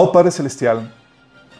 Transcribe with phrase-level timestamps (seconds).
[0.00, 0.90] Amado Padre Celestial,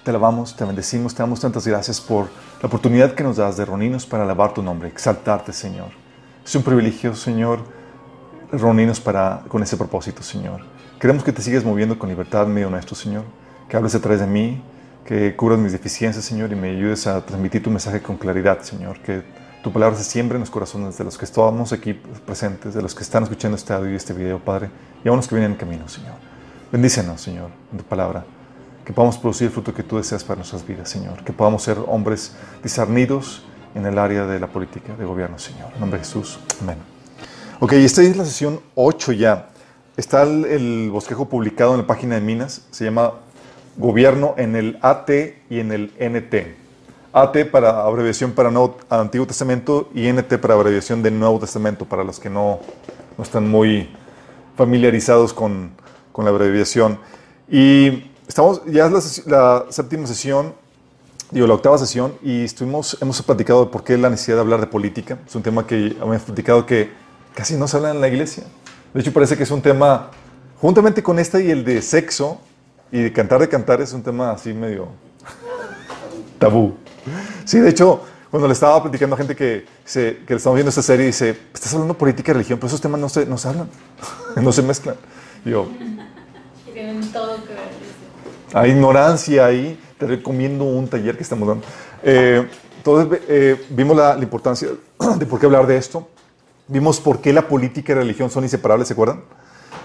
[0.02, 2.30] te alabamos, te bendecimos, te damos tantas gracias por
[2.62, 5.88] la oportunidad que nos das de reunirnos para alabar tu nombre, exaltarte, Señor.
[6.42, 7.60] Es un privilegio, Señor,
[8.50, 10.62] reunirnos para, con ese propósito, Señor.
[10.98, 13.24] Queremos que te sigas moviendo con libertad en medio nuestro, Señor.
[13.68, 14.62] Que hables a través de mí,
[15.04, 19.00] que cubras mis deficiencias, Señor, y me ayudes a transmitir tu mensaje con claridad, Señor.
[19.00, 19.22] Que
[19.62, 21.92] tu palabra se siembre en los corazones de los que estamos aquí
[22.24, 24.70] presentes, de los que están escuchando este audio y este video, Padre,
[25.04, 26.29] y a unos que vienen en camino, Señor.
[26.72, 28.24] Bendícenos, Señor, en tu palabra.
[28.84, 31.24] Que podamos producir el fruto que tú deseas para nuestras vidas, Señor.
[31.24, 32.32] Que podamos ser hombres
[32.62, 33.42] discernidos
[33.74, 35.70] en el área de la política, de gobierno, Señor.
[35.74, 36.38] En nombre de Jesús.
[36.62, 36.76] Amén.
[37.58, 39.48] Ok, esta es la sesión 8 ya.
[39.96, 42.62] Está el, el bosquejo publicado en la página de Minas.
[42.70, 43.14] Se llama
[43.76, 45.10] Gobierno en el AT
[45.50, 46.56] y en el NT.
[47.12, 52.04] AT para abreviación para Nuevo, Antiguo Testamento y NT para abreviación de Nuevo Testamento, para
[52.04, 52.60] los que no,
[53.18, 53.90] no están muy
[54.56, 55.72] familiarizados con,
[56.20, 56.98] con la abreviación.
[57.50, 60.54] Y estamos, ya es la, la séptima sesión,
[61.30, 64.60] digo, la octava sesión, y estuvimos, hemos platicado de por qué la necesidad de hablar
[64.60, 65.18] de política.
[65.26, 66.90] Es un tema que hemos platicado que
[67.34, 68.44] casi no se habla en la iglesia.
[68.92, 70.10] De hecho, parece que es un tema,
[70.60, 72.38] juntamente con este y el de sexo
[72.92, 74.88] y de cantar de cantar, es un tema así medio
[76.38, 76.74] tabú.
[77.46, 80.68] Sí, de hecho, cuando le estaba platicando a gente que, se, que le estamos viendo
[80.68, 83.38] esta serie, dice, estás hablando de política y religión, pero esos temas no se, no
[83.38, 83.70] se hablan,
[84.36, 84.96] no se mezclan.
[85.44, 85.66] Y yo,
[86.66, 87.70] Que tienen todo que ver.
[87.80, 87.90] dice.
[88.52, 91.64] Hay ignorancia ahí, te recomiendo un taller que estamos dando.
[92.02, 92.46] Eh,
[92.78, 94.68] entonces, eh, vimos la, la importancia
[95.18, 96.08] de por qué hablar de esto.
[96.66, 99.22] Vimos por qué la política y la religión son inseparables, ¿se acuerdan?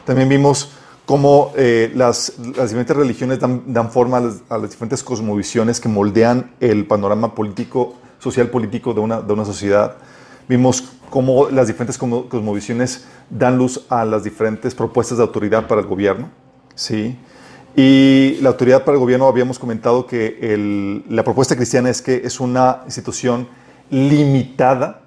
[0.05, 0.71] También vimos
[1.05, 5.79] cómo eh, las, las diferentes religiones dan, dan forma a las, a las diferentes cosmovisiones
[5.79, 9.97] que moldean el panorama político, social político de una, de una sociedad.
[10.47, 15.81] Vimos cómo las diferentes cosmo- cosmovisiones dan luz a las diferentes propuestas de autoridad para
[15.81, 16.29] el gobierno.
[16.75, 17.17] ¿sí?
[17.75, 22.39] Y la autoridad para el gobierno habíamos comentado que la propuesta cristiana es que es
[22.39, 23.47] una institución
[23.89, 25.01] limitada,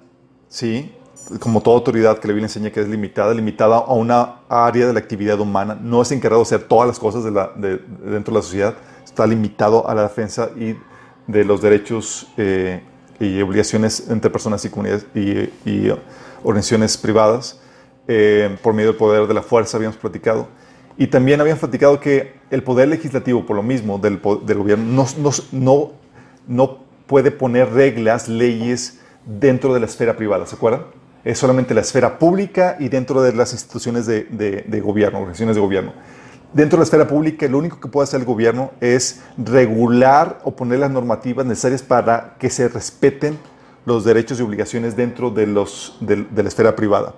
[0.47, 0.93] ¿sí?
[1.39, 4.93] como toda autoridad que la Biblia enseña que es limitada, limitada a una área de
[4.93, 8.41] la actividad humana, no es encargado de hacer todas las cosas de dentro de la
[8.41, 10.75] sociedad, está limitado a la defensa y
[11.27, 12.81] de los derechos eh,
[13.19, 15.93] y obligaciones entre personas y comunidades y, y
[16.43, 17.59] organizaciones privadas
[18.07, 20.47] eh, por medio del poder de la fuerza, habíamos platicado.
[20.99, 25.91] Y también habíamos platicado que el poder legislativo, por lo mismo, del, gobierno, no, no,
[26.45, 26.77] no,
[27.07, 30.81] puede poner reglas, leyes dentro de la esfera privada, ¿se acuerdan?
[31.23, 35.55] Es solamente la esfera pública y dentro de las instituciones de, de- de gobierno, organizaciones
[35.55, 35.93] de gobierno.
[36.51, 40.53] Dentro de la esfera pública, lo único que puede hacer el gobierno es regular o
[40.53, 43.39] poner las normativas necesarias para que se respeten
[43.85, 47.13] los derechos y obligaciones dentro de, los, de la esfera privada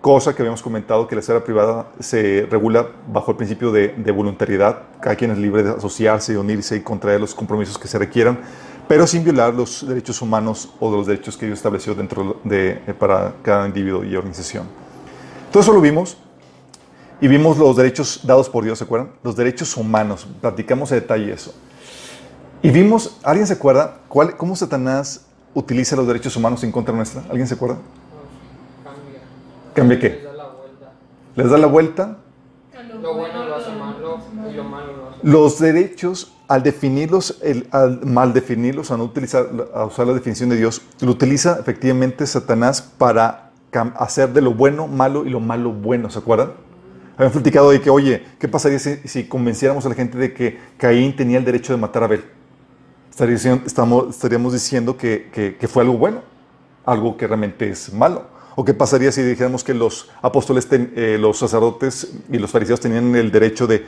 [0.00, 4.12] cosa que habíamos comentado que la esfera privada se regula bajo el principio de, de
[4.12, 4.82] voluntariedad.
[5.00, 8.38] Cada quien es libre de asociarse, unirse y contraer los compromisos que se requieran,
[8.88, 12.94] pero sin violar los derechos humanos o los derechos que Dios estableció dentro de, eh,
[12.98, 14.64] para cada individuo y organización.
[15.52, 16.16] Todo eso lo vimos
[17.20, 19.10] y vimos los derechos dados por Dios, ¿se acuerdan?
[19.22, 21.54] Los derechos humanos, platicamos a detalle eso.
[22.62, 27.22] Y vimos, ¿alguien se acuerda cuál, cómo Satanás utiliza los derechos humanos en contra nuestra?
[27.28, 27.76] ¿Alguien se acuerda?
[29.80, 29.98] Cambia.
[29.98, 30.24] ¿Cambia Les qué?
[30.24, 30.92] da la vuelta.
[31.36, 32.16] ¿Les da la vuelta?
[33.00, 34.18] Lo bueno lo hace malo
[34.50, 39.04] y lo malo lo hace Los derechos al definirlos, el, al mal definirlos, a no
[39.04, 43.52] utilizar, a usar la definición de Dios, lo utiliza efectivamente Satanás para
[43.96, 46.52] hacer de lo bueno malo y lo malo bueno, ¿se acuerdan?
[47.16, 51.14] Habían platicado de que, oye, ¿qué pasaría si, convenciéramos a la gente de que Caín
[51.14, 52.24] tenía el derecho de matar a Abel?
[53.10, 56.22] Estaríamos, diciendo que, fue algo bueno,
[56.84, 58.24] algo que realmente es malo.
[58.60, 63.16] ¿O qué pasaría si dijéramos que los apóstoles, eh, los sacerdotes y los fariseos tenían
[63.16, 63.86] el derecho de,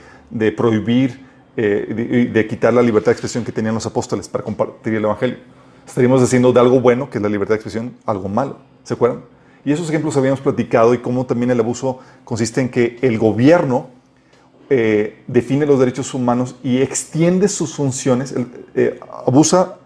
[0.53, 1.27] prohibir,
[1.59, 5.37] eh, de, quitar la libertad de expresión que tenían los apóstoles para compartir el Evangelio?
[5.87, 8.61] Estaríamos diciendo de algo bueno, que es la libertad de expresión, algo malo.
[8.83, 9.21] ¿Se acuerdan?
[9.63, 13.89] Y esos ejemplos habíamos platicado y cómo también el abuso consiste en que el gobierno
[14.71, 18.35] eh, define los derechos humanos y extiende sus funciones,
[18.75, 19.77] eh, abusa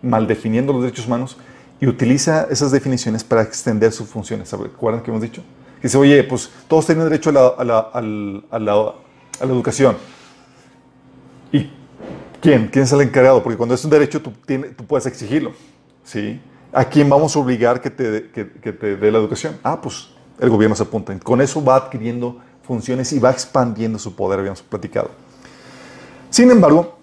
[0.00, 1.36] mal definiendo los derechos humanos
[1.84, 4.50] y utiliza esas definiciones para extender sus funciones.
[4.50, 5.42] ¿Recuerdan que hemos dicho?
[5.82, 8.94] dice, oye, pues todos tienen derecho a la,
[9.42, 9.94] educación.
[11.52, 11.70] ¿Y
[12.40, 12.68] quién?
[12.68, 13.42] ¿Quién es el encargado?
[13.42, 14.32] Porque cuando es un derecho tú,
[14.78, 15.52] tú puedes exigirlo.
[16.04, 16.40] ¿sí?
[16.72, 19.58] ¿A quién vamos a obligar que te, que, te dé la educación?
[19.62, 20.08] Ah, pues
[20.40, 21.14] el gobierno se apunta.
[21.18, 25.10] Con eso va adquiriendo funciones y va expandiendo su poder, habíamos platicado.
[26.30, 26.96] Sin embargo,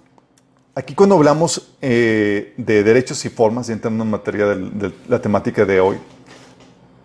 [0.76, 5.66] aquí cuando hablamos eh, de derechos y formas, y entrando en materia de, la temática
[5.66, 5.98] de hoy,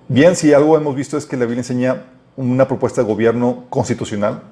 [0.08, 2.04] bien, si algo hemos visto es que la Biblia enseña
[2.36, 4.42] una propuesta de gobierno constitucional,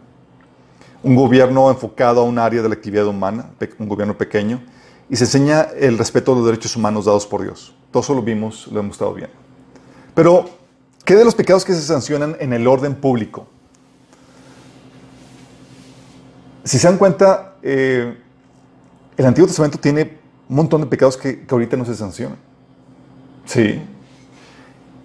[1.02, 4.62] un gobierno enfocado a un área de la actividad humana, un gobierno pequeño,
[5.10, 7.74] y se enseña el respeto a los derechos humanos dados por Dios.
[7.90, 9.36] Todo eso lo vimos, lo hemos estado viendo.
[10.14, 10.48] Pero,
[11.04, 13.46] ¿qué de los pecados que se sancionan en el orden público?
[16.64, 18.16] Si se dan cuenta, eh,
[19.16, 20.18] el Antiguo Testamento tiene
[20.48, 22.38] un montón de pecados que, ahorita no se sancionan.
[23.44, 23.82] Sí.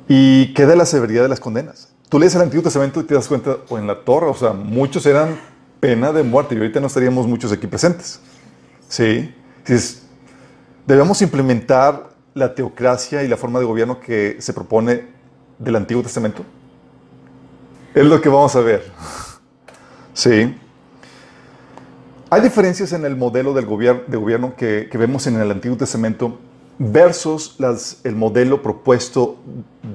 [0.08, 1.90] ¿Y qué de la severidad de las condenas?
[2.10, 4.54] Tú lees el Antiguo Testamento y te das cuenta, o en la torre, o sea,
[4.54, 5.40] muchos eran
[5.80, 8.20] pena de muerte y ahorita no estaríamos muchos aquí presentes.
[8.88, 9.34] Sí.
[10.88, 15.08] Debemos implementar la teocracia y la forma de gobierno que se propone
[15.60, 16.44] del Antiguo Testamento.
[17.94, 18.92] Es lo que vamos a ver.
[20.12, 20.54] Sí.
[22.32, 26.38] Hay diferencias en el modelo del gobierno, de gobierno que, vemos en el Antiguo Testamento
[26.78, 29.38] versus las, el modelo propuesto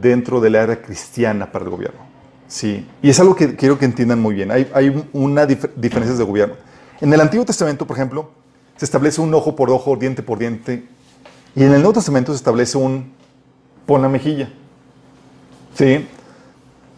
[0.01, 2.01] dentro de la era cristiana para el gobierno.
[2.49, 2.87] Sí.
[3.03, 4.51] Y es algo que quiero que entiendan muy bien.
[4.51, 6.57] Hay, hay una diferencias de gobierno.
[7.01, 8.31] En el Antiguo Testamento, por ejemplo,
[8.77, 10.85] se establece un ojo por ojo, diente por diente.
[11.55, 13.13] Y en el Nuevo Testamento se establece un
[13.87, 14.51] pon la mejilla.
[15.75, 16.07] ¿Sí?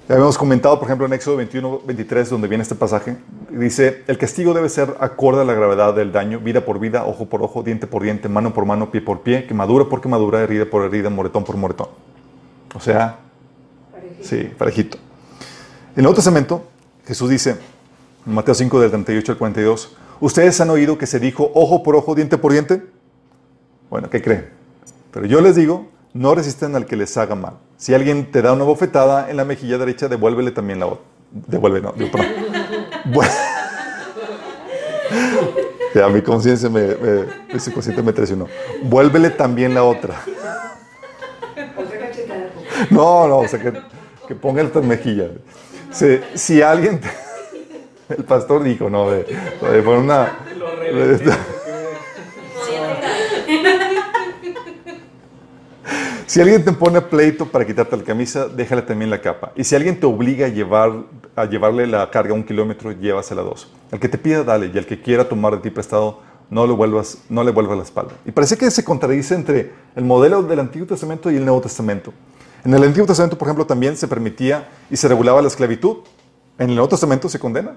[0.08, 3.16] Ya habíamos comentado, por ejemplo, en Éxodo 21, 23, donde viene este pasaje,
[3.50, 7.26] dice, el castigo debe ser acorde a la gravedad del daño, vida por vida, ojo
[7.26, 10.64] por ojo, diente por diente, mano por mano, pie por pie, quemadura por quemadura, herida
[10.66, 11.88] por herida, moretón por moretón.
[12.74, 13.18] O sea,
[14.22, 14.96] sí, parejito.
[14.96, 16.62] En el Nuevo Testamento,
[17.04, 17.56] Jesús dice,
[18.24, 21.94] en Mateo 5, del 38 al 42, ¿Ustedes han oído que se dijo ojo por
[21.94, 22.82] ojo, diente por diente?
[23.90, 24.48] Bueno, ¿qué creen?
[25.10, 27.58] Pero yo les digo, no resisten al que les haga mal.
[27.76, 31.04] Si alguien te da una bofetada en la mejilla derecha, devuélvele también la otra.
[31.30, 32.16] Devuelve, no, digo,
[35.94, 38.48] ya, mi conciencia me, me, mi me traicionó.
[38.82, 40.20] Vuélvele también la otra.
[42.90, 43.72] No, no, o sea, que,
[44.26, 45.28] que ponga esta mejilla.
[45.90, 47.00] Si, si alguien...
[47.00, 47.08] Te,
[48.08, 49.24] el pastor dijo, no, de,
[49.82, 50.38] por una...
[56.26, 59.52] si alguien te pone pleito para quitarte la camisa, déjale también la capa.
[59.54, 61.04] Y si alguien te obliga a, llevar,
[61.36, 63.72] a llevarle la carga un kilómetro, llévasela dos.
[63.92, 64.70] El que te pida, dale.
[64.74, 67.84] Y el que quiera tomar de ti prestado, no le vuelvas, no le vuelvas la
[67.84, 68.14] espalda.
[68.24, 72.12] Y parece que se contradice entre el modelo del Antiguo Testamento y el Nuevo Testamento.
[72.64, 75.98] En el Antiguo Testamento, por ejemplo, también se permitía y se regulaba la esclavitud.
[76.58, 77.76] En el Nuevo Testamento se condena.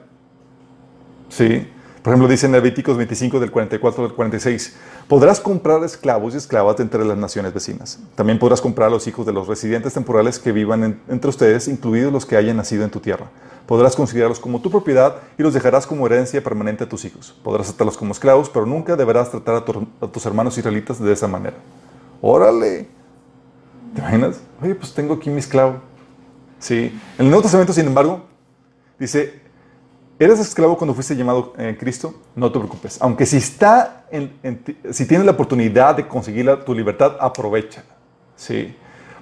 [1.30, 1.68] Sí.
[2.02, 4.76] Por ejemplo, dice en Levíticos 25 del 44 al 46,
[5.08, 8.00] podrás comprar esclavos y esclavas entre las naciones vecinas.
[8.16, 12.14] También podrás comprar a los hijos de los residentes temporales que vivan entre ustedes, incluidos
[12.14, 13.30] los que hayan nacido en tu tierra.
[13.66, 17.38] Podrás considerarlos como tu propiedad y los dejarás como herencia permanente a tus hijos.
[17.44, 21.58] Podrás tratarlos como esclavos, pero nunca deberás tratar a, tus hermanos israelitas de esa manera.
[22.22, 22.88] Órale.
[23.94, 24.40] ¿Te imaginas?
[24.62, 25.82] Oye, pues tengo aquí mi esclavo.
[26.60, 26.98] Sí.
[27.18, 28.26] En el Nuevo Testamento, sin embargo,
[28.98, 29.49] dice,
[30.22, 32.14] ¿Eres esclavo cuando fuiste llamado en Cristo?
[32.36, 32.98] No te preocupes.
[33.02, 34.34] Aunque si está en,
[34.92, 37.86] si tienes la oportunidad de conseguir tu libertad, aprovecha.
[38.36, 38.76] Sí.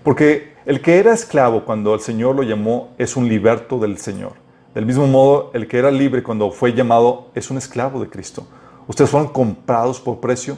[0.04, 4.34] Porque el que era esclavo cuando el Señor lo llamó es un liberto del Señor.
[4.74, 8.48] Del mismo modo, el que era libre cuando fue llamado es un esclavo de Cristo.
[8.88, 10.58] Ustedes fueron comprados por precio.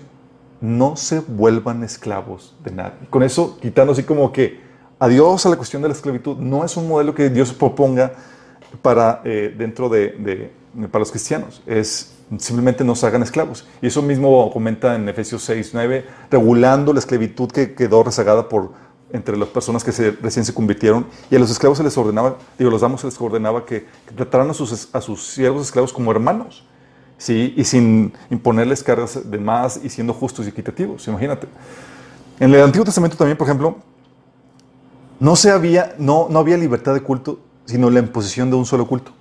[0.61, 3.09] No se vuelvan esclavos de nadie.
[3.09, 4.61] Con eso, quitando así como que
[4.99, 8.13] adiós a la cuestión de la esclavitud, no es un modelo que Dios proponga
[8.81, 10.51] para, eh, dentro de,
[10.91, 11.61] para los cristianos.
[11.65, 13.65] Es Simplemente no se hagan esclavos.
[13.81, 18.71] Y eso mismo comenta en Efesios 6, 9, regulando la esclavitud que quedó rezagada por,
[19.11, 21.07] entre las personas que se, recién se convirtieron.
[21.31, 24.13] Y a los esclavos se les ordenaba, digo, los damos se les ordenaba que, que
[24.15, 26.67] trataran a sus, a sus siervos esclavos como hermanos.
[27.17, 27.55] ¿sí?
[27.57, 31.07] Y sin imponerles cargas de más y siendo justos y equitativos.
[31.07, 31.47] Imagínate.
[32.39, 33.77] En el Antiguo Testamento también, por ejemplo,
[35.19, 38.87] no, se había, no, no había libertad de culto, sino la imposición de un solo
[38.87, 39.11] culto.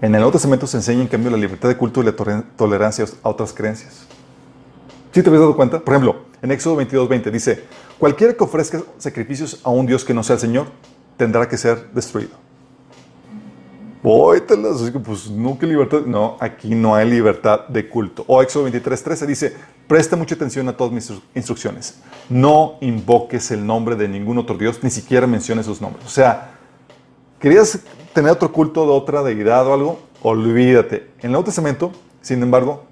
[0.00, 2.14] En el Nuevo Testamento se enseña, en cambio, la libertad de culto y la
[2.56, 4.06] tolerancia a otras creencias.
[5.12, 5.80] ¿Sí te habías dado cuenta?
[5.80, 7.64] Por ejemplo, en Éxodo 22, 20 dice,
[7.98, 10.68] cualquiera que ofrezca sacrificios a un Dios que no sea el Señor,
[11.16, 12.30] tendrá que ser destruido.
[14.02, 16.00] Póytelas, así que pues que libertad.
[16.06, 18.24] No, aquí no hay libertad de culto.
[18.26, 22.00] O Éxodo 23, 13 dice, presta mucha atención a todas mis instrucciones.
[22.30, 26.06] No invoques el nombre de ningún otro Dios, ni siquiera menciones sus nombres.
[26.06, 26.52] O sea,
[27.38, 27.80] ¿querías
[28.14, 30.00] tener otro culto de otra deidad o algo?
[30.22, 31.08] Olvídate.
[31.18, 31.92] En el Nuevo Testamento,
[32.22, 32.84] sin embargo,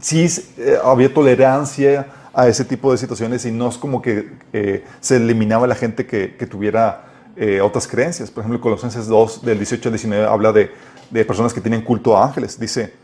[0.00, 0.26] sí
[0.58, 5.16] eh, había tolerancia a ese tipo de situaciones y no es como que eh, se
[5.16, 8.30] eliminaba la gente que tuviera eh, otras creencias.
[8.30, 10.70] Por ejemplo, Colosenses 2, del 18 al 19, habla de,
[11.10, 12.58] de, personas que tienen culto a ángeles.
[12.58, 12.94] Dice,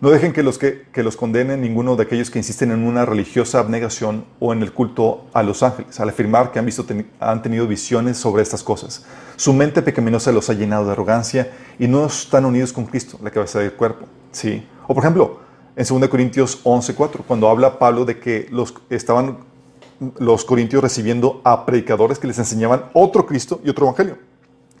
[0.00, 3.04] no dejen que los, que, que los condenen ninguno de aquellos que insisten en una
[3.06, 6.84] religiosa abnegación o en el culto a los ángeles, al afirmar que han, visto,
[7.20, 9.04] han tenido visiones sobre estas cosas.
[9.36, 13.30] Su mente pecaminosa los ha llenado de arrogancia y no están unidos con Cristo, la
[13.30, 14.06] cabeza del cuerpo.
[14.30, 14.66] ¿sí?
[14.86, 15.40] O por ejemplo,
[15.76, 19.38] en 2 Corintios 11:4, cuando habla Pablo de que los estaban
[20.18, 24.18] los corintios recibiendo a predicadores que les enseñaban otro Cristo y otro evangelio.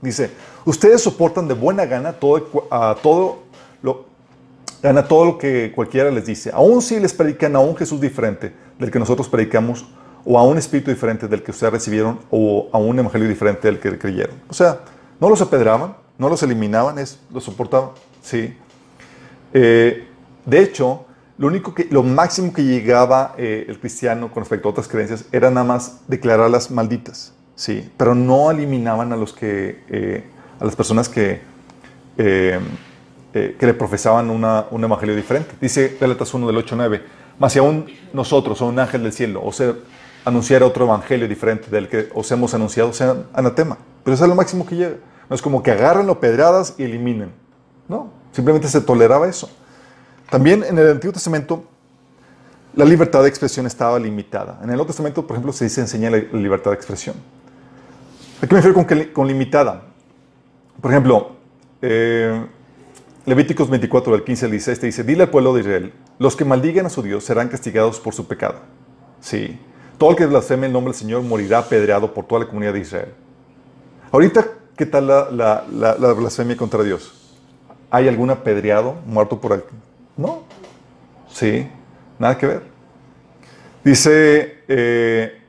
[0.00, 0.30] Dice,
[0.64, 2.42] ustedes soportan de buena gana todo,
[3.02, 3.38] todo
[3.82, 4.04] lo,
[4.82, 8.52] gana todo lo que cualquiera les dice, aun si les predican a un Jesús diferente
[8.78, 9.86] del que nosotros predicamos,
[10.26, 13.78] o a un espíritu diferente del que ustedes recibieron, o a un evangelio diferente del
[13.78, 14.36] que creyeron.
[14.48, 14.80] O sea,
[15.20, 17.90] no los apedraban, no los eliminaban, es, los soportaban.
[18.22, 18.54] Sí.
[19.52, 20.06] Eh,
[20.46, 21.06] de hecho,
[21.38, 25.24] lo, único que, lo máximo que llegaba eh, el cristiano con respecto a otras creencias
[25.32, 27.90] era nada más declararlas malditas, ¿sí?
[27.96, 30.24] Pero no eliminaban a, los que, eh,
[30.60, 31.40] a las personas que,
[32.18, 32.60] eh,
[33.32, 35.54] que le profesaban una, un evangelio diferente.
[35.60, 37.02] Dice Gálatas 1 del 8-9,
[37.38, 39.74] más si aún nosotros o un ángel del cielo, o sea,
[40.24, 43.78] anunciar otro evangelio diferente del que os hemos anunciado, sea anatema.
[44.02, 44.96] Pero eso es lo máximo que llega.
[45.28, 47.32] No es como que agarren los pedradas y eliminen.
[47.88, 49.50] No, simplemente se toleraba eso.
[50.30, 51.64] También en el Antiguo Testamento
[52.74, 54.58] la libertad de expresión estaba limitada.
[54.58, 57.14] En el Nuevo Testamento, por ejemplo, se dice enseñar la libertad de expresión.
[58.42, 59.82] ¿A qué me refiero con, limitada?
[60.80, 61.36] Por ejemplo,
[61.80, 62.44] eh,
[63.26, 66.44] Levíticos 24, del 15 al 16, te dice, dile al pueblo de Israel, los que
[66.44, 68.56] maldigan a su Dios serán castigados por su pecado.
[69.20, 69.58] Sí,
[69.96, 72.80] todo el que blasfeme el nombre del Señor morirá apedreado por toda la comunidad de
[72.80, 73.14] Israel.
[74.12, 75.64] Ahorita, ¿qué tal la, la,
[75.98, 77.14] la, blasfemia contra Dios?
[77.90, 79.66] ¿Hay algún apedreado muerto por,
[80.16, 80.42] no.
[81.28, 81.66] Sí,
[82.18, 82.62] nada que ver.
[83.84, 85.42] Dice, eh,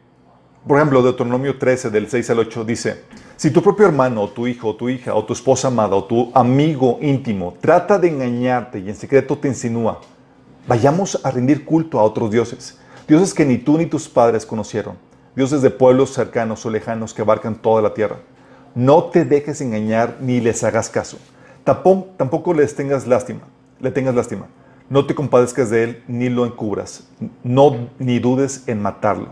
[0.67, 3.03] por ejemplo, Deuteronomio 13, del 6 al 8, dice,
[3.37, 6.03] si tu propio hermano, o tu hijo, o tu hija, o tu esposa amada, o
[6.03, 10.01] tu amigo íntimo trata de engañarte y en secreto te insinúa,
[10.67, 14.97] vayamos a rendir culto a otros dioses, dioses que ni tú ni tus padres conocieron,
[15.35, 18.17] dioses de pueblos cercanos o lejanos que abarcan toda la tierra.
[18.73, 21.17] No te dejes engañar ni les hagas caso.
[21.63, 23.41] Tampoco, tampoco les tengas lástima
[23.85, 24.47] le tengas lástima.
[24.89, 27.07] No te compadezcas de él ni lo encubras.
[27.43, 29.29] No ni dudes en matarlo.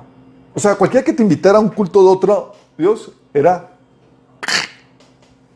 [0.53, 3.71] O sea, cualquiera que te invitara a un culto de otro Dios era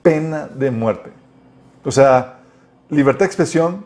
[0.01, 1.11] pena de muerte.
[1.85, 2.39] O sea,
[2.89, 3.85] libertad de expresión,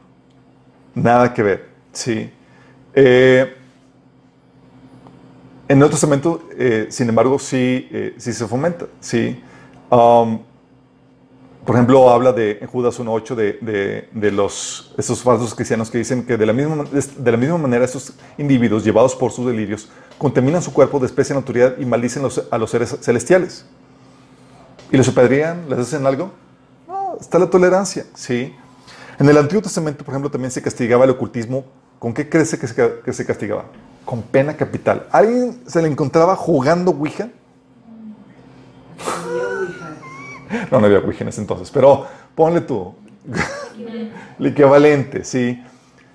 [0.95, 1.69] nada que ver.
[1.91, 2.31] Sí.
[2.93, 3.53] Eh,
[5.67, 8.87] en el Testamento, eh, sin embargo, sí, eh, sí se fomenta.
[9.01, 9.41] Sí.
[9.89, 10.39] Um,
[11.71, 16.25] por ejemplo, habla de, en Judas 1.8 de, de, los, esos falsos cristianos que dicen
[16.25, 19.87] que de la, misma, de la misma manera estos individuos, llevados por sus delirios,
[20.17, 23.65] contaminan su cuerpo, desprecian la autoridad y maldicen a los seres celestiales.
[24.91, 25.69] ¿Y les apedrean?
[25.69, 26.33] ¿Les hacen algo?
[26.89, 28.53] No, está la tolerancia, ¿sí?
[29.17, 31.63] En el Antiguo Testamento, por ejemplo, también se castigaba el ocultismo.
[31.99, 33.63] ¿Con qué crece que se, que se castigaba?
[34.03, 35.07] Con pena capital.
[35.09, 37.29] ¿Alguien se le encontraba jugando Ouija?
[40.72, 42.05] No, no había Ouija entonces, pero
[42.36, 42.93] ponle tú.
[44.39, 45.62] El equivalente, sí.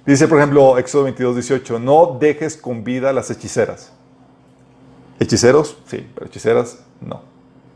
[0.05, 3.93] Dice, por ejemplo, Éxodo 22, 18, no dejes con vida las hechiceras.
[5.19, 5.79] ¿Hechiceros?
[5.87, 7.23] Sí, pero hechiceras, no.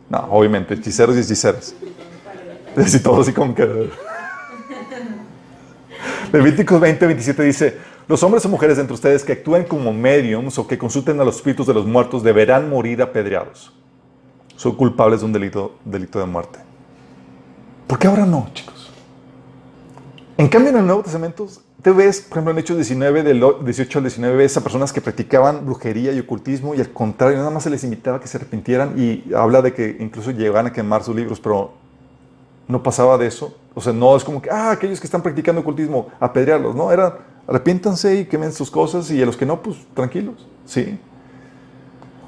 [0.09, 1.75] No, obviamente, hechiceros y hechiceras.
[2.77, 3.91] Y todo así como que...
[6.33, 10.69] Levíticos 20, 27 dice, los hombres o mujeres entre ustedes que actúen como mediums o
[10.69, 13.73] que consulten a los espíritus de los muertos deberán morir apedreados
[14.61, 16.59] son culpables de un delito, delito de muerte.
[17.87, 18.91] ¿Por qué ahora no, chicos?
[20.37, 21.49] En cambio, en el Nuevo Testamento,
[21.81, 25.01] te ves, por ejemplo, en Hechos 19, del 18 al 19, ves a personas que
[25.01, 28.37] practicaban brujería y ocultismo y al contrario, nada más se les invitaba a que se
[28.37, 31.73] arrepintieran y habla de que incluso llegaban a quemar sus libros, pero
[32.69, 33.57] no pasaba de eso.
[33.75, 36.93] O sea, no es como que, ah, aquellos que están practicando ocultismo, apedrearlos, ¿no?
[36.93, 37.17] Era,
[37.49, 41.01] arrepiéntanse y quemen sus cosas y a los que no, pues tranquilos, ¿sí?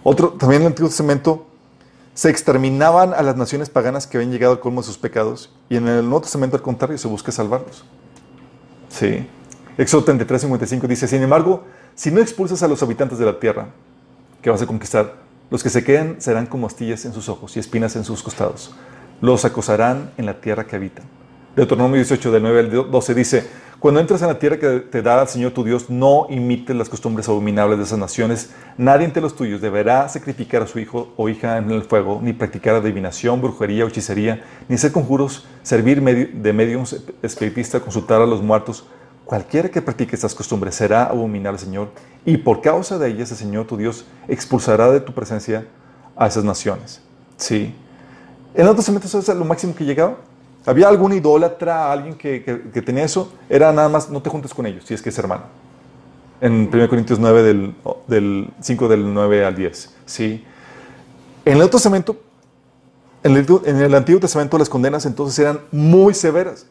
[0.03, 1.52] Otro, también en el Antiguo Testamento
[2.15, 5.77] se exterminaban a las naciones paganas que habían llegado al colmo de sus pecados y
[5.77, 7.85] en el Nuevo Testamento al contrario se busca salvarlos.
[8.89, 9.27] Sí.
[9.79, 11.65] Éxodo 33, 55 dice, sin embargo,
[11.95, 13.69] si no expulsas a los habitantes de la tierra
[14.43, 15.15] que vas a conquistar,
[15.51, 18.75] los que se queden serán como astillas en sus ojos y espinas en sus costados.
[19.21, 21.05] Los acosarán en la tierra que habitan.
[21.57, 23.47] Deuteronomio 18, del 9 al 12 dice,
[23.83, 26.89] cuando entras en la tierra que te da el Señor tu Dios, no imites las
[26.89, 28.51] costumbres abominables de esas naciones.
[28.79, 32.33] Nadie entre los tuyos deberá sacrificar a su hijo o hija en el fuego, ni
[32.33, 38.41] practicar adivinación, brujería o hechicería, ni hacer conjuros, servir de medios espiritista, consultar a los
[38.41, 38.87] muertos.
[39.25, 41.89] Cualquiera que practique estas costumbres será abominable Señor,
[42.25, 45.67] y por causa de ellas el Señor tu Dios expulsará de tu presencia
[46.15, 47.03] a esas naciones.
[47.37, 47.75] Sí.
[48.55, 50.19] En otros momentos es lo máximo que llegaba.
[50.65, 52.41] Había algún idólatra, alguien que,
[52.85, 55.45] tenía eso, era nada más, no te juntes con ellos, si es que es hermano.
[56.41, 57.75] En 1 Corintios 9, del,
[58.07, 59.97] del 5 del 9 al 10.
[60.07, 60.45] ¿sí?
[61.45, 62.17] En el Nuevo Testamento,
[63.25, 66.67] en el, en el, Antiguo Testamento las condenas entonces eran muy severas.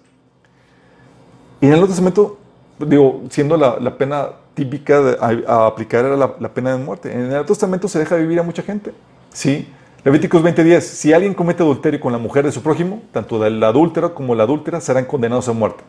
[1.60, 2.38] Y en el Nuevo Testamento,
[2.80, 7.12] digo, siendo la, la pena típica de, a, aplicar era la, la, pena de muerte.
[7.12, 8.94] En el Nuevo Testamento se deja vivir a mucha gente.
[9.34, 9.68] ¿sí?
[10.04, 14.16] Levíticos 20:10, si alguien comete adulterio con la mujer de su prójimo, tanto el adúltero
[14.16, 15.84] como la adúltera serán condenados a muerte.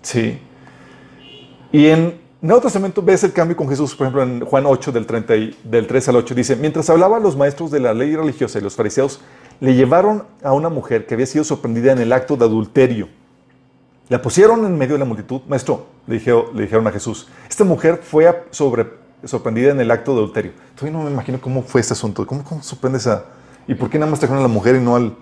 [0.00, 0.38] Sí.
[1.70, 5.06] Y en Nuevo Testamento ves el cambio con Jesús, por ejemplo, en Juan 8, del,
[5.06, 8.62] 30 del 3 al 8, dice, mientras hablaban los maestros de la ley religiosa y
[8.62, 9.20] los fariseos,
[9.60, 13.08] le llevaron a una mujer que había sido sorprendida en el acto de adulterio.
[14.08, 15.42] La pusieron en medio de la multitud.
[15.48, 18.86] Maestro, le dijeron, le dijeron a Jesús, esta mujer fue sobre,
[19.24, 20.52] sorprendida en el acto de adulterio.
[20.74, 22.26] Todavía no me imagino cómo fue este asunto.
[22.26, 23.24] ¿Cómo, cómo sorprendes a.?
[23.66, 25.14] ¿Y por qué nada más trajeron a la mujer y no al,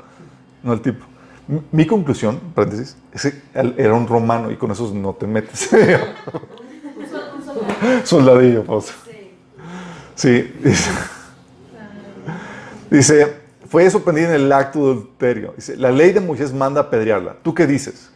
[0.62, 1.04] no al tipo?
[1.70, 5.70] Mi, conclusión, paréntesis, es que era un romano y con esos no te metes.
[8.04, 8.92] Soldadillo, pues.
[10.16, 10.52] Sí.
[10.61, 10.90] Dice,
[12.90, 13.37] dice,
[13.68, 15.52] fue sorprendida en el acto de adulterio.
[15.54, 17.37] Dice, la ley de Moisés manda apedrearla.
[17.42, 18.11] ¿Tú qué dices?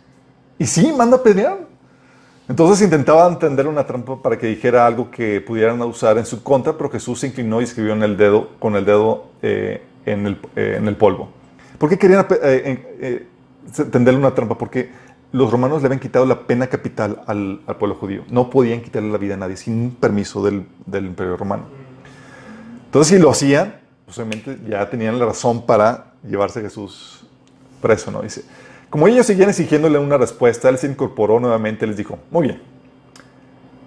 [0.58, 1.69] Y sí, manda apedrearla.
[2.50, 6.76] Entonces intentaba entender una trampa para que dijera algo que pudieran usar en su contra,
[6.76, 10.36] pero Jesús se inclinó y escribió en el dedo, con el dedo eh, en, el,
[10.56, 11.28] eh, en, el, polvo.
[11.78, 13.28] ¿Por qué querían eh,
[13.92, 14.58] tenderle una trampa?
[14.58, 14.90] Porque
[15.30, 18.24] los romanos le habían quitado la pena capital al, pueblo judío.
[18.30, 21.66] No podían quitarle la vida a nadie sin permiso del, del imperio romano.
[22.86, 27.24] Entonces, si lo hacían, pues obviamente ya tenían la razón para llevarse a Jesús
[27.80, 28.22] preso, ¿no?
[28.22, 28.42] Dice,
[28.90, 32.60] como ellos seguían exigiéndole una respuesta, él se incorporó nuevamente y les dijo, muy bien,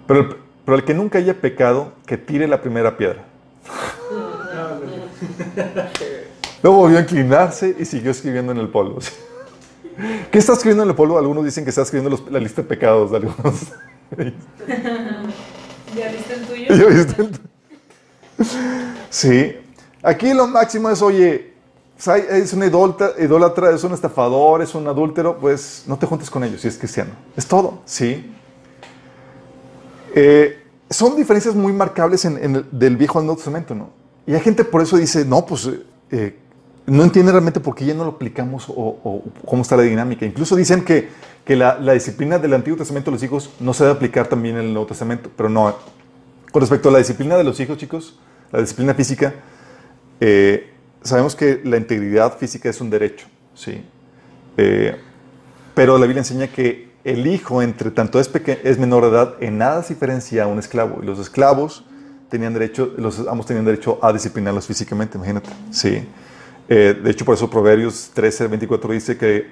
[0.06, 3.24] pero el, pero el que nunca haya pecado, que tire la primera piedra.
[6.62, 8.98] Luego volvió a inclinarse y siguió escribiendo en el polvo.
[10.30, 11.18] ¿Qué está escribiendo en el polvo?
[11.18, 13.72] Algunos dicen que está escribiendo la lista de pecados de algunos.
[15.94, 16.66] ¿Ya viste el tuyo?
[16.68, 17.42] ¿Ya viste el tuyo?
[19.10, 19.56] Sí.
[20.02, 21.53] Aquí lo máximo es, oye,
[21.98, 26.60] es un idólatra, es un estafador, es un adúltero, pues no te juntes con ellos
[26.60, 27.10] si es cristiano.
[27.36, 28.34] Es todo, ¿sí?
[30.14, 32.28] Eh, son diferencias muy marcables
[32.70, 33.90] del Viejo al Nuevo Testamento, ¿no?
[34.26, 35.68] Y hay gente por eso dice, no, pues
[36.10, 36.36] eh,
[36.86, 40.26] no entiende realmente por qué ya no lo aplicamos o, cómo está la dinámica.
[40.26, 41.08] Incluso dicen que,
[41.44, 44.56] que la, la, disciplina del Antiguo Testamento de los hijos no se debe aplicar también
[44.56, 45.74] en el Nuevo Testamento, pero no.
[46.52, 48.18] Con respecto a la disciplina de los hijos, chicos,
[48.52, 49.34] la disciplina física,
[50.20, 50.73] eh,
[51.04, 53.84] sabemos que la integridad física es un derecho, ¿sí?
[54.56, 54.96] Eh,
[55.74, 58.30] pero la Biblia enseña que el hijo, entre tanto es,
[58.64, 61.00] es menor de edad, en nada se diferencia a un esclavo.
[61.02, 61.84] Y los esclavos
[62.30, 65.50] tenían derecho, los amos tenían derecho a disciplinarlos físicamente, imagínate.
[65.70, 66.06] Sí.
[66.68, 69.50] Eh, de hecho, por eso Proverbios 13, 24 dice que,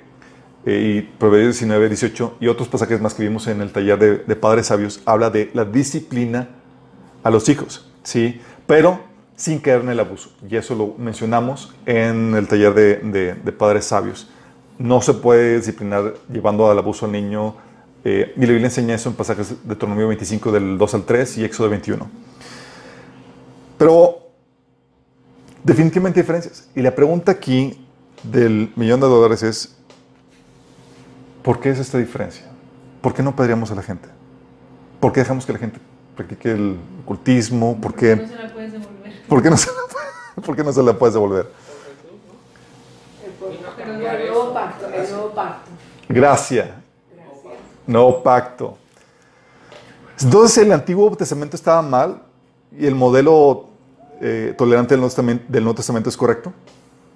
[0.65, 4.19] eh, y Proverbios 19, 18 y otros pasajes más que vimos en el taller de,
[4.19, 6.49] de padres sabios, habla de la disciplina
[7.23, 7.91] a los hijos.
[8.03, 8.41] Sí.
[8.67, 10.31] Pero sin caer en el abuso.
[10.49, 14.29] Y eso lo mencionamos en el taller de, padres sabios.
[14.79, 17.57] No se puede disciplinar llevando al abuso al niño.
[18.05, 21.39] Eh, y la Biblia enseña eso en pasajes de Deuteronomio 25 del 2 al 3
[21.39, 22.09] y Éxodo 21.
[23.79, 24.31] Pero
[25.63, 26.69] definitivamente hay diferencias.
[26.75, 27.85] Y la pregunta aquí
[28.23, 29.77] del millón de dólares es,
[31.43, 32.45] ¿por qué es esta diferencia?
[33.01, 34.09] ¿Por qué no pedríamos a la gente?
[35.01, 35.81] ¿Por qué dejamos que la gente
[36.17, 37.81] practique el ocultismo?
[37.81, 39.22] ¿Por qué se la puedes devolver.
[39.33, 41.51] ¿Por qué no se la, ¿por qué no se la puedes devolver?
[43.79, 45.71] El nuevo pacto, el nuevo pacto.
[46.07, 46.83] Gracia.
[47.87, 48.77] Nuevo pacto.
[50.21, 52.21] Entonces el Antiguo Testamento estaba mal
[52.79, 53.71] y el modelo
[54.21, 56.53] eh, tolerante del Nuevo, Testamento, del Nuevo Testamento es correcto.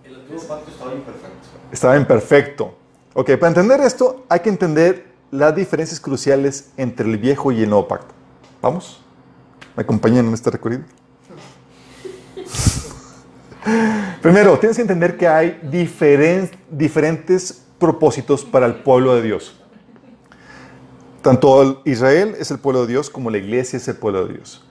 [0.03, 1.49] El antiguo pacto estaba imperfecto.
[1.71, 2.75] Estaba imperfecto.
[3.13, 7.69] Ok, para entender esto hay que entender las diferencias cruciales entre el viejo y el
[7.69, 8.15] nuevo pacto.
[8.63, 9.03] ¿Vamos?
[9.77, 10.85] ¿Me acompañan en este recorrido?
[14.23, 19.61] Primero, tienes que entender que hay diferen- diferentes propósitos para el pueblo de Dios.
[21.23, 24.35] Tanto el- Israel es el pueblo de Dios como la iglesia es el pueblo de
[24.35, 24.65] Dios.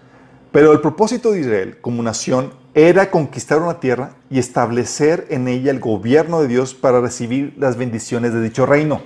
[0.52, 5.72] Pero el propósito de Israel como nación era conquistar una tierra y establecer en ella
[5.72, 9.02] el gobierno de Dios para recibir las bendiciones de dicho reino.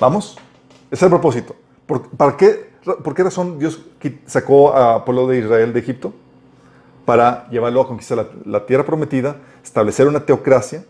[0.00, 0.38] ¿Vamos?
[0.90, 1.56] Ese es el propósito.
[1.86, 2.70] ¿Por, qué,
[3.04, 3.82] ¿Por qué razón Dios
[4.26, 6.14] sacó al pueblo de Israel de Egipto?
[7.06, 10.84] Para llevarlo a conquistar la, tierra prometida, establecer una teocracia,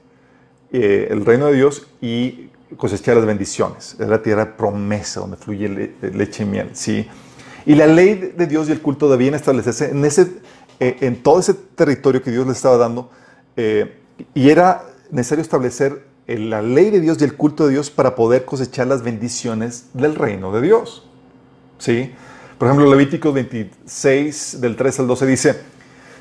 [0.72, 3.96] eh, el reino de Dios y cosechar las bendiciones.
[4.00, 6.70] Es la tierra promesa donde fluye le- leche y miel.
[6.72, 7.06] ¿sí?
[7.66, 10.32] Y la ley de Dios y el culto debían establecerse en, ese,
[10.80, 13.10] eh, en todo ese territorio que Dios les estaba dando.
[13.56, 13.98] eh,
[14.34, 18.44] y era necesario establecer la ley de Dios y el culto de Dios para poder
[18.46, 21.06] cosechar las bendiciones del reino de Dios.
[21.78, 22.12] ¿Sí?
[22.58, 25.60] Por ejemplo, Levítico 26, del 3 al 12 dice,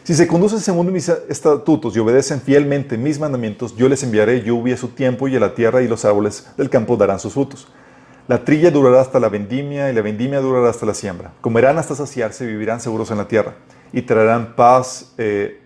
[0.06, 4.76] si se conducen según mis estatutos y obedecen fielmente mis mandamientos, yo les enviaré lluvia
[4.76, 7.68] a su tiempo y a la tierra y los árboles del campo darán sus frutos.
[8.28, 11.34] La trilla durará hasta la vendimia y la vendimia durará hasta la siembra.
[11.42, 13.56] Comerán hasta saciarse y vivirán seguros en la tierra.
[13.94, 15.60] Y traerán paz, eh,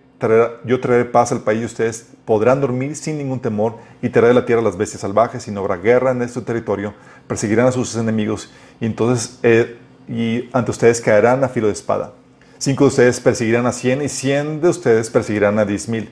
[0.64, 4.40] yo traeré paz al país y ustedes podrán dormir sin ningún temor y traeré de
[4.40, 6.94] la tierra las bestias salvajes y no habrá guerra en este territorio.
[7.26, 8.50] Perseguirán a sus enemigos
[8.80, 9.76] y entonces eh,
[10.08, 12.14] y ante ustedes caerán a filo de espada.
[12.60, 16.10] Cinco de ustedes perseguirán a cien y cien de ustedes perseguirán a diez mil.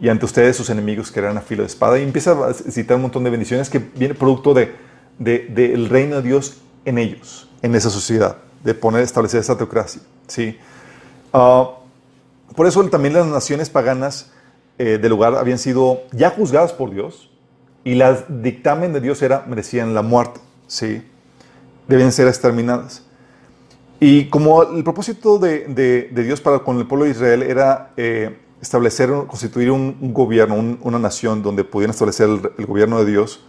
[0.00, 1.98] Y ante ustedes sus enemigos caerán a filo de espada.
[1.98, 4.72] Y empieza a citar un montón de bendiciones que viene producto de,
[5.18, 10.00] de- del reino de Dios en ellos, en esa sociedad, de poner, establecer esa teocracia.
[10.28, 10.56] ¿sí?
[11.32, 11.70] Ah,
[12.54, 14.30] por eso también las naciones paganas
[14.78, 17.30] eh, del lugar habían sido ya juzgadas por Dios
[17.82, 21.02] y las dictamen de Dios era merecían la muerte, ¿sí?
[21.88, 23.02] Debían ser exterminadas.
[24.00, 27.92] Y como el propósito de, de- de Dios para con el pueblo de Israel era
[27.98, 32.98] eh, establecer, constituir un, un gobierno, un- una nación donde pudieran establecer el, el gobierno
[33.04, 33.44] de Dios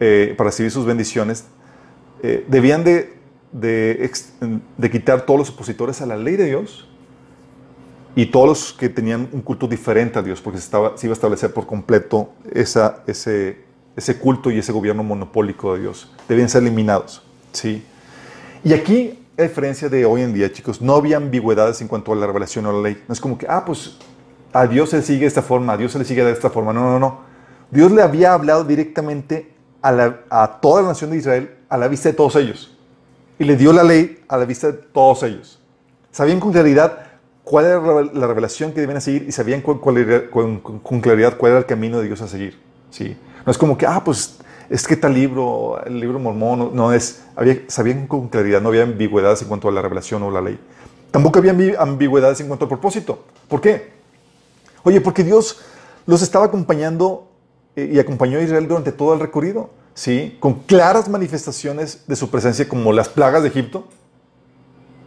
[0.00, 1.44] eh, para recibir sus bendiciones,
[2.22, 3.14] eh, debían de,
[3.52, 6.88] de quitar todos los opositores a la ley de Dios
[8.16, 11.12] y todos los que tenían un culto diferente a Dios, porque se, estaba, se iba
[11.12, 13.58] a establecer por completo esa, ese,
[13.96, 16.10] ese culto y ese gobierno monopólico de Dios.
[16.28, 17.22] Debían ser eliminados.
[17.52, 17.84] ¿sí?
[18.64, 22.16] Y aquí, a diferencia de hoy en día, chicos, no había ambigüedades en cuanto a
[22.16, 23.02] la revelación o la ley.
[23.08, 23.96] No es como que, ah, pues
[24.52, 26.50] a Dios se le sigue de esta forma, a Dios se le sigue de esta
[26.50, 26.72] forma.
[26.72, 27.20] No, no, no.
[27.70, 31.88] Dios le había hablado directamente a, la- a toda la nación de Israel a la
[31.88, 32.76] vista de todos ellos.
[33.38, 35.58] Y le dio la ley a la vista de todos ellos.
[36.12, 36.98] Sabían con claridad
[37.42, 37.80] cuál era
[38.12, 41.66] la revelación que debían seguir y sabían con, con- con- con claridad cuál era el
[41.66, 42.58] camino de Dios a seguir.
[42.90, 43.16] ¿sí?
[43.44, 44.38] No es como que, ah, pues
[44.70, 48.82] es que tal libro, el libro mormón, no, es, había, sabían con claridad, no había
[48.82, 50.58] ambigüedades en cuanto a la revelación o la ley.
[51.10, 53.24] Tampoco había ambi- ambigüedades en cuanto al propósito.
[53.48, 53.92] ¿Por qué?
[54.82, 55.60] Oye, porque Dios
[56.06, 57.28] los estaba acompañando
[57.76, 60.36] eh, y acompañó a Israel durante todo el recorrido, ¿sí?
[60.40, 63.86] Con claras manifestaciones de su presencia como las plagas de Egipto,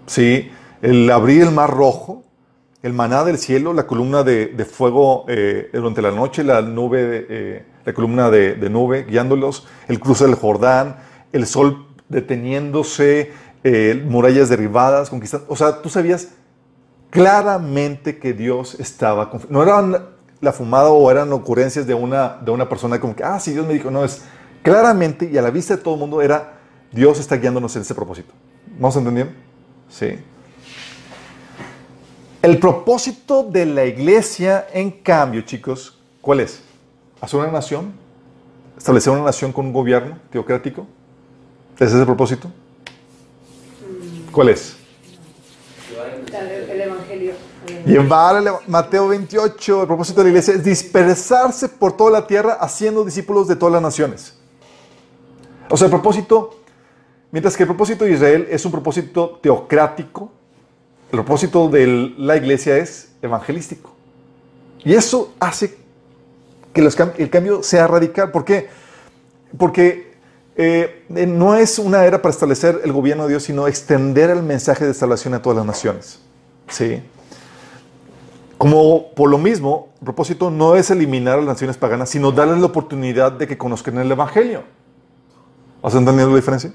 [0.05, 0.49] ¿sí?
[0.81, 2.23] El abrir el mar rojo,
[2.83, 7.65] el maná del cielo, la columna de, fuego eh, durante la noche, la nube, eh,
[7.85, 10.97] la columna de, nube guiándolos, el cruce del Jordán,
[11.31, 13.31] el sol deteniéndose,
[13.63, 15.47] eh, murallas derribadas, conquistando.
[15.49, 16.29] O sea, tú sabías
[17.09, 19.31] claramente que Dios estaba.
[19.49, 20.05] No eran
[20.39, 23.65] la fumada o eran ocurrencias de una, de una persona como que, ah, sí, Dios
[23.65, 23.89] me dijo.
[23.89, 24.21] No, es
[24.61, 26.59] claramente y a la vista de todo el mundo era
[26.91, 28.33] Dios está guiándonos en ese propósito.
[28.77, 29.33] ¿Vamos entendiendo?
[29.89, 30.19] Sí.
[32.47, 36.61] El propósito de la iglesia, en cambio, chicos, ¿cuál es?
[37.19, 37.91] ¿Hacer una nación?
[38.77, 40.87] ¿Establecer una nación con un gobierno teocrático?
[41.75, 42.49] ¿Ese es el propósito?
[44.31, 44.77] ¿Cuál es?
[45.91, 47.33] El, el evangelio.
[47.85, 52.53] Llevar el Mateo 28, el propósito de la iglesia es dispersarse por toda la tierra
[52.53, 54.39] haciendo discípulos de todas las naciones.
[55.69, 56.61] O sea, el propósito,
[57.29, 60.31] mientras que el propósito de Israel es un propósito teocrático,
[61.11, 63.93] el propósito de la iglesia es evangelístico.
[64.83, 65.77] Y eso hace
[66.73, 68.31] que el cambio sea radical.
[68.31, 68.69] ¿Por qué?
[69.57, 70.15] Porque
[70.55, 74.43] eh, eh, no es una era para establecer el gobierno de Dios, sino extender el
[74.43, 76.19] mensaje de salvación a todas las naciones.
[76.67, 77.01] ¿Sí?
[78.57, 82.59] Como por lo mismo, el propósito no es eliminar a las naciones paganas, sino darles
[82.59, 84.63] la oportunidad de que conozcan el Evangelio.
[85.83, 86.73] ¿Has entendido la diferencia?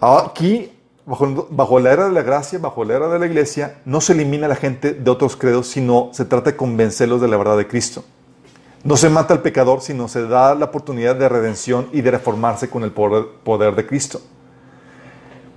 [0.00, 0.72] Aquí,
[1.06, 4.46] bajo, la era de la gracia, bajo la era de la iglesia, no se elimina
[4.46, 7.68] a la gente de otros credos, sino se trata de convencerlos de la verdad de
[7.68, 8.04] Cristo.
[8.82, 12.68] No se mata al pecador, sino se da la oportunidad de redención y de reformarse
[12.68, 14.20] con el poder, de Cristo.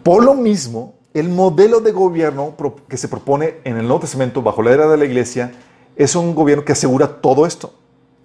[0.03, 2.55] Por lo mismo, el modelo de gobierno
[2.88, 5.51] que se propone en el Nuevo Testamento bajo la era de la iglesia
[5.95, 7.73] es un gobierno que asegura todo esto.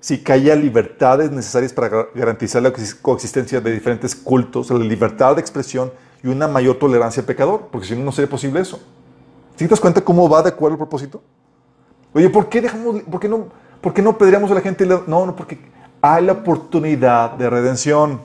[0.05, 4.77] Si que haya libertades necesarias para gar- garantizar la coexis- coexistencia de diferentes cultos, la
[4.81, 5.91] libertad de expresión
[6.23, 8.77] y una mayor tolerancia al pecador, porque si no, no sería posible eso.
[9.57, 11.23] ¿Sí te das cuenta cómo va de acuerdo al propósito?
[12.13, 13.47] Oye, ¿por qué, dejamos, por qué, no,
[13.81, 14.85] por qué no pedríamos a la gente?
[14.85, 15.59] No, no, porque
[16.03, 18.21] hay la oportunidad de redención.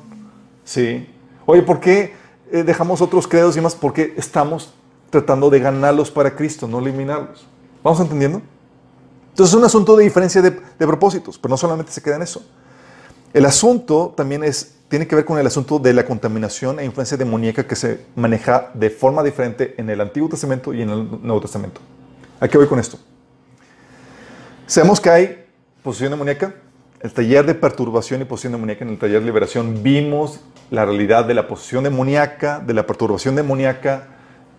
[0.65, 1.07] ¿Sí?
[1.45, 2.13] Oye, ¿por qué
[2.51, 3.73] eh, dejamos otros credos y más?
[3.73, 4.73] Porque estamos
[5.09, 7.47] tratando de ganarlos para Cristo, no eliminarlos.
[7.81, 8.41] ¿Vamos entendiendo?
[9.39, 12.23] Entonces es un asunto de diferencia de, de propósitos, pero no solamente se queda en
[12.23, 12.45] eso.
[13.34, 17.15] El asunto también es, tiene que ver con el asunto de la contaminación e influencia
[17.15, 21.39] demoníaca que se maneja de forma diferente en el Antiguo Testamento y en el Nuevo
[21.39, 21.80] Testamento.
[22.41, 22.99] ¿A qué voy con esto?
[24.67, 25.45] Sabemos que hay
[25.84, 26.56] posesión demoníaca.
[26.99, 31.23] El taller de perturbación y posesión demoníaca, en el taller de liberación, vimos la realidad
[31.23, 34.06] de la posesión demoníaca, de la perturbación demoníaca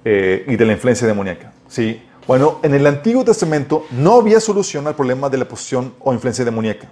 [0.07, 1.53] eh, y de la influencia demoníaca.
[1.69, 2.01] ¿sí?
[2.27, 6.45] Bueno, en el Antiguo Testamento no había solución al problema de la posesión o influencia
[6.45, 6.91] demoníaca.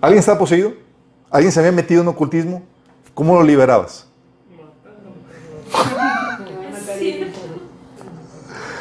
[0.00, 0.74] ¿Alguien estaba poseído?
[1.30, 2.62] ¿Alguien se había metido en ocultismo?
[3.14, 4.06] ¿Cómo lo liberabas?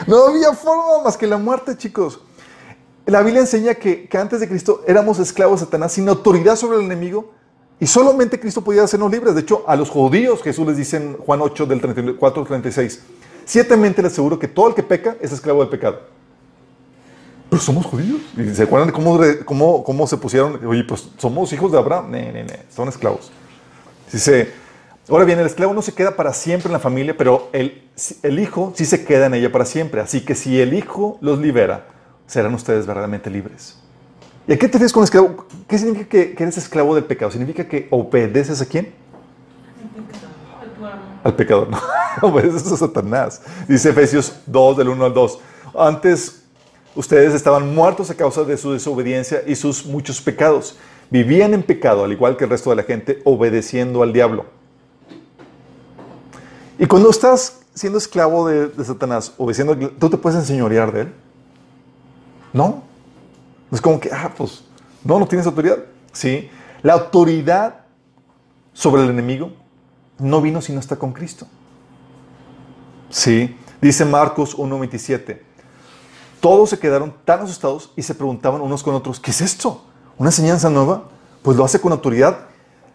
[0.07, 2.19] No había forma más que la muerte, chicos.
[3.07, 6.77] La Biblia enseña que, que antes de Cristo éramos esclavos de Satanás sin autoridad sobre
[6.77, 7.31] el enemigo
[7.79, 9.35] y solamente Cristo podía hacernos libres.
[9.35, 13.01] De hecho, a los judíos Jesús les dice en Juan 8 del 34 al 36,
[13.45, 16.01] ciertamente les aseguro que todo el que peca es esclavo del pecado.
[17.49, 18.19] Pero somos judíos.
[18.38, 20.65] ¿Y se acuerdan de cómo, cómo, cómo se pusieron?
[20.65, 22.12] Oye, pues somos hijos de Abraham.
[22.12, 23.31] Ne, ne, ne, son esclavos.
[24.12, 24.51] Dice,
[25.08, 27.84] ahora bien, el esclavo no se queda para siempre en la familia, pero el,
[28.23, 30.01] el hijo sí se queda en ella para siempre.
[30.01, 31.88] Así que si el hijo los libera,
[32.27, 33.77] serán ustedes verdaderamente libres.
[34.47, 35.47] ¿Y a qué te refieres con esclavo?
[35.67, 37.31] ¿Qué significa que, que eres esclavo del pecado?
[37.31, 38.93] ¿Significa que obedeces a quién?
[41.25, 41.79] Al pecador, no.
[42.21, 43.41] obedeces a Satanás.
[43.67, 45.39] Dice Efesios 2, del 1 al 2.
[45.75, 46.43] Antes
[46.93, 50.77] ustedes estaban muertos a causa de su desobediencia y sus muchos pecados.
[51.09, 54.45] Vivían en pecado, al igual que el resto de la gente, obedeciendo al diablo.
[56.77, 61.13] Y cuando estás siendo esclavo de, de Satanás, obedeciendo, ¿tú te puedes enseñorear de él?
[62.53, 62.83] No.
[63.71, 64.63] Es como que, ah, pues,
[65.03, 65.79] no, no tienes autoridad.
[66.13, 66.51] Sí.
[66.83, 67.77] La autoridad
[68.73, 69.64] sobre el enemigo
[70.19, 71.47] no vino si no está con Cristo.
[73.10, 73.56] Sí.
[73.82, 75.39] Dice Marcos 1.27.
[76.39, 79.84] Todos se quedaron tan asustados y se preguntaban unos con otros, ¿qué es esto?
[80.17, 81.10] ¿Una enseñanza nueva?
[81.41, 82.47] Pues lo hace con autoridad.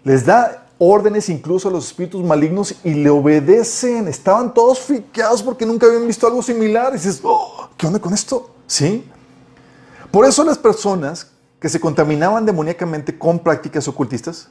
[0.05, 4.09] Les da órdenes incluso a los espíritus malignos y le obedecen.
[4.09, 6.93] Estaban todos friqueados porque nunca habían visto algo similar.
[6.93, 8.55] Y dices, oh, ¿qué onda con esto?
[8.67, 9.05] Sí.
[10.11, 11.29] Por eso las personas
[11.61, 14.49] que se contaminaban demoníacamente con prácticas ocultistas,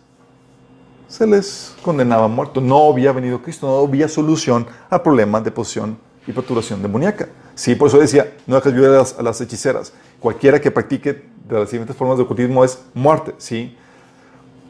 [1.10, 2.62] se les condenaba a muerto.
[2.62, 7.28] No había venido Cristo, no había solución al problema de posesión y perturbación demoníaca.
[7.56, 9.92] Sí, por eso decía, no dejes ayudar a a las hechiceras.
[10.20, 13.76] Cualquiera que practique de las siguientes formas de ocultismo es muerte, ¿sí?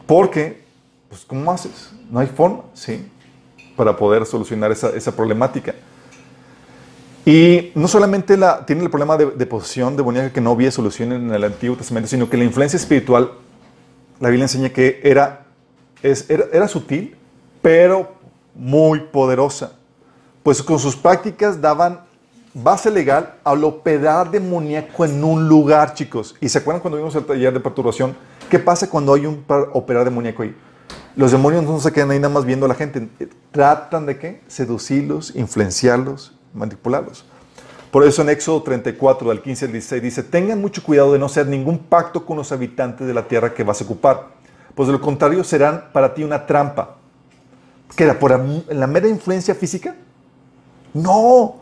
[0.07, 0.63] Porque,
[1.09, 1.91] pues, ¿cómo haces?
[2.09, 3.07] No hay forma, ¿sí?
[3.75, 5.75] Para poder solucionar esa, esa problemática.
[7.25, 11.11] Y no solamente la, tiene el problema de, de posesión demoníaca que no había solución
[11.11, 13.31] en el Antiguo Testamento, sino que la influencia espiritual,
[14.19, 15.45] la Biblia enseña que era,
[16.03, 17.15] es, era, era sutil,
[17.61, 18.11] pero
[18.55, 19.73] muy poderosa.
[20.43, 22.01] Pues con sus prácticas daban
[22.53, 26.35] base legal al operar demoníaco en un lugar, chicos.
[26.41, 28.15] ¿Y se acuerdan cuando vimos el taller de perturbación?
[28.49, 30.55] ¿Qué pasa cuando hay un operar demoníaco ahí?
[31.15, 33.09] Los demonios no se quedan ahí nada más viendo a la gente.
[33.51, 34.41] Tratan de qué?
[34.47, 37.25] Seducirlos, influenciarlos, manipularlos.
[37.91, 41.25] Por eso en Éxodo 34, del 15 al 16, dice, tengan mucho cuidado de no
[41.25, 44.27] hacer ningún pacto con los habitantes de la tierra que vas a ocupar,
[44.79, 46.95] pues de lo contrario serán para ti una trampa.
[47.97, 48.17] ¿Qué era?
[48.17, 48.39] ¿Por
[48.69, 49.93] la mera influencia física?
[50.93, 51.57] No,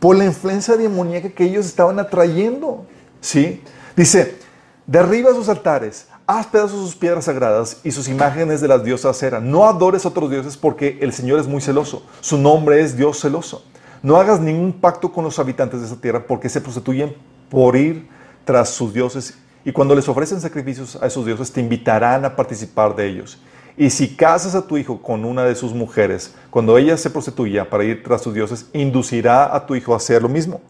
[0.00, 2.86] por la influencia demoníaca que ellos estaban atrayendo.
[3.20, 3.62] ¿Sí?
[3.94, 4.38] Dice,
[4.86, 9.40] derriba sus altares, haz pedazos sus piedras sagradas y sus imágenes de las diosas Cera.
[9.40, 12.02] No adores a otros dioses porque el Señor es muy celoso.
[12.22, 13.62] Su nombre es Dios celoso.
[14.02, 17.14] No hagas ningún pacto con los habitantes de esa tierra porque se prostituyen
[17.50, 18.08] por ir
[18.46, 22.94] tras sus dioses y cuando les ofrecen sacrificios a esos dioses te invitarán a participar
[22.94, 23.38] de ellos.
[23.76, 27.68] Y si casas a tu hijo con una de sus mujeres, cuando ella se prostituya
[27.68, 30.60] para ir tras sus dioses, inducirá a tu hijo a hacer lo mismo.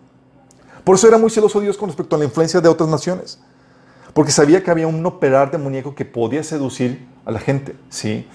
[0.85, 3.39] Por eso era muy celoso Dios con respecto a la influencia de otras naciones.
[4.15, 8.27] Porque sabía que había un operar demoníaco que podía seducir a la gente, ¿sí?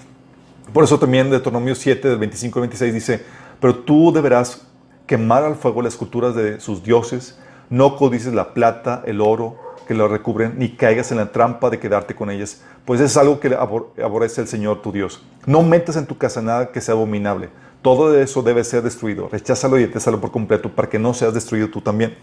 [0.72, 3.24] Por eso también Deuteronomio 7, del 25 al 26 dice,
[3.60, 4.62] pero tú deberás
[5.06, 7.38] quemar al fuego las esculturas de sus dioses,
[7.70, 9.56] no codices la plata, el oro
[9.90, 13.40] que lo recubren, ni caigas en la trampa de quedarte con ellas, pues es algo
[13.40, 15.20] que abor- aborrece el Señor tu Dios.
[15.46, 17.48] No metas en tu casa nada que sea abominable.
[17.82, 19.28] Todo eso debe ser destruido.
[19.28, 22.14] Recházalo y detésalo por completo para que no seas destruido tú también.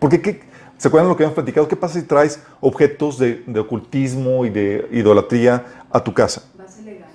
[0.00, 0.40] Porque, ¿qué?
[0.78, 1.68] ¿se acuerdan lo que habíamos platicado?
[1.68, 6.42] ¿Qué pasa si traes objetos de, de ocultismo y de idolatría a tu casa?
[6.58, 7.08] Base legal.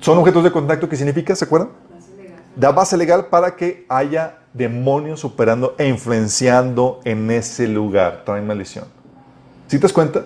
[0.00, 1.36] Son objetos de contacto, ¿qué significa?
[1.36, 1.68] ¿Se acuerdan?
[1.94, 2.40] Base legal.
[2.56, 8.22] da base legal para que haya demonios operando e influenciando en ese lugar.
[8.24, 8.84] Traen maldición.
[9.68, 10.24] ¿Sí te das cuenta?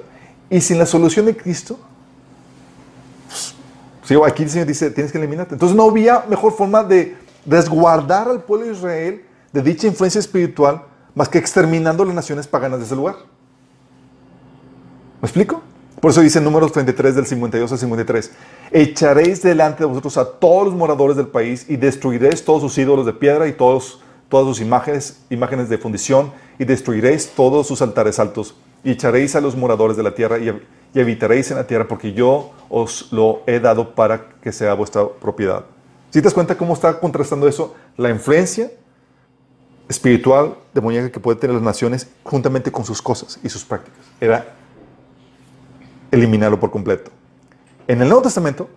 [0.51, 1.79] Y sin la solución de Cristo,
[4.07, 5.55] pues, aquí el Señor dice, tienes que eliminarte.
[5.55, 10.83] Entonces no había mejor forma de resguardar al pueblo de Israel de dicha influencia espiritual
[11.15, 13.17] más que exterminando las naciones paganas de ese lugar.
[15.23, 15.62] ¿Me explico?
[16.01, 18.33] Por eso dice en números 33 del 52 al 53,
[18.71, 23.07] echaréis delante de vosotros a todos los moradores del país y destruiréis todos sus ídolos
[23.07, 28.19] de piedra y todos, todas sus imágenes, imágenes de fundición y destruiréis todos sus altares
[28.19, 30.51] altos y echaréis a los moradores de la tierra y,
[30.95, 35.09] y habitaréis en la tierra porque yo os lo he dado para que sea vuestra
[35.09, 35.65] propiedad.
[36.11, 37.75] ¿Sí te das cuenta cómo está contrastando eso?
[37.97, 38.71] La influencia
[39.89, 44.01] espiritual demoníaca que puede tener las naciones juntamente con sus cosas y sus prácticas.
[44.21, 44.55] Era
[46.11, 47.11] eliminarlo por completo.
[47.87, 48.69] En el Nuevo Testamento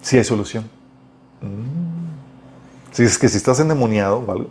[0.00, 0.64] sí hay solución.
[1.40, 1.75] Mm.
[2.96, 4.48] Si es que si estás endemoniado algo,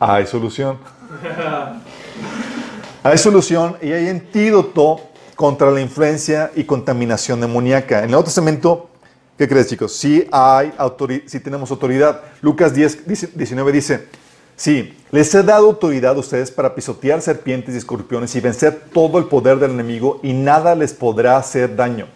[0.00, 0.78] hay solución.
[3.02, 4.98] hay solución y hay antídoto
[5.36, 7.98] contra la influencia y contaminación demoníaca.
[7.98, 8.88] En el Nuevo Testamento,
[9.36, 9.94] ¿qué crees chicos?
[9.94, 12.22] Sí hay autoridad, sí tenemos autoridad.
[12.40, 14.06] Lucas 10, dice- 19 dice,
[14.56, 19.18] sí, les he dado autoridad a ustedes para pisotear serpientes y escorpiones y vencer todo
[19.18, 22.06] el poder del enemigo y nada les podrá hacer daño.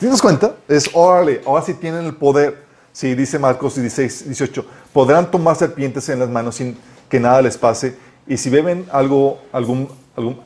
[0.00, 0.56] ¿Te das cuenta?
[0.66, 2.66] Es, órale, ahora sí tienen el poder.
[2.98, 6.76] Sí, dice Marcos 16, 18, podrán tomar serpientes en las manos sin
[7.08, 7.94] que nada les pase
[8.26, 9.86] y si beben algo, algún,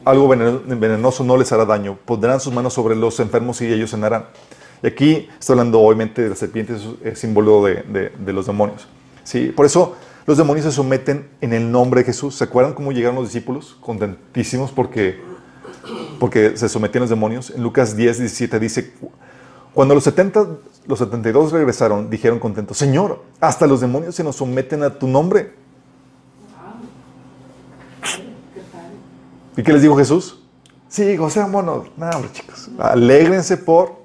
[0.05, 1.97] algo veneno- venenoso no les hará daño.
[2.05, 4.27] Pondrán sus manos sobre los enfermos y ellos sanarán.
[4.83, 8.87] Y aquí está hablando obviamente de las serpientes, es símbolo de, de- de los demonios.
[9.25, 9.47] ¿sí?
[9.47, 12.35] Por eso los demonios se someten en el nombre de Jesús.
[12.35, 13.79] ¿Se acuerdan cómo llegaron los discípulos?
[13.81, 15.19] Contentísimos porque,
[16.21, 17.49] porque se sometían los demonios.
[17.49, 18.93] En Lucas 10, 17 dice,
[19.75, 20.47] cuando los 70,
[20.87, 25.55] los 72 regresaron, dijeron contentos, Señor, hasta los demonios se nos someten a tu nombre.
[29.57, 30.43] ¿Y qué les dijo Jesús?
[30.89, 31.89] Sí, gocémonos.
[31.97, 32.71] No, hombre, chicos.
[32.79, 34.03] Alégrense por,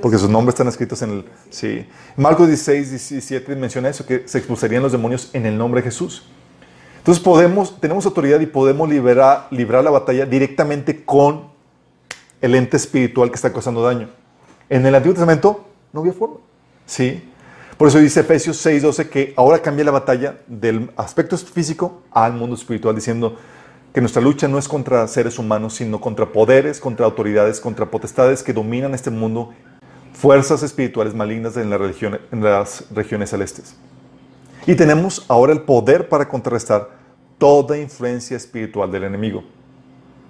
[0.00, 1.24] porque sus nombres están escritos en el...
[1.50, 1.86] Sí.
[2.16, 6.24] Marcos 16, 17 menciona eso, que se expulsarían los demonios en el nombre de Jesús.
[6.98, 11.48] Entonces podemos, tenemos autoridad y podemos liberar, librar la batalla directamente con
[12.40, 14.08] el ente espiritual que está causando daño.
[14.68, 16.36] En el Antiguo Testamento no había forma.
[16.86, 17.30] Sí.
[17.76, 22.56] Por eso dice Efesios 6:12 que ahora cambia la batalla del aspecto físico al mundo
[22.56, 23.36] espiritual, diciendo
[23.92, 28.42] que nuestra lucha no es contra seres humanos, sino contra poderes, contra autoridades, contra potestades
[28.42, 29.54] que dominan este mundo,
[30.12, 33.76] fuerzas espirituales malignas en, en las regiones celestes.
[34.66, 36.90] Y tenemos ahora el poder para contrarrestar
[37.38, 39.44] toda influencia espiritual del enemigo.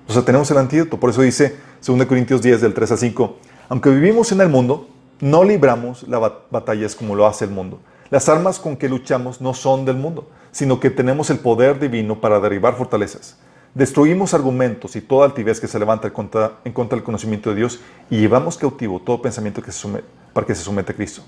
[0.09, 0.99] O sea, tenemos el antídoto.
[0.99, 3.37] Por eso dice 2 Corintios 10, del 3 al 5,
[3.69, 4.89] aunque vivimos en el mundo,
[5.21, 7.79] no libramos las bat- batallas como lo hace el mundo.
[8.11, 12.21] Las armas con que luchamos no son del mundo, sino que tenemos el poder divino
[12.21, 13.37] para derribar fortalezas.
[13.75, 16.53] Destruimos argumentos y toda altivez que se levanta en contra,
[16.97, 20.63] del conocimiento de Dios y llevamos cautivo todo pensamiento que se somete, para que se
[20.63, 21.23] someta a Cristo.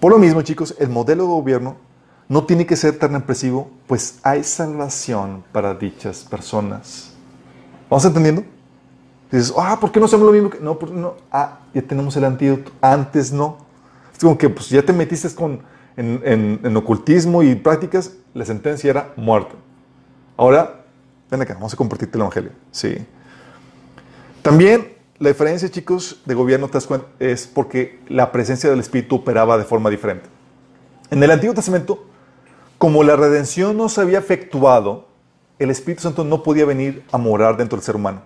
[0.00, 1.76] Por lo mismo, chicos, el modelo de gobierno
[2.28, 7.07] no tiene que ser tan impresivo, pues hay salvación para dichas personas.
[7.90, 8.44] ¿Vamos entendiendo?
[9.30, 10.50] Dices, ah, ¿por qué no hacemos lo mismo?
[10.50, 12.70] que-?" No, por- no, ah, ya tenemos el antídoto.
[12.80, 13.58] Antes no.
[14.12, 15.60] Es como que pues, ya te metiste con,
[15.96, 19.54] en, en- en ocultismo y prácticas, la sentencia era muerte.
[20.36, 20.84] Ahora,
[21.30, 22.52] ven acá, vamos a compartirte el evangelio.
[22.70, 22.98] Sí.
[24.42, 26.70] También la diferencia, chicos, de gobierno
[27.18, 30.28] es porque la presencia del Espíritu operaba de forma diferente.
[31.10, 32.06] En el Antiguo Testamento,
[32.78, 35.07] como la redención no se había efectuado,
[35.58, 38.22] el Espíritu Santo no podía venir a morar dentro del ser humano.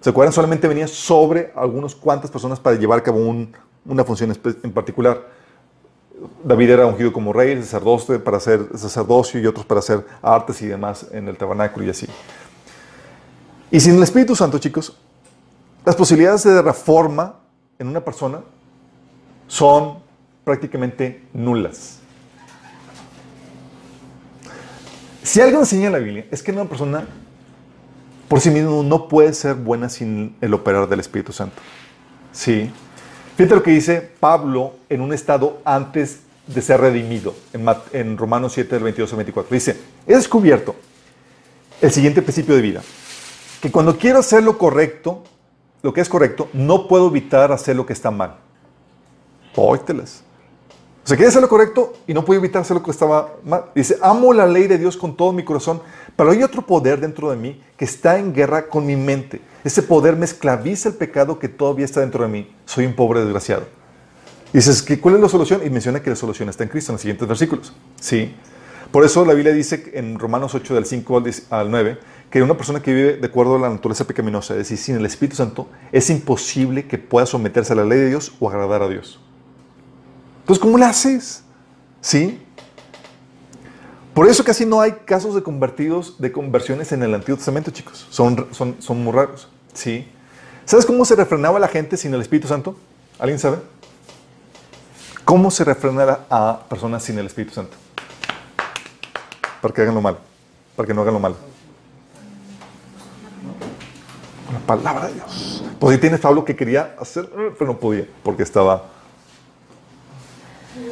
[0.00, 0.32] ¿Se acuerdan?
[0.32, 3.52] Solamente venía sobre algunas cuantas personas para llevar a cabo un-
[3.86, 5.28] una función en particular.
[6.42, 10.66] David era ungido como rey, sacerdote para hacer sacerdocio y otros para hacer artes y
[10.66, 12.06] demás en el tabernáculo y así.
[13.70, 14.96] Y sin el Espíritu Santo, chicos,
[15.84, 17.40] las posibilidades de reforma
[17.78, 18.40] en una persona
[19.48, 19.98] son
[20.44, 21.98] prácticamente nulas.
[25.24, 27.06] Si algo enseña la Biblia es que una persona
[28.28, 31.62] por sí mismo no puede ser buena sin el operar del Espíritu Santo.
[32.30, 32.70] Sí.
[33.34, 38.52] Fíjate lo que dice Pablo en un estado antes de ser redimido, en, en Romanos
[38.52, 39.54] 7, del 22 al 24.
[39.54, 40.76] Dice, he descubierto
[41.80, 42.82] el siguiente principio de vida,
[43.62, 45.24] que cuando quiero hacer lo correcto,
[45.82, 48.36] lo que es correcto, no puedo evitar hacer lo que está mal.
[49.56, 50.22] Óytelas.
[51.04, 53.66] O sea, quiere hacer lo correcto y no puedo evitar hacer lo que estaba mal.
[53.74, 55.82] Dice, amo la ley de Dios con todo mi corazón,
[56.16, 59.42] pero hay otro poder dentro de mí que está en guerra con mi mente.
[59.64, 62.50] Ese poder me esclaviza el pecado que todavía está dentro de mí.
[62.64, 63.66] Soy un pobre desgraciado.
[64.52, 65.60] Dices, ¿qué- ¿cuál es la solución?
[65.64, 67.74] Y menciona que la solución está en Cristo en los siguientes versículos.
[68.00, 68.34] Sí.
[68.90, 71.98] Por eso la Biblia dice en Romanos 8, del 5 al 10 al 9,
[72.30, 75.04] que una persona que vive de acuerdo a la naturaleza pecaminosa, es decir, sin el
[75.04, 78.88] Espíritu Santo, es imposible que pueda someterse a la ley de Dios o agradar a
[78.88, 79.20] Dios.
[80.44, 81.42] Entonces, ¿cómo le haces?
[82.00, 82.40] ¿Sí?
[84.12, 88.06] Por eso casi no hay casos de convertidos, de conversiones en el Antiguo Testamento, chicos.
[88.10, 89.48] Son, son, son muy raros.
[89.72, 90.06] ¿Sí?
[90.66, 92.76] ¿Sabes cómo se refrenaba la gente sin el Espíritu Santo?
[93.18, 93.58] ¿Alguien sabe?
[95.24, 97.76] ¿Cómo se refrena a personas sin el Espíritu Santo?
[99.62, 100.18] Para que hagan lo malo.
[100.76, 101.36] Para que no hagan lo malo.
[104.52, 105.64] La palabra de Dios.
[105.80, 107.28] Pues ahí tienes Pablo que quería hacer,
[107.58, 108.90] pero no podía, porque estaba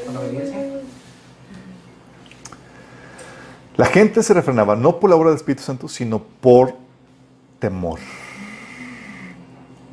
[0.06, 0.58] Con la obediencia.
[3.76, 6.74] La gente se refrenaba no por la obra del Espíritu Santo, sino por
[7.58, 7.98] temor.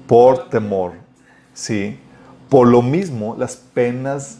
[0.06, 0.94] Por temor.
[1.54, 1.98] Sí.
[2.50, 4.40] Por lo mismo, las penas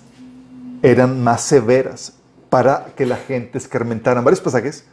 [0.82, 2.14] eran más severas
[2.50, 4.20] para que la gente escarmentara.
[4.20, 4.86] En varios pasajes,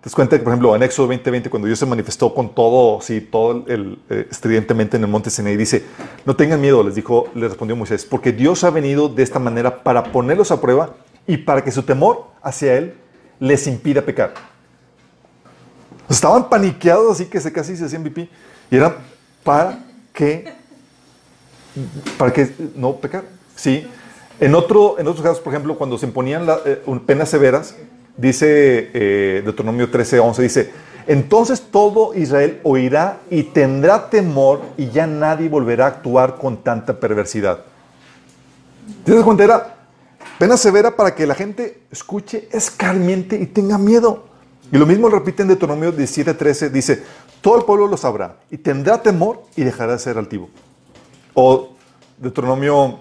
[0.00, 3.20] te das que, por ejemplo, en Éxodo 20:20, cuando Dios se manifestó con todo, sí,
[3.20, 5.84] todo el, eh, estridentemente en el monte Sinaí, dice,
[6.24, 9.82] no tengan miedo, les dijo, le respondió Moisés, porque Dios ha venido de esta manera
[9.82, 10.94] para ponerlos a prueba
[11.26, 12.94] y para que su temor hacia Él
[13.38, 14.34] les impida pecar.
[16.08, 18.28] Estaban paniqueados así que se casi se hacían pipí.
[18.70, 18.96] Y era
[19.42, 19.78] para
[20.12, 20.52] que,
[22.16, 23.24] para que no pecar.
[23.54, 23.86] Sí.
[24.38, 27.74] En, otro, en otros casos, por ejemplo, cuando se imponían eh, penas severas,
[28.16, 30.72] dice eh, Deuteronomio 13, 11, dice,
[31.06, 36.98] entonces todo Israel oirá y tendrá temor y ya nadie volverá a actuar con tanta
[36.98, 37.60] perversidad.
[39.04, 39.44] ¿Te das cuenta?
[39.44, 39.75] Era
[40.38, 44.24] pena severa para que la gente escuche, escarmiente y tenga miedo.
[44.72, 47.02] Y lo mismo repite en Deuteronomio 17:13, dice,
[47.40, 50.50] todo el pueblo lo sabrá y tendrá temor y dejará de ser altivo.
[51.34, 51.70] O
[52.18, 52.98] Deuteronomio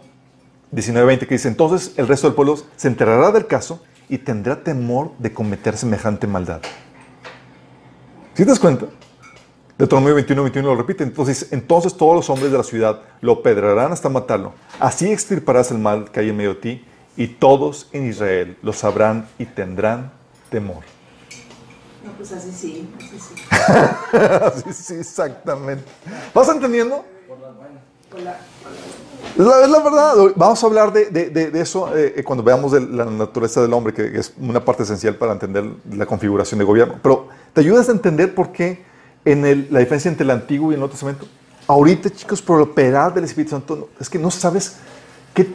[0.72, 5.12] 19:20 que dice, entonces el resto del pueblo se enterará del caso y tendrá temor
[5.18, 6.62] de cometer semejante maldad.
[8.36, 8.86] ¿Sí te das cuenta?
[9.78, 11.04] Deuteronomio 21, 21 lo repite.
[11.04, 14.54] Entonces, entonces todos los hombres de la ciudad lo pedrarán hasta matarlo.
[14.80, 16.86] Así extirparás el mal que hay en medio de ti,
[17.18, 20.12] y todos en Israel lo sabrán y tendrán
[20.50, 20.84] temor.
[22.04, 24.64] No, pues así sí, así sí.
[24.74, 25.84] sí, sí, exactamente.
[26.34, 27.04] ¿Vas entendiendo?
[28.12, 28.38] Con la-
[29.38, 30.14] Es la, es la verdad.
[30.36, 33.74] Vamos a hablar de, de- de- de eso eh, eh, cuando veamos la naturaleza del
[33.74, 36.96] hombre, que, es una parte esencial para entender la configuración de gobierno.
[37.02, 38.84] Pero te ayudas a entender por qué
[39.26, 41.26] en el- la diferencia entre el Antiguo y el Nuevo Testamento.
[41.68, 44.76] Ahorita, chicos, por operar del Espíritu Santo, es que no sabes
[45.34, 45.48] qué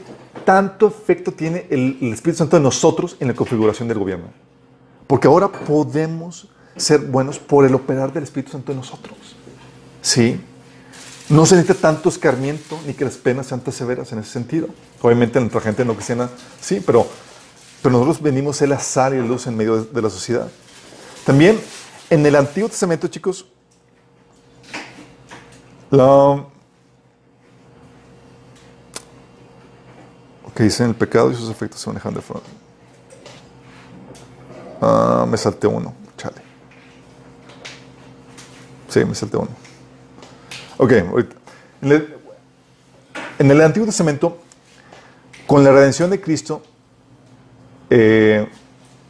[0.44, 4.26] tanto efecto tiene el, Espíritu Santo en nosotros en la configuración del gobierno.
[5.06, 9.16] Porque ahora podemos ser buenos por el operar del Espíritu Santo en nosotros.
[10.02, 10.40] ¿Sí?
[11.28, 14.68] No se necesita tanto escarmiento ni que las penas sean tan severas en ese sentido.
[15.02, 16.28] Obviamente nuestra gente no cristiana,
[16.60, 17.06] sí, pero,
[17.82, 20.48] pero nosotros venimos a la sal y la luz en medio de, de la sociedad.
[21.24, 21.60] También
[22.08, 23.46] en el Antiguo Testamento, chicos,
[25.90, 26.44] la,
[30.60, 32.42] que dicen el pecado y sus efectos se manejan de forma.
[34.78, 36.36] Ah, me salté uno, chale.
[38.86, 39.48] Sí, me salté uno.
[40.76, 41.36] Ok, ahorita.
[43.38, 44.36] En el, Antiguo Testamento,
[45.46, 46.60] con la redención de Cristo,
[47.88, 48.46] eh,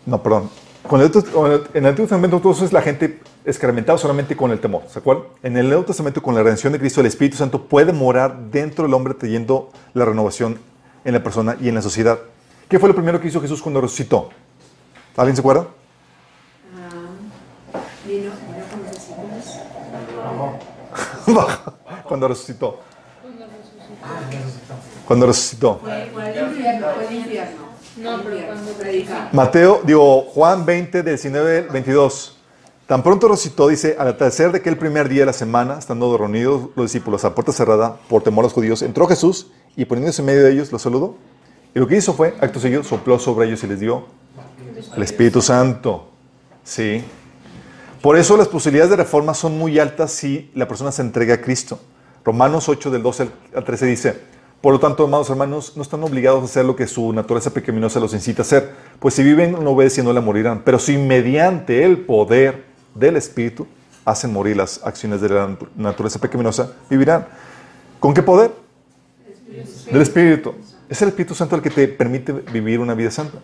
[0.06, 0.50] no, perdón,
[0.88, 5.24] en el Antiguo Testamento entonces la gente escarmentaba solamente con el temor, ¿se acuerdan?
[5.42, 8.84] En el Nuevo Testamento, con la redención de Cristo, el Espíritu Santo puede morar dentro
[8.84, 10.69] del hombre trayendo la renovación
[11.04, 12.18] en la persona y en la sociedad.
[12.68, 14.30] ¿Qué fue lo primero que hizo Jesús cuando resucitó?
[15.16, 15.66] ¿Alguien se acuerda?
[21.28, 21.72] Ah,
[22.04, 22.80] cuando resucitó.
[25.06, 25.80] Cuando resucitó.
[29.32, 32.39] Mateo, digo, Juan 20, 19, 22.
[32.90, 36.70] Tan pronto resucitó, dice, al atardecer de aquel primer día de la semana, estando reunidos
[36.74, 40.26] los discípulos a puerta cerrada por temor a los judíos, entró Jesús y poniéndose en
[40.26, 41.14] medio de ellos, los saludó.
[41.72, 44.06] Y lo que hizo fue, acto seguido, sopló sobre ellos y les dio
[44.96, 46.08] el Espíritu Santo.
[46.64, 47.04] Sí.
[48.02, 51.40] Por eso las posibilidades de reforma son muy altas si la persona se entrega a
[51.40, 51.78] Cristo.
[52.24, 54.20] Romanos 8, del 12 al 13 dice,
[54.60, 58.00] Por lo tanto, amados hermanos, no están obligados a hacer lo que su naturaleza pecaminosa
[58.00, 60.62] los incita a hacer, pues si viven no obedeciéndole morirán.
[60.64, 63.66] Pero si mediante el poder del Espíritu
[64.04, 67.26] hacen morir las acciones de la natu- naturaleza pecaminosa, vivirán.
[67.98, 68.50] ¿Con qué poder?
[69.92, 70.54] Del Espíritu.
[70.88, 73.38] Es el Espíritu Santo el que te permite vivir una vida santa.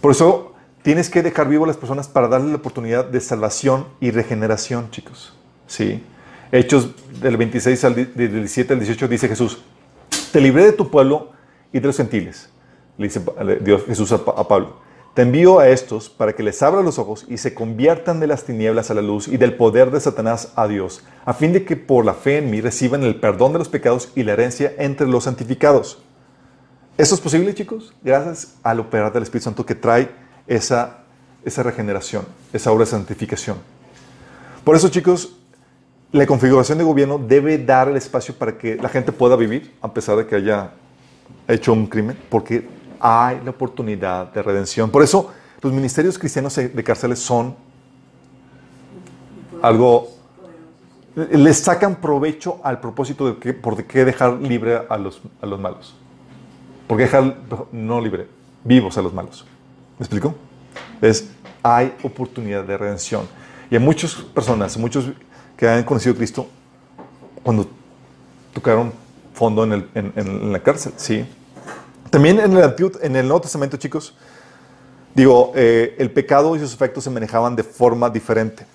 [0.00, 3.86] Por eso tienes que dejar vivo a las personas para darle la oportunidad de salvación
[4.00, 5.34] y regeneración, chicos.
[5.66, 6.02] ¿Sí?
[6.50, 6.90] Hechos
[7.20, 9.58] del 26 al di- del 17 al 18 dice Jesús,
[10.32, 11.30] te libré de tu pueblo
[11.72, 12.48] y de los gentiles,
[12.96, 13.22] le dice
[13.60, 14.76] Dios, Jesús a Pablo.
[15.18, 18.44] Te envío a estos para que les abra los ojos y se conviertan de las
[18.44, 21.74] tinieblas a la luz y del poder de Satanás a Dios, a fin de que
[21.74, 25.08] por la fe en mí reciban el perdón de los pecados y la herencia entre
[25.08, 25.98] los santificados.
[26.96, 27.92] ¿Esto es posible, chicos?
[28.00, 30.08] Gracias al operar del Espíritu Santo que trae
[30.46, 30.98] esa,
[31.44, 33.56] esa regeneración, esa obra de santificación.
[34.62, 35.34] Por eso, chicos,
[36.12, 39.92] la configuración de gobierno debe dar el espacio para que la gente pueda vivir, a
[39.92, 40.74] pesar de que haya
[41.48, 44.90] hecho un crimen, porque hay la oportunidad de redención.
[44.90, 45.30] Por eso,
[45.60, 47.54] los ministerios cristianos de cárceles son
[49.62, 50.08] algo
[51.32, 55.58] les sacan provecho al propósito de que, por qué dejar libre a los, a los
[55.58, 55.96] malos.
[56.86, 57.36] ¿Por qué dejar
[57.72, 58.28] no libre,
[58.62, 59.44] vivos a los malos?
[59.98, 60.34] ¿Me explico?
[61.02, 61.28] Es,
[61.62, 63.22] hay oportunidad de redención.
[63.68, 65.10] Y hay muchas personas, muchos
[65.56, 66.46] que han conocido a Cristo
[67.42, 67.66] cuando
[68.54, 68.92] tocaron
[69.34, 71.26] fondo en, el- en la cárcel, ¿sí?
[72.10, 74.14] También en el, en el Nuevo Testamento, chicos,
[75.14, 78.66] digo, eh, el pecado y sus efectos se manejaban de forma diferente.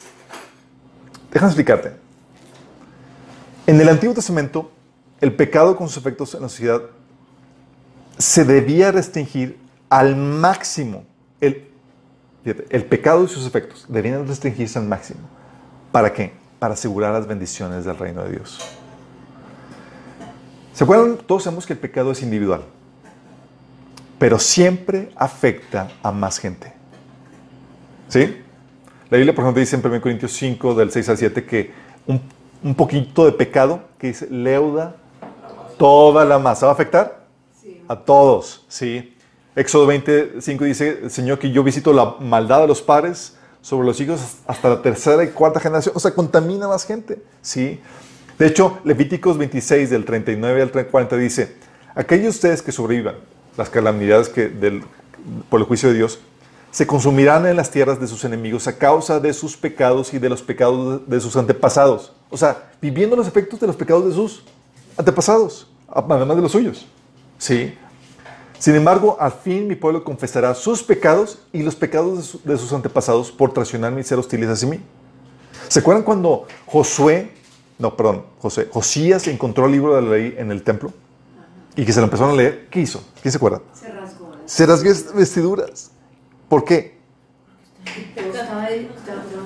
[1.31, 1.93] Déjame explicarte.
[3.65, 4.71] En el Antiguo Testamento,
[5.21, 6.81] el pecado con sus efectos en la sociedad
[8.17, 9.57] se debía restringir
[9.89, 11.05] al máximo.
[11.39, 11.69] El,
[12.43, 15.21] el pecado y sus efectos debían restringirse al máximo.
[15.91, 16.33] ¿Para qué?
[16.59, 18.59] Para asegurar las bendiciones del reino de Dios.
[20.73, 21.17] ¿Se acuerdan?
[21.17, 22.63] Todos sabemos que el pecado es individual,
[24.23, 26.71] pero siempre afecta a más gente.
[28.07, 28.41] ¿Sí?
[29.09, 31.73] La Biblia, por ejemplo, dice en 1 Corintios 5, del 6 al 7, que
[32.07, 32.21] un,
[32.63, 34.95] un poquito de pecado, que dice, leuda
[35.77, 36.67] toda la masa.
[36.67, 37.25] ¿Va a afectar?
[37.89, 39.13] A todos, ¿sí?
[39.57, 44.37] Éxodo 25 dice, Señor, que yo visito la maldad de los padres sobre los hijos
[44.47, 45.95] hasta la tercera y cuarta generación.
[45.97, 47.81] O sea, contamina más gente, ¿sí?
[48.39, 51.57] De hecho, Levíticos 26, del 39 al 40, dice,
[51.93, 53.15] aquellos de ustedes que sobrevivan
[53.57, 54.83] las calamidades que del,
[55.49, 56.19] por el juicio de Dios,
[56.71, 60.27] se consumirán en las tierras de sus enemigos a causa de sus pecados y de
[60.29, 62.11] los pecados de sus antepasados.
[62.31, 64.43] O sea, viviendo los efectos de los pecados de sus
[64.97, 66.87] antepasados, además de los suyos.
[67.37, 67.75] Sí.
[68.57, 72.57] Sin embargo, al fin mi pueblo confesará sus pecados y los pecados de, su- de
[72.57, 74.79] sus antepasados por traicionarme y ser hostiles hacia mí.
[75.67, 77.31] ¿Se acuerdan cuando Josué,
[77.77, 80.91] no, perdón, José, Josías encontró el libro de la ley en el templo
[81.75, 82.67] y que se lo empezaron a leer?
[82.69, 83.03] ¿Qué hizo?
[83.21, 83.61] ¿Quién se acuerda?
[83.73, 84.31] Se rasgó.
[84.45, 85.91] Se rasgó vestiduras.
[86.49, 86.97] ¿Por qué?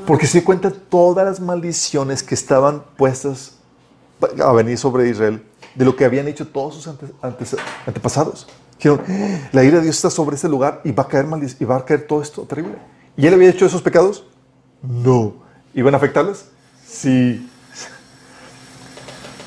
[0.05, 3.53] Porque se cuenta todas las maldiciones que estaban puestas
[4.43, 5.43] a venir sobre Israel
[5.75, 7.55] de lo que habían hecho todos sus ante- antes-
[7.85, 8.47] antepasados.
[8.77, 11.25] Dijeron, "Eh, la ira de Dios está sobre este lugar y va a caer
[11.59, 12.77] y va a caer todo esto terrible.
[13.15, 14.25] ¿Y él había hecho esos pecados?
[14.81, 15.35] No.
[15.73, 16.45] ¿Iban a afectarles?
[16.87, 17.49] Sí.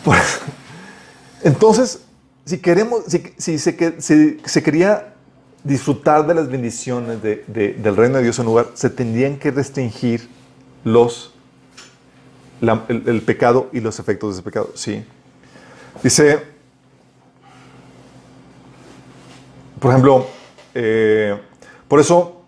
[1.42, 2.00] Entonces,
[2.44, 3.04] si queremos,
[3.36, 5.14] si, se, quería
[5.62, 9.50] disfrutar de las bendiciones de- de- del reino de Dios en lugar, se tendrían que
[9.50, 10.28] restringir
[10.84, 11.34] los,
[12.88, 14.70] el pecado y los efectos de ese pecado.
[14.74, 15.04] Sí.
[16.02, 16.40] Dice,
[19.78, 20.26] por ejemplo,
[20.74, 21.38] eh,
[21.88, 22.42] por eso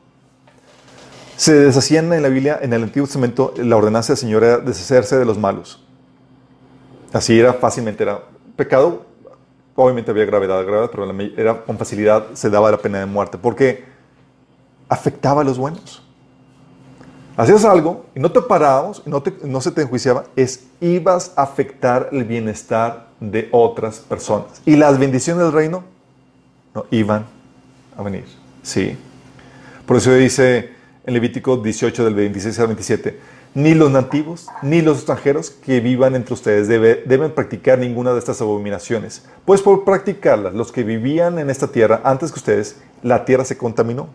[1.36, 5.18] se deshacían en la Biblia, en el Antiguo Testamento, la ordenanza del Señor era deshacerse
[5.18, 5.84] de los malos.
[7.12, 8.22] Así era fácilmente, era
[8.56, 9.06] pecado,
[9.74, 13.84] obviamente había gravedad, gravedad, pero era con facilidad se daba la pena de muerte, porque
[14.88, 16.02] afectaba a los buenos.
[17.36, 21.32] Hacías algo y no te parábamos, y no, te- no se te enjuiciaba, es ibas
[21.36, 24.60] a afectar el bienestar de otras personas.
[24.66, 25.84] Y las bendiciones del reino
[26.74, 27.24] no iban
[27.96, 28.24] a venir.
[28.62, 28.98] Sí.
[29.86, 30.72] Por eso dice
[31.06, 33.18] en Levítico 18 del 26 al 27,
[33.54, 38.18] ni los nativos ni los extranjeros que vivan entre ustedes debe- deben practicar ninguna de
[38.18, 43.24] estas abominaciones, pues por practicarlas los que vivían en esta tierra antes que ustedes, la
[43.24, 44.08] tierra se contaminó.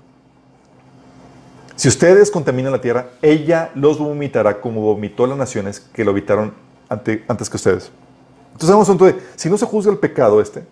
[1.75, 6.53] Si ustedes contaminan la tierra, ella los vomitará como vomitó las naciones que lo habitaron
[6.89, 7.91] ante- antes que ustedes.
[8.53, 10.63] Entonces, vamos a si no se juzga el pecado este,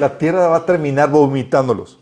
[0.00, 1.98] la tierra va a terminar vomitándolos.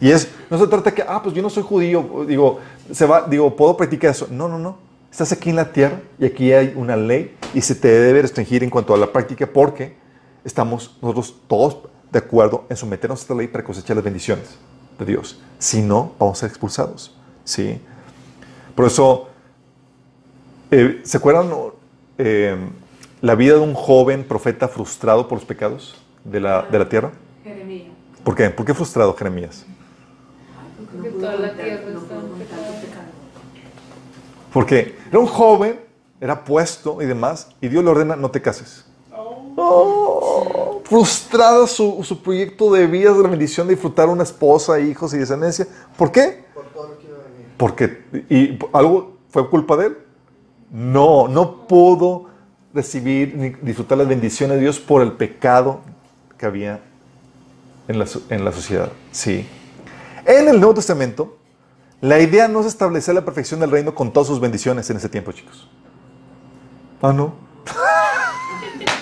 [0.00, 2.58] Y es, no se trata que, ah, pues yo no soy judío, digo,
[2.90, 4.26] se va, digo, puedo practicar eso.
[4.30, 4.78] No, no, no.
[5.14, 8.64] Estás aquí en la tierra y aquí hay una ley y se te debe restringir
[8.64, 9.94] en cuanto a la práctica porque
[10.44, 11.78] estamos nosotros todos
[12.10, 14.58] de acuerdo en someternos a esta ley para cosechar las bendiciones
[14.98, 15.40] de Dios.
[15.60, 17.16] Si no, vamos a ser expulsados.
[17.44, 17.80] ¿sí?
[18.74, 19.28] Por eso,
[20.72, 21.48] eh, ¿se acuerdan
[22.18, 22.56] eh,
[23.20, 25.94] la vida de un joven profeta frustrado por los pecados
[26.24, 27.12] de la, de la tierra?
[27.44, 27.86] Jeremías.
[28.24, 28.50] ¿Por qué?
[28.50, 29.64] ¿Por qué frustrado Jeremías?
[30.92, 31.93] Porque toda la tierra.
[34.54, 35.80] Porque era un joven,
[36.20, 38.84] era puesto y demás, y Dios le ordena, no te cases.
[39.56, 45.12] Oh, frustrada su, su proyecto de vida, de la bendición de disfrutar una esposa, hijos
[45.12, 45.66] y descendencia.
[45.96, 46.44] ¿Por qué?
[47.56, 49.98] Porque, ¿y algo fue culpa de él?
[50.70, 52.26] No, no pudo
[52.72, 55.80] recibir ni disfrutar las bendiciones de Dios por el pecado
[56.38, 56.80] que había
[57.88, 58.92] en la, en la sociedad.
[59.10, 59.48] Sí.
[60.24, 61.38] En el Nuevo Testamento,
[62.04, 65.08] la idea no es establecer la perfección del reino con todas sus bendiciones en ese
[65.08, 65.68] tiempo, chicos.
[67.00, 67.34] Ah, no.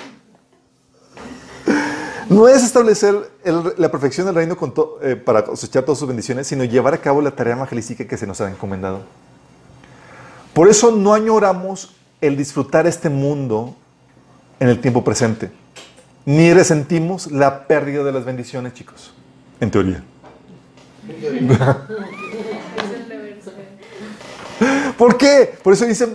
[2.28, 6.08] No es establecer el- la perfección del reino con to- eh, para cosechar todas sus
[6.08, 9.00] bendiciones, sino llevar a cabo la tarea evangelística que se nos ha encomendado.
[10.54, 13.74] Por eso no añoramos el disfrutar este mundo
[14.60, 15.50] en el tiempo presente,
[16.24, 19.12] ni resentimos la pérdida de las bendiciones, chicos,
[19.60, 20.02] en teoría.
[21.20, 21.76] Deber ser.
[25.02, 25.52] ¿Por qué?
[25.64, 26.06] Por eso dice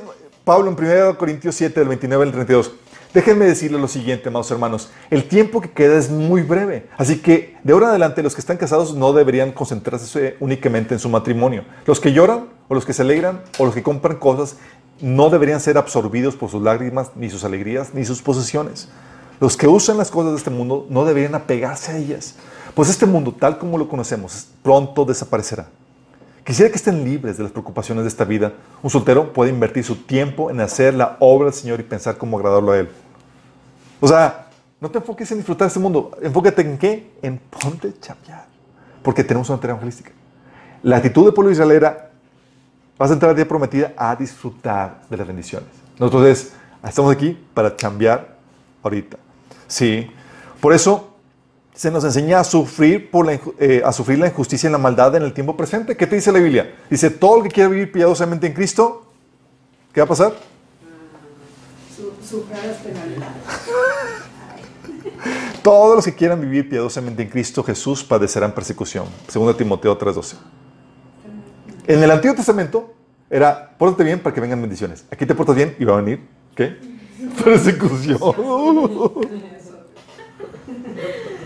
[0.45, 2.71] Pablo en 1 Corintios 7, del 29 al 32.
[3.13, 4.91] Déjenme decirles lo siguiente, amados hermanos.
[5.09, 6.87] El tiempo que queda es muy breve.
[6.95, 11.01] Así que de ahora en adelante los que están casados no deberían concentrarse únicamente en
[11.01, 11.65] su matrimonio.
[11.85, 14.55] Los que lloran o los que se alegran o los que compran cosas
[15.01, 18.87] no deberían ser absorbidos por sus lágrimas, ni sus alegrías, ni sus posesiones.
[19.41, 22.35] Los que usan las cosas de este mundo no deberían apegarse a ellas.
[22.73, 25.67] Pues este mundo, tal como lo conocemos, pronto desaparecerá.
[26.47, 28.53] Quisiera que estén libres de las preocupaciones de esta vida.
[28.81, 32.37] Un soltero puede invertir su tiempo en hacer la obra del Señor y pensar cómo
[32.37, 32.89] agradarlo a Él.
[33.99, 34.47] O sea,
[34.79, 36.17] no te enfoques en disfrutar este mundo.
[36.21, 37.11] Enfócate en qué?
[37.21, 38.45] En ponte a chambear.
[39.03, 40.11] Porque tenemos una tarea evangelística.
[40.83, 42.11] La actitud de pueblo Israel era,
[42.97, 45.67] vas a entrar al día prometida a disfrutar de las bendiciones.
[45.99, 48.37] Nosotros es, estamos aquí para chambear
[48.83, 49.17] ahorita.
[49.67, 50.09] Sí.
[50.61, 51.16] Por eso
[51.77, 55.15] se nos enseña a sufrir, por la, eh, a sufrir la injusticia y la maldad
[55.15, 55.95] en el tiempo presente.
[55.95, 56.75] ¿Qué te dice la Biblia?
[56.89, 59.05] Dice, todo el que quiera vivir piadosamente en Cristo,
[59.93, 60.33] ¿qué va a pasar?
[65.61, 69.05] Todos los que quieran vivir piadosamente en Cristo Jesús padecerán persecución.
[69.27, 70.35] Segundo Timoteo 3:12.
[71.85, 72.95] En el Antiguo Testamento
[73.29, 75.05] era, pórtate bien para que vengan bendiciones.
[75.11, 76.75] Aquí te portas bien y va a venir, ¿qué?
[77.43, 78.19] Persecución.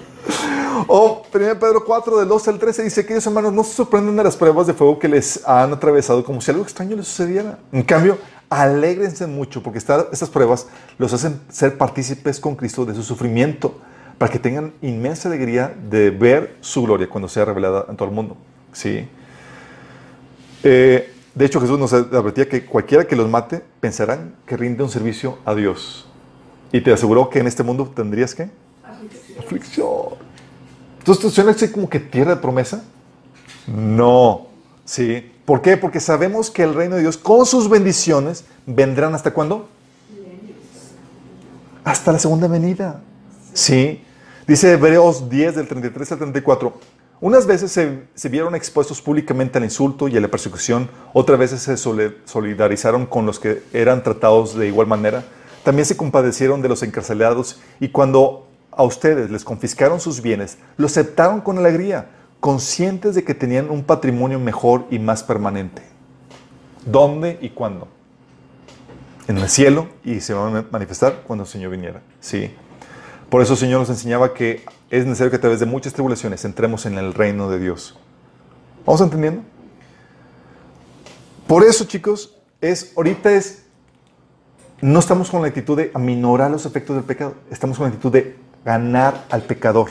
[0.87, 4.23] O 1 Pedro 4, del 12 al 13, dice, queridos hermanos, no se sorprendan de
[4.23, 7.59] las pruebas de fuego que les han atravesado como si algo extraño les sucediera.
[7.71, 8.17] En cambio,
[8.49, 10.67] alégrense mucho porque esta- estas pruebas
[10.97, 13.79] los hacen ser partícipes con Cristo de su sufrimiento,
[14.17, 18.13] para que tengan inmensa alegría de ver su gloria cuando sea revelada en todo el
[18.13, 18.37] mundo.
[18.71, 19.07] ¿Sí?
[20.63, 24.89] Eh, de hecho, Jesús nos advertía que cualquiera que los mate pensarán que rinde un
[24.89, 26.07] servicio a Dios.
[26.71, 28.49] Y te aseguró que en este mundo tendrías que
[29.39, 30.30] aflicción.
[31.01, 32.83] Entonces, ¿te suena así como que tierra de promesa?
[33.65, 34.45] No.
[34.85, 35.31] ¿Sí?
[35.45, 35.75] ¿Por qué?
[35.75, 39.67] Porque sabemos que el reino de Dios, con sus bendiciones, vendrán hasta cuándo?
[41.83, 43.01] Hasta la segunda venida.
[43.51, 44.03] ¿Sí?
[44.45, 46.73] Dice Hebreos 10, del 33 al 34.
[47.19, 51.61] Unas veces se, se vieron expuestos públicamente al insulto y a la persecución, otras veces
[51.63, 55.23] se solidarizaron con los que eran tratados de igual manera.
[55.63, 58.50] También se compadecieron de los encarcelados y cuando
[58.81, 62.09] a ustedes les confiscaron sus bienes, lo aceptaron con alegría,
[62.39, 65.83] conscientes de que tenían un patrimonio mejor y más permanente.
[66.85, 67.87] ¿Dónde y cuándo?
[69.27, 72.01] En el cielo y se va a manifestar cuando el Señor viniera.
[72.19, 72.51] Sí.
[73.29, 76.43] Por eso el Señor nos enseñaba que es necesario que a través de muchas tribulaciones
[76.43, 77.97] entremos en el reino de Dios.
[78.85, 79.43] ¿Vamos entendiendo?
[81.47, 83.65] Por eso, chicos, es ahorita es
[84.81, 88.11] no estamos con la actitud de aminorar los efectos del pecado, estamos con la actitud
[88.11, 88.35] de
[88.65, 89.89] ganar al pecador.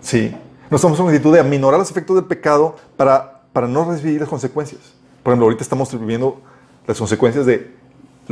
[0.00, 0.34] Sí.
[0.70, 4.20] No estamos con la actitud de aminorar los efectos del pecado para, para no recibir
[4.20, 4.80] las consecuencias.
[5.22, 6.40] Por ejemplo, ahorita estamos viviendo
[6.86, 7.66] las consecuencias del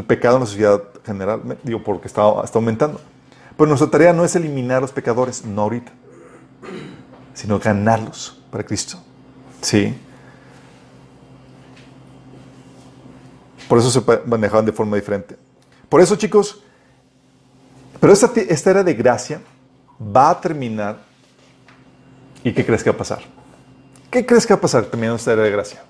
[0.07, 3.01] pecado en la sociedad general, digo, porque está, está aumentando.
[3.57, 5.91] Pero nuestra tarea no es eliminar los pecadores, no ahorita,
[7.35, 8.99] sino ganarlos para Cristo.
[9.61, 9.97] Sí.
[13.69, 15.37] Por eso se manejaban de forma diferente.
[15.89, 16.63] Por eso, chicos,
[18.01, 19.41] pero esta, esta era de gracia
[20.01, 20.99] va a terminar.
[22.45, 23.21] ¿Y qué crees que va a pasar?
[24.11, 25.83] ¿Qué crees que va a pasar terminando esta era de gracia?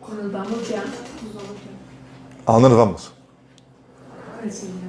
[0.00, 0.82] Nos vamos ya.
[0.82, 2.46] Nos vamos ya.
[2.46, 3.12] ¿A dónde nos vamos?
[4.50, 4.82] Señor.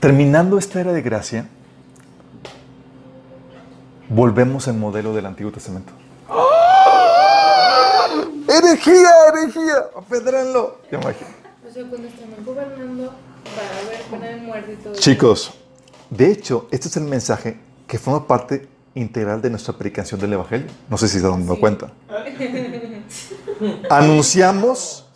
[0.00, 1.46] Terminando esta era de gracia,
[4.08, 5.92] volvemos al modelo del Antiguo Testamento.
[6.28, 8.06] ¡Ah!
[8.48, 9.90] ¡Herejía, herejía!
[9.96, 10.78] ¡Apedrenlo!
[10.90, 11.30] Ya me imagino.
[11.68, 13.12] O sea, cuando estamos gobernando,
[14.44, 14.94] muerte y todo.
[14.94, 15.52] Chicos,
[16.10, 20.66] de hecho, este es el mensaje que forma parte integral de nuestra predicación del Evangelio.
[20.88, 21.92] No sé si se dan dando cuenta.
[23.90, 25.06] Anunciamos,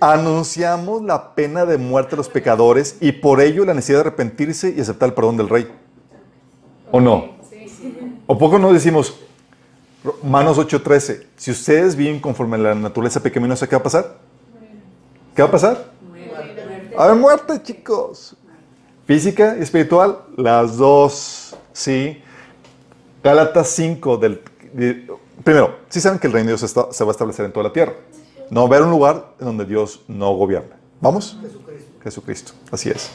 [0.00, 4.74] anunciamos la pena de muerte a los pecadores y por ello la necesidad de arrepentirse
[4.76, 5.68] y aceptar el perdón del rey.
[6.90, 7.36] ¿O no?
[7.48, 7.66] Sí.
[8.26, 9.14] ¿O poco no decimos,
[10.04, 14.18] Romanos 8:13, si ustedes viven conforme a la naturaleza pecaminosa, ¿qué va a pasar?
[15.34, 15.91] ¿Qué va a pasar?
[16.96, 18.36] A ver, muerte, chicos.
[19.06, 22.22] Física y espiritual, las dos, ¿sí?
[23.22, 24.42] Gálatas 5 del...
[24.72, 25.08] de-
[25.44, 27.64] primero, sí saben que el reino de Dios está- se va a establecer en toda
[27.64, 27.94] la tierra.
[28.50, 30.76] No va a haber un lugar en donde Dios no gobierna.
[31.00, 31.36] ¿Vamos?
[32.02, 32.52] Jesucristo.
[32.70, 33.10] Así es.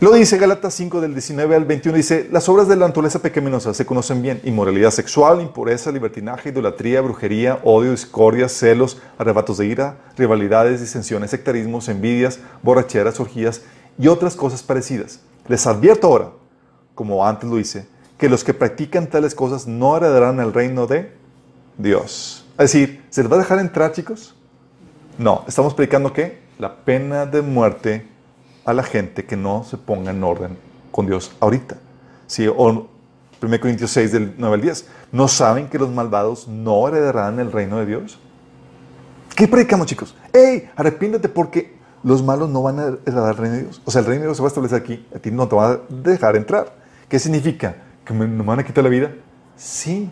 [0.00, 3.72] Lo dice Gálatas 5 del 19 al 21, dice, las obras de la naturaleza pecaminosa
[3.72, 9.98] se conocen bien, inmoralidad sexual, impureza, libertinaje, idolatría, brujería, odio, discordia, celos, arrebatos de ira,
[10.16, 13.62] rivalidades, disensiones, sectarismos, envidias, borracheras, orgías
[13.96, 15.20] y otras cosas parecidas.
[15.46, 16.30] Les advierto ahora,
[16.96, 17.86] como antes lo hice,
[18.18, 21.12] que los que practican tales cosas no heredarán el reino de
[21.78, 22.44] Dios.
[22.58, 24.34] Es decir, ¿se les va a dejar entrar, chicos?
[25.18, 28.13] No, estamos predicando que la pena de muerte
[28.64, 30.56] a la gente que no se ponga en orden
[30.90, 31.76] con Dios ahorita.
[32.26, 32.88] Sí, o
[33.42, 34.88] 1 Corintios 6 del 9 al 10.
[35.12, 38.18] ¿No saben que los malvados no heredarán el reino de Dios?
[39.36, 40.14] ¿Qué predicamos, chicos?
[40.32, 40.70] ¡Ey!
[40.76, 43.82] Arrepiéntete porque los malos no van a heredar el reino de Dios.
[43.84, 45.06] O sea, el reino de Dios se va a establecer aquí.
[45.14, 46.74] A ti no te va a dejar entrar.
[47.08, 47.76] ¿Qué significa?
[48.04, 49.12] ¿Que me, me van a quitar la vida?
[49.56, 50.10] Sí,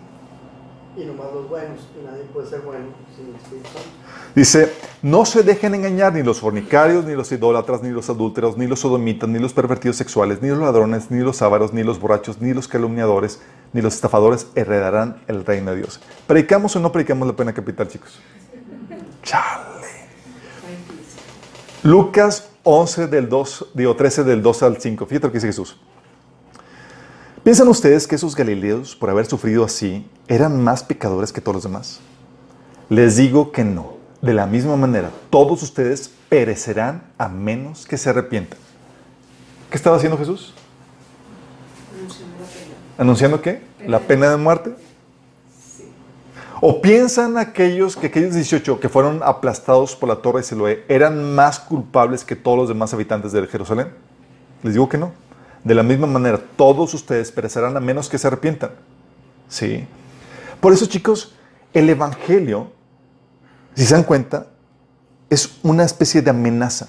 [0.94, 2.84] Y nomás los buenos, y nadie puede ser bueno
[3.16, 3.88] sin el Espíritu Santo.
[4.34, 8.66] Dice, no se dejen engañar ni los fornicarios, ni los idólatras, ni los adúlteros, ni
[8.66, 12.42] los sodomitas, ni los pervertidos sexuales, ni los ladrones, ni los ávaros, ni los borrachos,
[12.42, 13.40] ni los calumniadores,
[13.72, 15.98] ni los estafadores heredarán el reino de Dios.
[16.26, 18.20] ¿Predicamos o no predicamos la pena capital, chicos?
[19.22, 19.72] Chale.
[21.84, 25.06] Lucas 11 del 2, digo 13 del 2 al 5.
[25.06, 25.78] Fíjate lo que dice Jesús.
[27.44, 31.64] ¿Piensan ustedes que esos galileos, por haber sufrido así, eran más pecadores que todos los
[31.64, 31.98] demás?
[32.88, 33.94] Les digo que no.
[34.20, 38.60] De la misma manera, todos ustedes perecerán a menos que se arrepientan.
[39.68, 40.54] ¿Qué estaba haciendo Jesús?
[42.96, 43.60] ¿Anunciando qué?
[43.88, 44.76] ¿La pena de muerte?
[46.60, 51.34] ¿O piensan aquellos que aquellos 18 que fueron aplastados por la torre de Siloé eran
[51.34, 53.88] más culpables que todos los demás habitantes de Jerusalén?
[54.62, 55.10] Les digo que no.
[55.64, 58.72] De la misma manera, todos ustedes perecerán a menos que se arrepientan.
[59.48, 59.86] Sí.
[60.60, 61.34] Por eso, chicos,
[61.72, 62.72] el Evangelio,
[63.74, 64.46] si se dan cuenta,
[65.30, 66.88] es una especie de amenaza.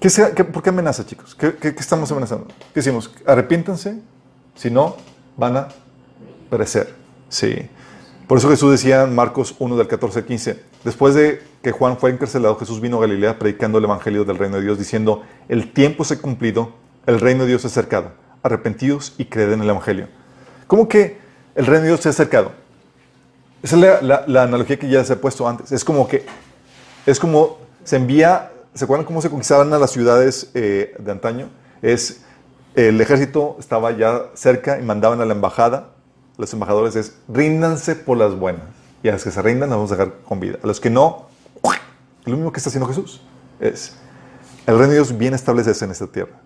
[0.00, 1.34] ¿Qué sea- qué- ¿Por qué amenaza, chicos?
[1.34, 2.46] ¿Qué, qué- qué estamos amenazando?
[2.46, 3.10] ¿Qué decimos?
[3.26, 4.00] Arrepiéntanse,
[4.54, 4.96] si no,
[5.36, 5.68] van a
[6.50, 6.94] perecer.
[7.28, 7.68] Sí.
[8.28, 11.96] Por eso Jesús decía en Marcos 1 del 14 al 15, después de que Juan
[11.96, 15.72] fue encarcelado, Jesús vino a Galilea predicando el Evangelio del reino de Dios, diciendo, el
[15.72, 16.74] tiempo se ha cumplido,
[17.06, 18.12] el reino de Dios se ha acercado,
[18.42, 20.08] arrepentidos y creed en el Evangelio.
[20.66, 21.16] ¿Cómo que
[21.54, 22.52] el reino de Dios se ha acercado?
[23.62, 25.72] Esa es la, la- analogía que ya se ha puesto antes.
[25.72, 26.26] Es como que,
[27.06, 31.48] es como se envía, ¿se acuerdan cómo se conquistaban a las ciudades eh, de antaño?
[31.80, 32.20] Es,
[32.74, 35.92] el ejército estaba ya cerca y mandaban a la embajada,
[36.38, 38.62] los embajadores es, ríndanse por las buenas.
[39.02, 40.58] Y a los que se rindan, los vamos a dejar con vida.
[40.62, 41.26] A los que no,
[42.24, 43.20] lo mismo que está haciendo Jesús.
[43.60, 43.96] Es,
[44.66, 46.40] el reino de Dios viene a establecerse en esta tierra.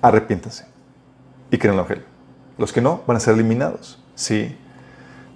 [0.00, 0.64] Arrepiéntanse
[1.50, 2.04] y creen en el Evangelio.
[2.56, 4.02] Los que no van a ser eliminados.
[4.14, 4.56] Sí.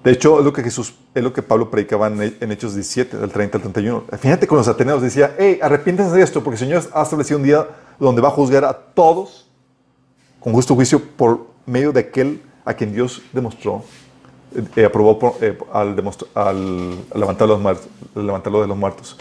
[0.04, 3.30] De hecho, es lo que Jesús, es lo que Pablo predicaba en Hechos 17, del
[3.30, 4.04] 30 al 31.
[4.18, 7.44] Fíjate con los ateneos, decía, hey, arrepiéntense de esto, porque el Señor ha establecido un
[7.44, 7.66] día
[7.98, 9.50] donde va a juzgar a todos
[10.40, 13.84] con justo juicio por medio de aquel a quien Dios demostró,
[14.54, 15.96] eh, eh, aprobó por- eh, al,
[16.34, 19.18] al levantarlo de los muertos.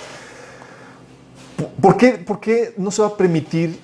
[1.82, 3.80] ¿Por qué, por qué no se va a permitir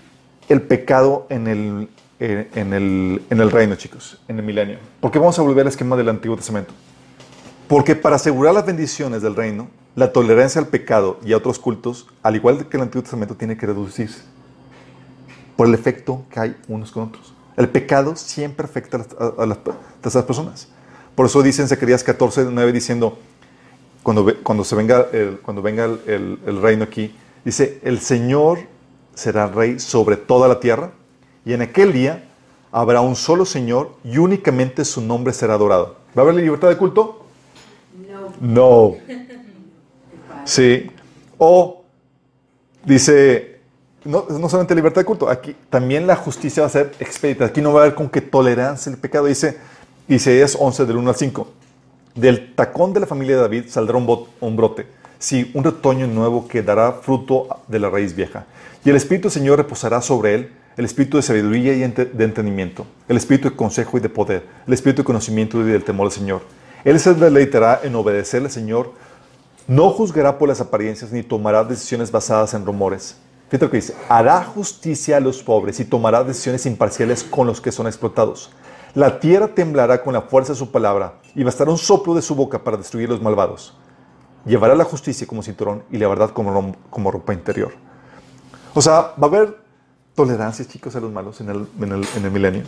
[0.48, 1.90] el pecado en el,
[2.20, 4.78] eh, en, el, en el reino, chicos, en el milenio?
[5.00, 6.74] ¿Por qué vamos a volver al esquema del Antiguo Testamento?
[7.68, 12.08] Porque para asegurar las bendiciones del reino, la tolerancia al pecado y a otros cultos,
[12.24, 14.22] al igual que el Antiguo Testamento, tiene que reducirse
[15.56, 17.34] por el efecto que hay unos con otros.
[17.60, 19.06] El pecado siempre afecta
[19.38, 19.58] a las,
[20.24, 20.70] personas.
[21.14, 23.20] Por eso dice en Zacarías 14, 9, diciendo,
[24.02, 28.60] cuando, cuando, se venga, el, cuando venga el, el- el reino aquí, dice, el Señor
[29.14, 30.92] será rey sobre toda la tierra
[31.44, 32.24] y en aquel día
[32.72, 35.98] habrá un solo Señor y únicamente su nombre será adorado.
[36.18, 37.26] ¿Va a haber libertad de culto?
[38.40, 38.94] No.
[38.94, 38.98] No.
[40.46, 40.90] Sí.
[41.38, 41.84] O
[42.86, 43.49] Dice,
[44.10, 47.46] no, no solamente libertad de culto, aquí también la justicia va a ser expedita.
[47.46, 49.26] Aquí no va a haber con que tolerancia el pecado.
[49.28, 49.58] Dice
[50.08, 51.48] Isaías 11, del 1 al 5.
[52.16, 54.88] Del tacón de la familia de David saldrá un, bot- un brote.
[55.20, 58.46] Sí, un retoño nuevo que dará fruto de la raíz vieja.
[58.84, 62.86] Y el Espíritu del Señor reposará sobre él, el Espíritu de sabiduría y de entendimiento,
[63.10, 66.18] el Espíritu de consejo y de poder, el Espíritu de conocimiento y del temor del
[66.18, 66.42] Señor.
[66.86, 68.94] Él se deleitará en obedecerle al Señor,
[69.68, 73.18] no juzgará por las apariencias ni tomará decisiones basadas en rumores.
[73.50, 77.60] Fíjate lo que dice, hará justicia a los pobres y tomará decisiones imparciales con los
[77.60, 78.52] que son explotados.
[78.94, 82.36] La tierra temblará con la fuerza de su palabra y bastará un soplo de su
[82.36, 83.76] boca para destruir los malvados.
[84.46, 87.74] Llevará la justicia como cinturón y la verdad como, como ropa interior.
[88.74, 89.58] O sea, ¿va a haber
[90.16, 92.64] tolerancia, chicos, a los malos en el, en el- en el milenio?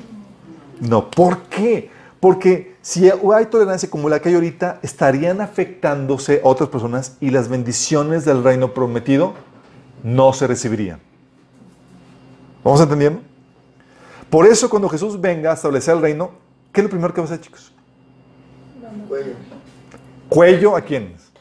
[0.80, 1.10] No.
[1.12, 1.92] ¿Por qué?
[2.20, 7.30] Porque si hay tolerancia como la que hay ahorita, estarían afectándose a otras personas y
[7.30, 9.34] las bendiciones del reino prometido
[10.04, 11.00] no se recibirían.
[12.64, 13.22] ¿Vamos entendiendo?
[14.30, 16.32] Por eso cuando Jesús venga a establecer el reino,
[16.72, 17.72] ¿qué es lo primero que va a hacer, chicos?
[19.08, 19.34] Cuello.
[20.30, 21.32] Cuello a quiénes?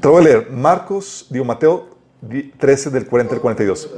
[0.00, 1.88] Te voy a leer Marcos, digo Mateo
[2.20, 3.90] di- 13 del 40 al 42.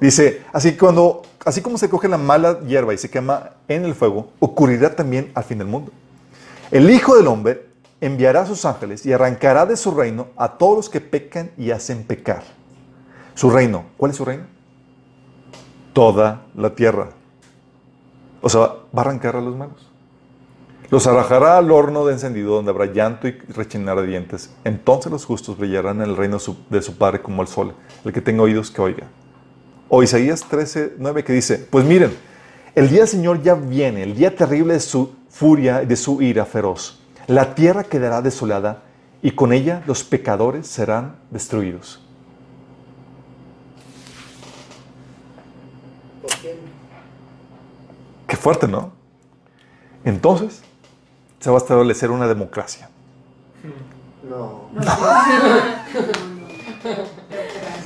[0.00, 3.94] Dice, así, cuando, así como se coge la mala hierba y se quema en el
[3.94, 5.92] fuego, ocurrirá también al fin del mundo.
[6.70, 7.66] El Hijo del Hombre
[8.00, 11.70] enviará a sus ángeles y arrancará de su reino a todos los que pecan y
[11.70, 12.42] hacen pecar.
[13.34, 14.44] Su reino, ¿cuál es su reino?
[15.92, 17.10] Toda la tierra.
[18.40, 19.90] O sea, va a arrancar a los malos.
[20.90, 24.50] Los arrojará al horno de encendido donde habrá llanto y rechinar de dientes.
[24.64, 26.38] Entonces los justos brillarán en el reino
[26.68, 27.74] de su, Padre como el sol.
[28.04, 29.06] El que tenga oídos que oiga.
[29.88, 32.12] O Isaías 13, 9 que dice, pues miren,
[32.74, 36.22] el día del Señor ya viene, el día terrible de su furia y de su
[36.22, 36.99] ira feroz.
[37.30, 38.82] La tierra quedará desolada
[39.22, 42.04] y con ella los pecadores serán destruidos.
[46.20, 46.58] ¿Por qué?
[48.26, 48.90] Qué fuerte, ¿no?
[50.04, 50.60] Entonces
[51.38, 52.90] se va a establecer una democracia.
[54.28, 54.68] No.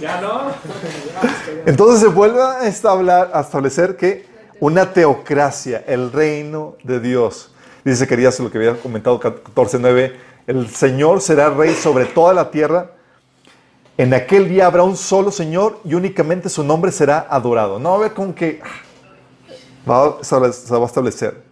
[0.01, 0.53] Ya no.
[1.67, 4.27] Entonces se vuelve a establecer que
[4.61, 7.54] una teocracia, el reino de Dios.
[7.85, 10.13] Dice Zacarías lo que había comentado 14.9,
[10.47, 12.93] el Señor será rey sobre toda la tierra.
[13.99, 17.79] En aquel día habrá un solo Señor y únicamente su nombre será adorado.
[17.79, 18.61] No haber con que
[19.87, 21.43] ah, se va a establecer.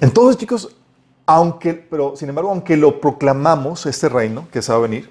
[0.00, 0.76] Entonces, chicos,
[1.26, 5.10] aunque, pero sin embargo, aunque lo proclamamos, este reino que se va a venir,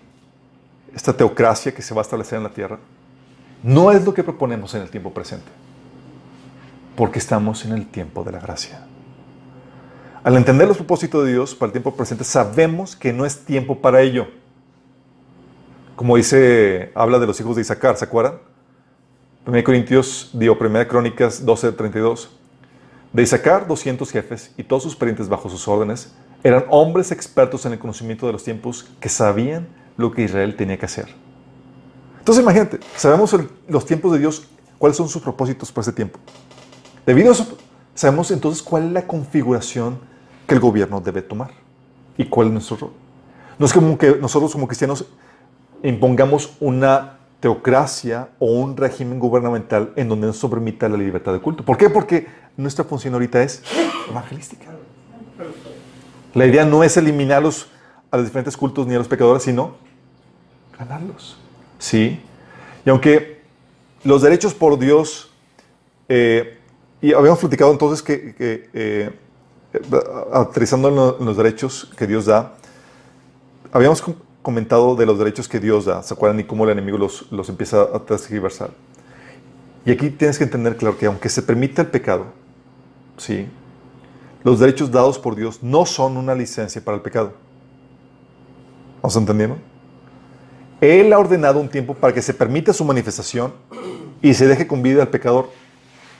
[0.93, 2.77] esta teocracia que se va a establecer en la tierra,
[3.63, 5.49] no es lo que proponemos en el tiempo presente,
[6.95, 8.85] porque estamos en el tiempo de la gracia.
[10.23, 13.79] Al entender los propósitos de Dios para el tiempo presente, sabemos que no es tiempo
[13.79, 14.27] para ello.
[15.95, 18.35] Como dice, habla de los hijos de Isaacar, ¿se acuerdan?
[19.47, 22.37] 1 Corintios, digo, 1 Crónicas 12, 32.
[23.13, 26.13] De Isaacar, 200 jefes y todos sus parientes bajo sus órdenes
[26.43, 29.67] eran hombres expertos en el conocimiento de los tiempos que sabían
[29.97, 31.07] lo que Israel tenía que hacer.
[32.19, 33.35] Entonces imagínate, sabemos
[33.67, 34.47] los tiempos de Dios,
[34.77, 36.19] cuáles son sus propósitos para ese tiempo.
[37.07, 37.57] Debido a eso,
[37.95, 40.10] sabemos entonces cuál es la configuración
[40.51, 41.51] que el gobierno debe tomar
[42.17, 42.91] y cuál es nuestro rol.
[43.57, 45.05] No es como que nosotros como cristianos
[45.81, 51.39] impongamos una teocracia o un régimen gubernamental en donde no se permita la libertad de
[51.39, 51.63] culto.
[51.63, 51.89] ¿Por qué?
[51.89, 52.27] Porque
[52.57, 53.63] nuestra función ahorita es
[54.09, 54.65] evangelística.
[56.33, 57.67] La idea no es eliminarlos
[58.11, 59.75] a los diferentes cultos ni a los pecadores, sino
[60.77, 61.37] ganarlos.
[61.79, 62.19] ¿Sí?
[62.85, 63.39] Y aunque
[64.03, 65.31] los derechos por Dios,
[66.09, 66.57] eh,
[67.01, 69.17] y habíamos platicado entonces que, eh,
[70.33, 72.53] aterrizando en, lo- en los derechos que Dios da,
[73.71, 76.39] habíamos com- comentado de los derechos que Dios da, ¿se acuerdan?
[76.39, 78.71] Y cómo el enemigo los, los empieza a transgiversar.
[79.85, 82.25] Y aquí tienes que entender, claro, que aunque se permita el pecado,
[83.17, 83.47] ¿sí?
[84.43, 87.33] Los derechos dados por Dios no son una licencia para el pecado.
[89.01, 89.57] ¿Vamos entendiendo?
[90.81, 93.53] Él ha ordenado un tiempo para que se permita su manifestación
[94.21, 95.49] y se deje con vida al pecador,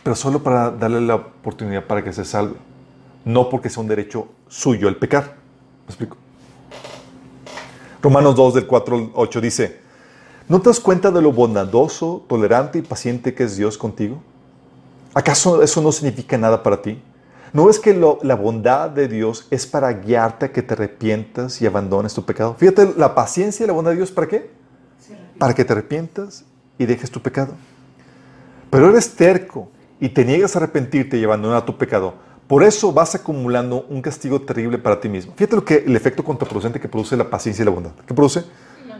[0.04, 2.56] pero solo para darle la oportunidad para que se salve,
[3.26, 5.36] no porque sea un derecho suyo el pecar.
[5.86, 6.18] ¿Me explico?
[8.02, 9.80] Romanos 2 del 4 al 8 dice,
[10.48, 14.22] ¿no te das cuenta de lo bondadoso, tolerante y paciente que es Dios contigo?
[15.14, 17.02] ¿Acaso eso no significa nada para ti?
[17.54, 21.68] ¿No ves que la bondad de Dios es para guiarte a que te arrepientas y
[21.68, 22.56] abandones tu pecado?
[22.58, 24.50] Fíjate, la paciencia y la bondad de Dios, ¿para qué?
[25.38, 26.46] Para que te arrepientas
[26.78, 27.54] y dejes tu pecado.
[28.70, 29.70] Pero eres terco
[30.00, 32.14] y te niegas a arrepentirte y abandonar tu pecado.
[32.52, 35.32] Por eso vas acumulando un castigo terrible para ti mismo.
[35.38, 37.92] Fíjate lo que el efecto contraproducente que produce la paciencia y la bondad.
[38.06, 38.44] ¿Qué produce?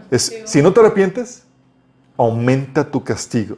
[0.10, 1.44] Es, si no te arrepientes,
[2.16, 3.58] aumenta tu castigo.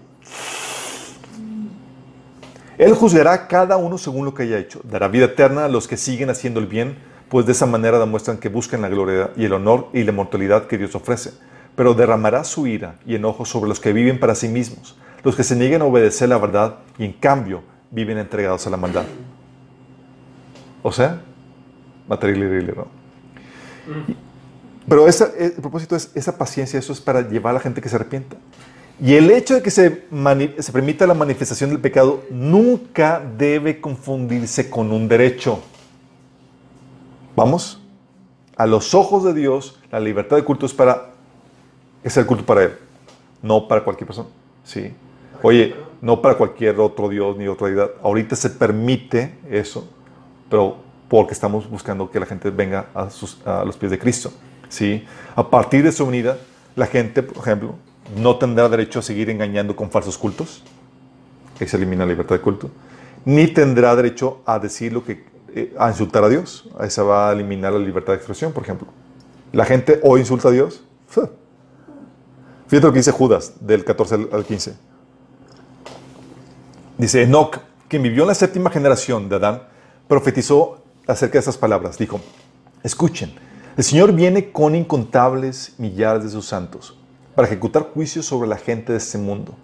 [2.80, 4.82] Él juzgará a cada uno según lo que haya hecho.
[4.84, 6.98] Dará vida eterna a los que siguen haciendo el bien,
[7.30, 10.66] pues de esa manera demuestran que buscan la gloria y el honor y la mortalidad
[10.66, 11.34] que Dios ofrece.
[11.76, 15.44] Pero derramará su ira y enojo sobre los que viven para sí mismos, los que
[15.44, 19.06] se niegan a obedecer la verdad y en cambio viven entregados a la maldad.
[20.84, 21.22] O sea,
[22.08, 22.88] material y ¿no?
[24.88, 27.90] Pero esa, el propósito es esa paciencia, eso es para llevar a la gente que
[27.90, 28.36] se arrepienta.
[29.02, 30.04] Y el hecho de que se,
[30.60, 35.62] se permita la manifestación del pecado nunca debe confundirse con un derecho.
[37.36, 37.82] Vamos,
[38.56, 41.14] a los ojos de Dios, la libertad de culto es para
[42.04, 42.74] es el culto para Él,
[43.42, 44.30] no para cualquier persona.
[44.64, 44.94] ¿sí?
[45.42, 47.92] Oye, no para cualquier otro Dios ni otra deidad.
[48.02, 49.88] Ahorita se permite eso,
[50.54, 50.78] pero
[51.10, 53.10] porque estamos buscando que la gente venga a,
[53.66, 54.32] los pies de Cristo.
[54.70, 55.04] ¿sí?
[55.36, 56.38] A partir de su venida,
[56.76, 57.74] la gente, por ejemplo,
[58.16, 60.64] no tendrá derecho a seguir engañando con falsos cultos,
[61.58, 62.70] que se elimina la libertad de culto,
[63.26, 65.26] ni tendrá derecho a decir lo que,
[65.56, 66.70] eh, a insultar a Dios.
[66.88, 68.88] Se va a eliminar la libertad de expresión, por ejemplo.
[69.54, 70.84] La gente hoy insulta a Dios.
[71.08, 74.76] Fíjate lo que dice Judas, del 14 al 15.
[77.00, 79.73] Dice, Enoch, quien vivió en la séptima generación de Adán,
[80.08, 81.98] profetizó acerca de estas palabras.
[81.98, 82.20] Dijo,
[82.84, 83.34] escuchen,
[83.76, 86.98] el Señor viene con incontables millares de sus santos
[87.36, 89.56] para ejecutar juicios sobre la gente de este mundo.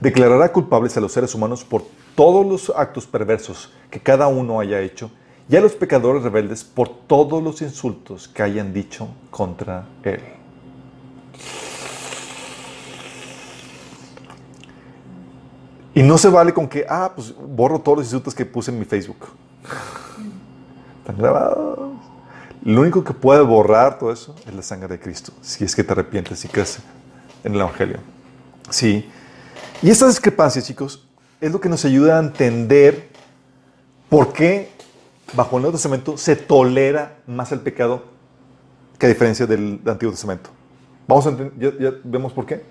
[0.00, 1.84] Declarará culpables a los seres humanos por
[2.14, 5.10] todos los actos perversos que cada uno haya hecho
[5.50, 10.20] y a los pecadores rebeldes por todos los insultos que hayan dicho contra él.
[15.94, 18.78] Y no se vale con que, ah, pues borro todos los insultos que puse en
[18.78, 19.26] mi Facebook.
[21.08, 21.78] Están grabados.
[22.62, 25.82] Lo único que puede borrar todo eso es la sangre de Cristo, si es que
[25.82, 26.80] te arrepientes y crees
[27.44, 27.98] en el Evangelio.
[28.68, 29.08] Sí.
[29.80, 31.08] Y esta discrepancia, chicos,
[31.40, 33.08] es lo que nos ayuda a entender
[34.10, 34.70] por qué
[35.32, 38.04] bajo el Nuevo Testamento se tolera más el pecado
[38.98, 40.50] que a diferencia del Antiguo Testamento.
[41.06, 42.62] Vamos a ya, ya, vemos por qué.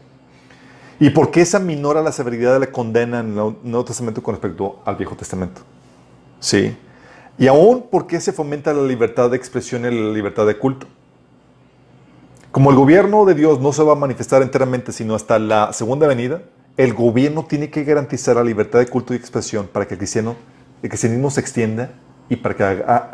[0.99, 4.35] Y por qué se minora la severidad de la condena en el Nuevo Testamento con
[4.35, 5.61] respecto al Viejo Testamento.
[6.39, 6.77] Sí.
[7.37, 10.87] Y aún por qué se fomenta la libertad de expresión y la libertad de culto.
[12.51, 16.07] Como el gobierno de Dios no se va a manifestar enteramente sino hasta la segunda
[16.07, 16.41] venida,
[16.77, 20.35] el gobierno tiene que garantizar la libertad de culto y expresión para que el, cristiano,
[20.81, 21.91] el cristianismo se extienda
[22.29, 22.63] y para que,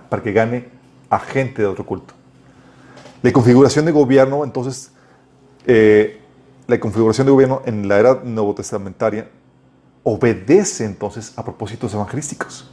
[0.09, 0.69] para que gane
[1.09, 2.13] a gente de otro culto.
[3.21, 4.91] La configuración de gobierno, entonces,
[5.65, 6.19] eh,
[6.67, 9.29] la configuración de gobierno en la era nuevo testamentaria
[10.03, 12.69] obedece entonces a propósitos evangelísticos.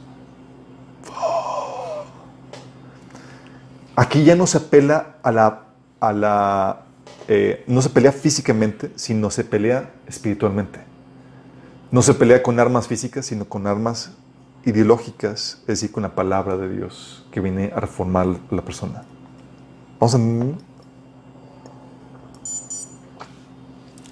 [4.01, 5.67] Aquí ya no se apela a la
[5.99, 6.81] a la...
[7.27, 10.79] Eh, no se pelea físicamente, sino se pelea espiritualmente.
[11.91, 14.13] No se pelea con armas físicas, sino con armas
[14.65, 19.03] ideológicas, es decir, con la palabra de Dios que viene a reformar la persona.
[19.99, 20.17] Vamos a...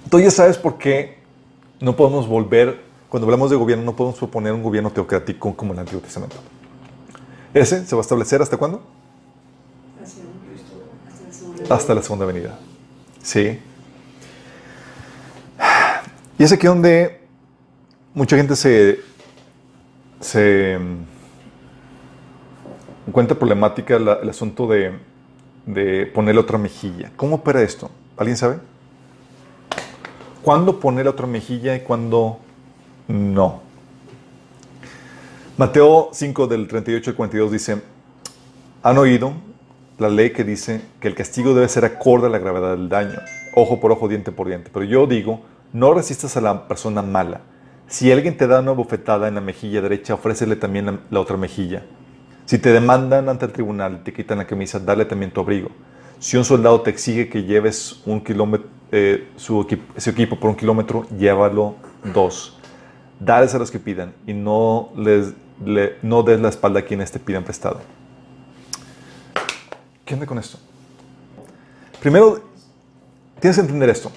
[0.04, 1.18] Entonces ya sabes por qué
[1.80, 5.80] no podemos volver, cuando hablamos de gobierno, no podemos proponer un gobierno teocrático como el
[5.80, 6.36] Antiguo Testamento.
[7.52, 8.99] Ese se va a establecer hasta cuándo?
[11.70, 12.58] Hasta la segunda venida.
[13.22, 13.58] Sí.
[16.38, 17.20] Y es aquí donde
[18.14, 19.00] mucha gente se,
[20.20, 20.78] se
[23.06, 24.92] encuentra problemática el asunto de,
[25.66, 27.12] de ponerle otra mejilla.
[27.16, 27.90] ¿Cómo opera esto?
[28.16, 28.58] ¿Alguien sabe?
[30.42, 32.38] ¿Cuándo poner otra mejilla y cuándo
[33.08, 33.60] no?
[35.56, 37.82] Mateo 5 del 38 al 42 dice,
[38.82, 39.34] han oído
[40.00, 43.18] la ley que dice que el castigo debe ser acorde a la gravedad del daño,
[43.54, 44.70] ojo por ojo, diente por diente.
[44.72, 45.42] Pero yo digo,
[45.74, 47.42] no resistas a la persona mala.
[47.86, 51.84] Si alguien te da una bofetada en la mejilla derecha, ofrécele también la, otra mejilla.
[52.46, 55.68] Si te demandan ante el tribunal y te quitan la camisa, dale también tu abrigo.
[56.18, 59.60] Si un soldado te exige que lleves un kilómetro, eh, su,
[60.06, 61.74] equipo, por un kilómetro, llévalo
[62.14, 62.58] dos.
[63.18, 65.34] Dales a los que pidan y no, les,
[66.02, 67.80] no des la espalda a quienes te pidan prestado.
[70.10, 70.58] ¿Qué onda con esto?
[72.00, 72.42] Primero,
[73.38, 74.10] tienes que entender esto.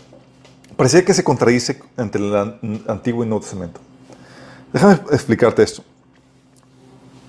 [0.75, 3.79] Parecía que se contradice entre el Antiguo y Nuevo Testamento.
[4.73, 5.83] Déjame explicarte esto.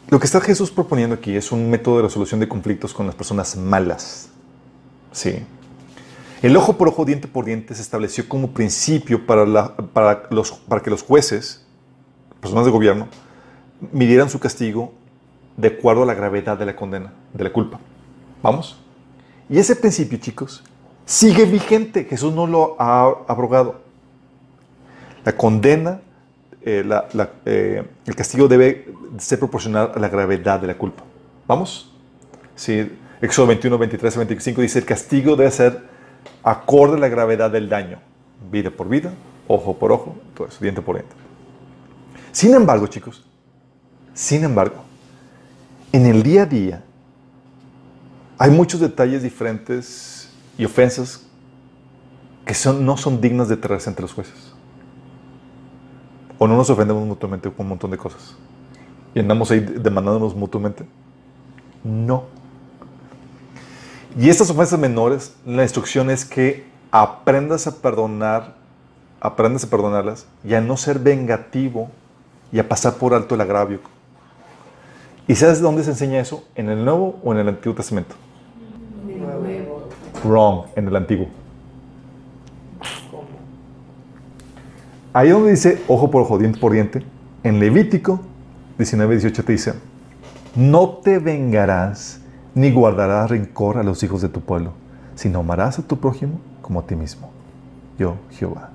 [0.09, 3.15] Lo que está Jesús proponiendo aquí es un método de resolución de conflictos con las
[3.15, 4.31] personas malas.
[5.12, 5.45] Sí.
[6.41, 10.23] El ojo por ojo, diente por diente se estableció como principio para, para,
[10.83, 11.67] que los jueces,
[12.41, 13.09] personas de gobierno,
[13.93, 14.95] midieran su castigo
[15.59, 17.79] de acuerdo a la gravedad de la condena, de la culpa.
[18.45, 18.76] ¿Vamos?
[19.49, 20.62] Y ese principio, chicos,
[21.07, 22.05] sigue vigente.
[22.05, 23.80] Jesús no lo ha abrogado.
[25.24, 26.03] La condena,
[26.61, 26.86] eh,
[27.47, 31.03] eh, el castigo debe ser proporcional a la gravedad de la culpa.
[31.49, 31.90] ¿Vamos?
[32.55, 32.86] Sí,
[33.22, 35.82] Éxodo 21, 23 25 dice, el castigo debe ser
[36.42, 37.99] acorde a la gravedad del daño.
[38.53, 39.14] Vida por vida,
[39.49, 41.16] ojo por ojo, todo eso, diente por diente.
[42.30, 43.24] Sin embargo, chicos,
[44.12, 44.84] sin embargo,
[45.92, 46.84] en el día a día
[48.39, 50.28] hay muchos detalles diferentes
[50.59, 51.22] y ofensas
[52.45, 54.53] que son, no son dignas de traerse entre los jueces.
[56.39, 58.37] O no nos ofendemos mutuamente con un montón de cosas.
[59.14, 60.85] Y andamos ahí demandándonos mutuamente.
[61.85, 62.24] No.
[64.18, 68.57] Y estas ofensas menores, la instrucción es que aprendas a perdonar,
[69.20, 71.91] aprendas a perdonarlas y a no ser vengativo
[72.53, 73.80] y a pasar por alto el agravio.
[75.27, 76.45] ¿Y sabes dónde se enseña eso?
[76.55, 78.14] ¿En el Nuevo o en el Antiguo Testamento?
[79.07, 79.89] De nuevo.
[80.25, 81.29] Wrong, en el Antiguo.
[85.12, 87.05] Ahí donde dice ojo por ojo, diente por diente,
[87.43, 88.20] en Levítico
[88.79, 89.75] 19, 18 te dice,
[90.57, 92.20] no te vengarás
[92.55, 94.72] ni guardarás rencor a los hijos de tu pueblo,
[95.14, 97.31] sino amarás a tu prójimo como a ti mismo.
[97.99, 98.70] Yo, Jehová.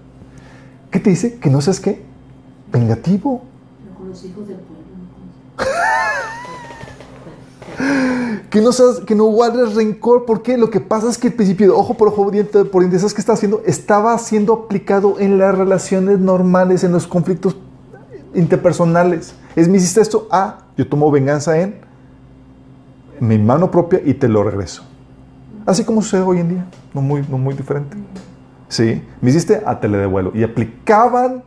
[0.92, 1.38] ¿Qué te dice?
[1.40, 2.02] Que no seas qué?
[2.72, 3.44] Vengativo.
[3.84, 4.86] Pero con los hijos del pueblo.
[8.50, 10.26] Que no, seas, que guardes rencor.
[10.26, 10.58] ¿Por qué?
[10.58, 13.14] Lo que pasa es que el principio de ojo por ojo, diente por diente, ¿sabes
[13.14, 13.62] qué está haciendo?
[13.64, 17.56] Estaba siendo aplicado en las relaciones normales, en los conflictos
[18.34, 19.36] interpersonales.
[19.56, 21.76] Es, me hiciste esto, ah, yo tomo venganza en
[23.20, 24.84] mi mano propia y te lo regreso.
[25.66, 27.98] Así como sucede hoy en día, no muy, no muy diferente.
[28.68, 30.32] Sí, me hiciste, ah, te le devuelvo.
[30.34, 31.44] Y aplicaban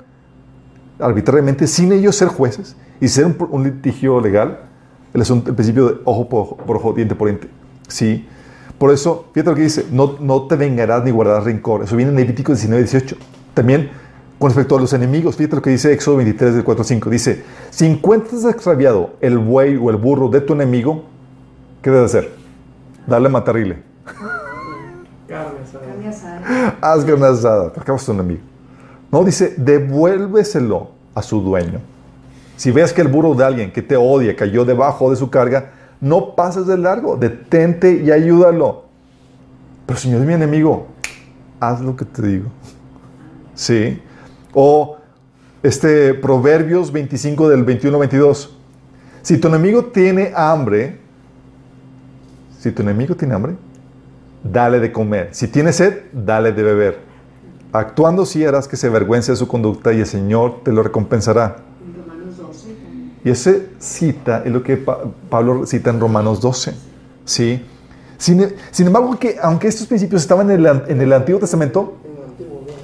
[0.99, 4.61] arbitrariamente, sin ellos ser jueces y ser un litigio legal,
[5.14, 7.48] el, asunto- el principio de ojo por ojo, por ojo, diente por diente.
[7.88, 8.26] Sí.
[8.78, 11.84] Por eso, fíjate lo que dice, no, no te vengarás ni guardarás rencor.
[11.84, 13.16] Eso viene en Levítico 19, 18.
[13.54, 13.90] También
[14.38, 17.10] con respecto a los enemigos, fíjate lo que dice Éxodo 23, del 4 al 5.
[17.10, 21.04] Dice, si encuentras extraviado el buey o el burro de tu enemigo,
[21.80, 22.32] ¿qué debes hacer?
[23.06, 23.82] Darle matarrile.
[25.28, 25.86] Carne asada.
[25.86, 26.76] Carne asada.
[26.80, 28.40] Haz carne asada, acabas tu enemigo.
[29.12, 31.80] No, dice, devuélveselo a su dueño.
[32.62, 35.72] Si ves que el burro de alguien que te odia cayó debajo de su carga,
[36.00, 38.84] no pases de largo, detente y ayúdalo.
[39.84, 40.86] Pero Señor es mi enemigo,
[41.58, 42.46] haz lo que te digo.
[43.56, 44.00] Sí.
[44.54, 44.96] O
[45.64, 48.56] este Proverbios 25 del 21 22.
[49.22, 51.00] Si tu enemigo tiene hambre,
[52.60, 53.56] si tu enemigo tiene hambre,
[54.44, 55.30] dale de comer.
[55.32, 57.00] Si tiene sed, dale de beber.
[57.72, 61.56] Actuando así harás que se avergüence de su conducta y el Señor te lo recompensará.
[61.84, 63.11] En Romanos 12 también.
[63.24, 64.98] Y ese cita es lo que Pa-
[65.30, 66.74] Pablo cita en Romanos 12.
[67.24, 67.64] ¿sí?
[68.18, 71.94] Sin, sin embargo, que, aunque estos principios estaban en el, en el Antiguo Testamento,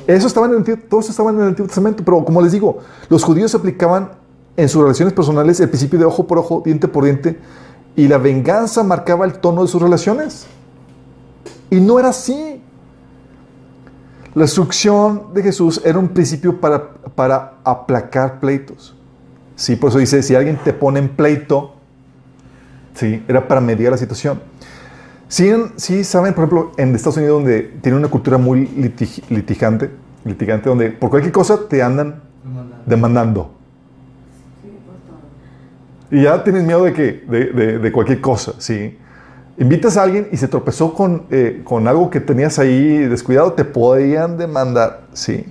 [0.07, 2.53] eso estaba en el Antiguo, todo eso estaba en el Antiguo Testamento, pero como les
[2.53, 2.79] digo,
[3.09, 4.13] los judíos aplicaban
[4.57, 7.39] en sus relaciones personales el principio de ojo por ojo, diente por diente,
[7.95, 10.47] y la venganza marcaba el tono de sus relaciones.
[11.71, 12.63] Y no era así.
[14.35, 18.95] La instrucción de Jesús era un principio para, para aplacar pleitos.
[19.59, 21.75] Sí, por eso dice, si alguien te pone en pleito,
[22.95, 24.41] sí, era para mediar la situación.
[25.27, 29.25] Sí, en- sí saben, por ejemplo, en Estados Unidos, donde tienen una cultura muy litig-
[29.31, 29.91] litigante,
[30.25, 32.23] litigante, donde por cualquier cosa te andan
[32.87, 33.51] demandando.
[34.63, 36.17] Sí.
[36.19, 38.97] Y ya tienes miedo de, que, de, de- de cualquier cosa, ¿sí?
[39.59, 43.65] Invitas a alguien y se tropezó con, eh, con algo que tenías ahí descuidado, te
[43.65, 45.47] podían demandar, ¿sí?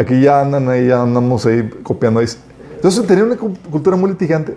[0.00, 2.26] Aquí ya andan ahí, ya andamos ahí copiando ahí.
[2.76, 4.56] Entonces tenía una cu- cultura muy litigante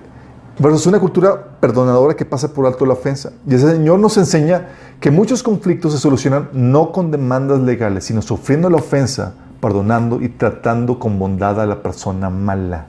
[0.58, 3.34] versus una cultura perdonadora que pasa por alto la ofensa.
[3.46, 4.70] Y el Señor nos enseña
[5.02, 10.30] que muchos conflictos se solucionan no con demandas legales, sino sufriendo la ofensa, perdonando y
[10.30, 12.86] tratando con bondad a la persona mala.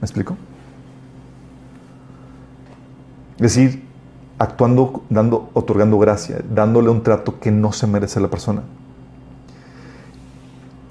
[0.00, 0.36] ¿Me explico?
[3.36, 3.84] Es decir,
[4.38, 8.62] actuando, dando, otorgando gracia, dándole un trato que no se merece a la persona.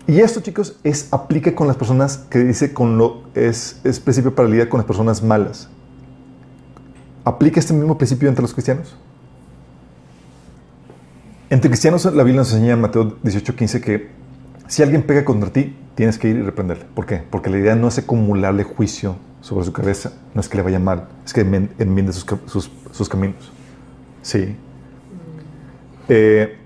[0.07, 4.34] Y esto, chicos, es aplica con las personas que dice con lo es, es principio
[4.34, 5.67] para lidiar con las personas malas.
[7.25, 8.95] ¿Aplica este mismo principio entre los cristianos?
[11.49, 14.09] Entre cristianos, la Biblia nos enseña en Mateo 18:15 que
[14.67, 16.85] si alguien pega contra ti, tienes que ir y reprenderle.
[16.93, 17.17] ¿Por qué?
[17.29, 20.79] Porque la idea no es acumularle juicio sobre su cabeza, no es que le vaya
[20.79, 23.51] mal, es que enmiende sus, sus- sus caminos.
[24.21, 24.55] Sí.
[26.09, 26.57] Eh,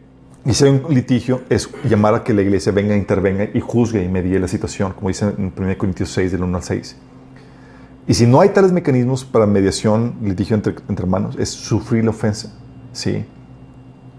[0.43, 4.03] y si hay un litigio, es llamar a que la iglesia venga, intervenga y juzgue
[4.03, 6.97] y medie la situación, como dice en 1 Corintios 6, del 1 al 6.
[8.07, 12.51] Y si no hay tales mecanismos para mediación, litigio entre, hermanos, es sufrir la ofensa,
[12.91, 13.23] ¿sí?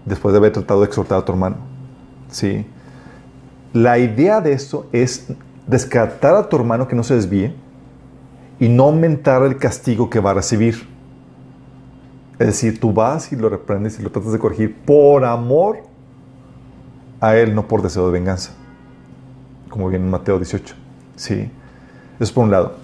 [0.05, 1.57] Después de haber tratado de exhortar a tu hermano,
[2.29, 2.65] ¿sí?
[3.73, 5.27] La idea de esto es
[5.67, 7.53] descartar a tu hermano que no se desvíe
[8.59, 10.87] y no aumentar el castigo que va a recibir.
[12.39, 15.92] Es decir, tú vas y lo reprendes y lo tratas de corregir por amor
[17.25, 18.51] a él, no por deseo de venganza.
[19.69, 20.75] Como viene en Mateo 18.
[21.15, 21.33] Sí.
[22.15, 22.75] Eso es por un lado.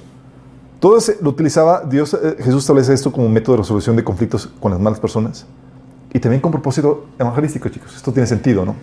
[0.79, 4.03] Todo ese- lo utilizaba, Dios, eh, Jesús establece esto como un método de resolución de
[4.03, 5.45] conflictos con las malas personas.
[6.13, 7.95] Y también con propósito evangelístico, chicos.
[7.95, 8.75] Esto tiene sentido, ¿no?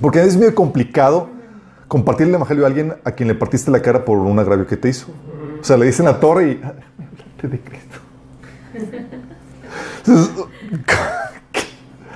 [0.00, 1.28] Porque es medio complicado
[1.88, 4.76] compartir el evangelio a alguien a quien le partiste la cara por un agravio que
[4.76, 5.08] te hizo.
[5.60, 6.50] O sea, le dicen la torre y.
[6.64, 7.98] "Ay, me hablaste de Cristo.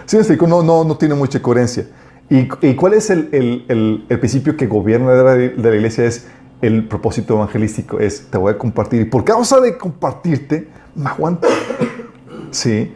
[0.07, 0.17] ¿Sí?
[0.49, 1.87] No, no, no tiene mucha coherencia.
[2.31, 5.77] ¿Y, y cuál es el, el- el- el principio que gobierna de la, de la
[5.77, 6.05] iglesia?
[6.05, 6.27] Es
[6.61, 7.99] el propósito evangelístico.
[8.01, 9.01] Es, te voy a compartir.
[9.03, 11.49] Y por causa de compartirte, me aguanto.
[12.51, 12.93] Sí.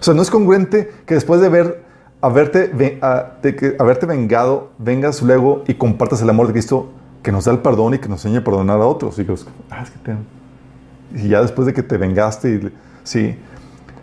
[0.00, 1.82] O sea, no es congruente que después de ver,
[2.20, 6.90] haberte, a- de haberte vengado, vengas luego y compartas el amor de Cristo
[7.22, 9.18] que nos da el perdón y que nos enseña a perdonar a otros.
[9.18, 9.26] Y
[9.70, 13.34] ah, es que te- Y ya después de que te vengaste, y, sí.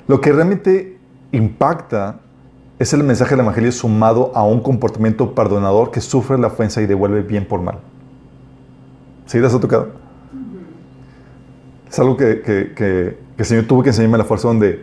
[0.08, 0.98] Lo que realmente
[1.32, 2.20] impacta
[2.82, 6.88] es el mensaje del Evangelio sumado a un comportamiento perdonador que sufre la ofensa y
[6.88, 7.78] devuelve bien por mal.
[9.28, 9.90] ¿Sí les ha tocado?
[11.90, 14.82] Es algo que, que- que- que el Señor tuvo que enseñarme la fuerza donde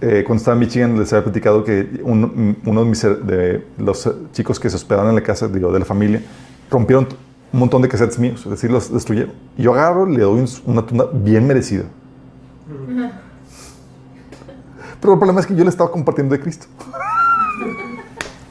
[0.00, 4.70] eh, cuando estaba en Michigan les había platicado que un- uno de, los chicos que
[4.70, 6.22] se hospedaban en la casa de la familia
[6.70, 7.06] rompieron
[7.52, 9.32] un montón de cassettes míos, es decir, los destruyeron.
[9.58, 11.84] Y yo agarro le doy un- una tunda bien merecida.
[15.00, 16.66] Pero el problema es que yo le estaba compartiendo de Cristo.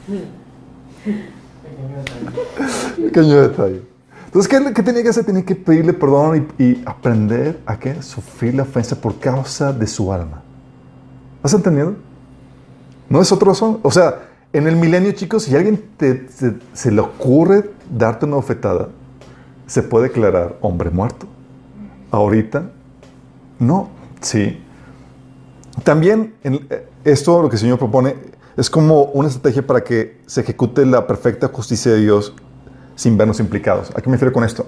[2.96, 3.82] Pequeño detalle.
[4.26, 5.24] Entonces, ¿qué, qué tenía que hacer?
[5.24, 8.00] Tenía que pedirle perdón y, y aprender a qué?
[8.02, 10.42] Sufrir la ofensa por causa de su alma.
[11.42, 11.94] ¿Has entendido?
[13.08, 13.80] No es otra razón.
[13.82, 18.36] O sea, en el milenio, chicos, si alguien te- se, se le ocurre darte una
[18.36, 18.88] ofetada,
[19.66, 21.26] se puede declarar hombre muerto.
[22.10, 22.70] Ahorita,
[23.58, 23.88] no.
[24.20, 24.62] Sí.
[25.84, 28.16] También eh, esto, lo que el Señor propone,
[28.56, 32.34] es como una estrategia para que se ejecute la perfecta justicia de Dios
[32.96, 33.90] sin vernos implicados.
[33.94, 34.66] ¿A qué me refiero con esto?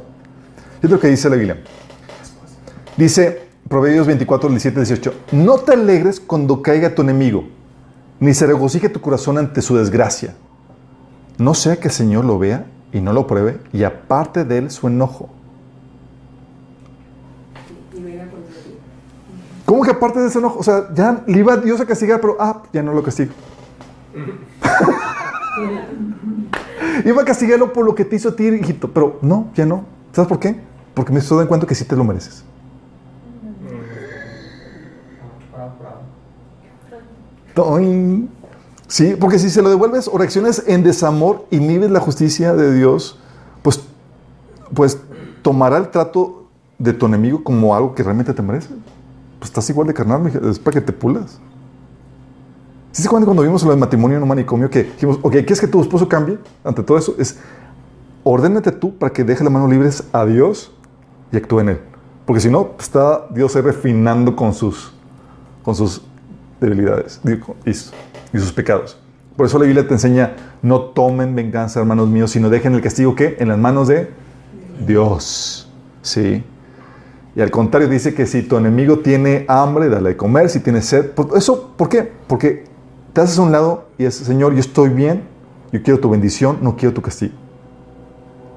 [0.82, 1.62] Es lo que dice la Biblia.
[2.96, 5.14] Dice Proverbios 24, 17, 18.
[5.32, 7.44] No te alegres cuando caiga tu enemigo,
[8.20, 10.34] ni se regocije tu corazón ante su desgracia.
[11.38, 14.70] No sea que el Señor lo vea y no lo pruebe, y aparte de él
[14.70, 15.30] su enojo.
[17.96, 18.76] Y venga contra ti.
[19.64, 20.58] ¿Cómo que aparte de ese enojo?
[20.58, 23.32] O sea, ya le iba Dios a castigar, pero ah, ya no lo castigo.
[27.04, 29.84] iba a castigarlo por lo que te hizo a ti, hijito, pero no, ya no.
[30.12, 30.60] ¿Sabes por qué?
[30.94, 32.44] Porque me estoy dando cuenta que sí te lo mereces.
[38.88, 43.18] Sí, porque si se lo devuelves o reaccionas en desamor, inhibes la justicia de Dios,
[43.62, 43.80] pues,
[44.74, 44.98] pues
[45.42, 46.46] tomará el trato
[46.78, 48.68] de tu enemigo como algo que realmente te merece.
[49.42, 51.40] Pues estás igual de carnal, es para que te pulas.
[52.92, 55.60] ¿Sí se acuerdan cuando vimos lo del matrimonio en un manicomio que dijimos, ok, ¿quieres
[55.60, 56.38] que tu esposo cambie?
[56.62, 57.40] Ante todo eso, es
[58.22, 60.70] ordénate tú para que deje la mano libres a Dios
[61.32, 61.80] y actúe en él.
[62.24, 64.92] Porque si no, está Dios ahí refinando con sus,
[65.64, 66.02] con sus
[66.60, 68.96] debilidades y, y sus pecados.
[69.36, 73.16] Por eso la Biblia te enseña, no tomen venganza, hermanos míos, sino dejen el castigo
[73.16, 74.08] que en las manos de
[74.86, 75.68] Dios.
[76.00, 76.44] Sí.
[77.34, 80.82] Y al contrario, dice que si tu enemigo tiene hambre, dale de comer, si tiene
[80.82, 81.10] sed.
[81.12, 82.12] Por- ¿Eso por qué?
[82.26, 82.64] Porque
[83.12, 85.22] te haces a un lado y es, Señor, yo estoy bien,
[85.72, 87.32] yo quiero tu bendición, no quiero tu castigo.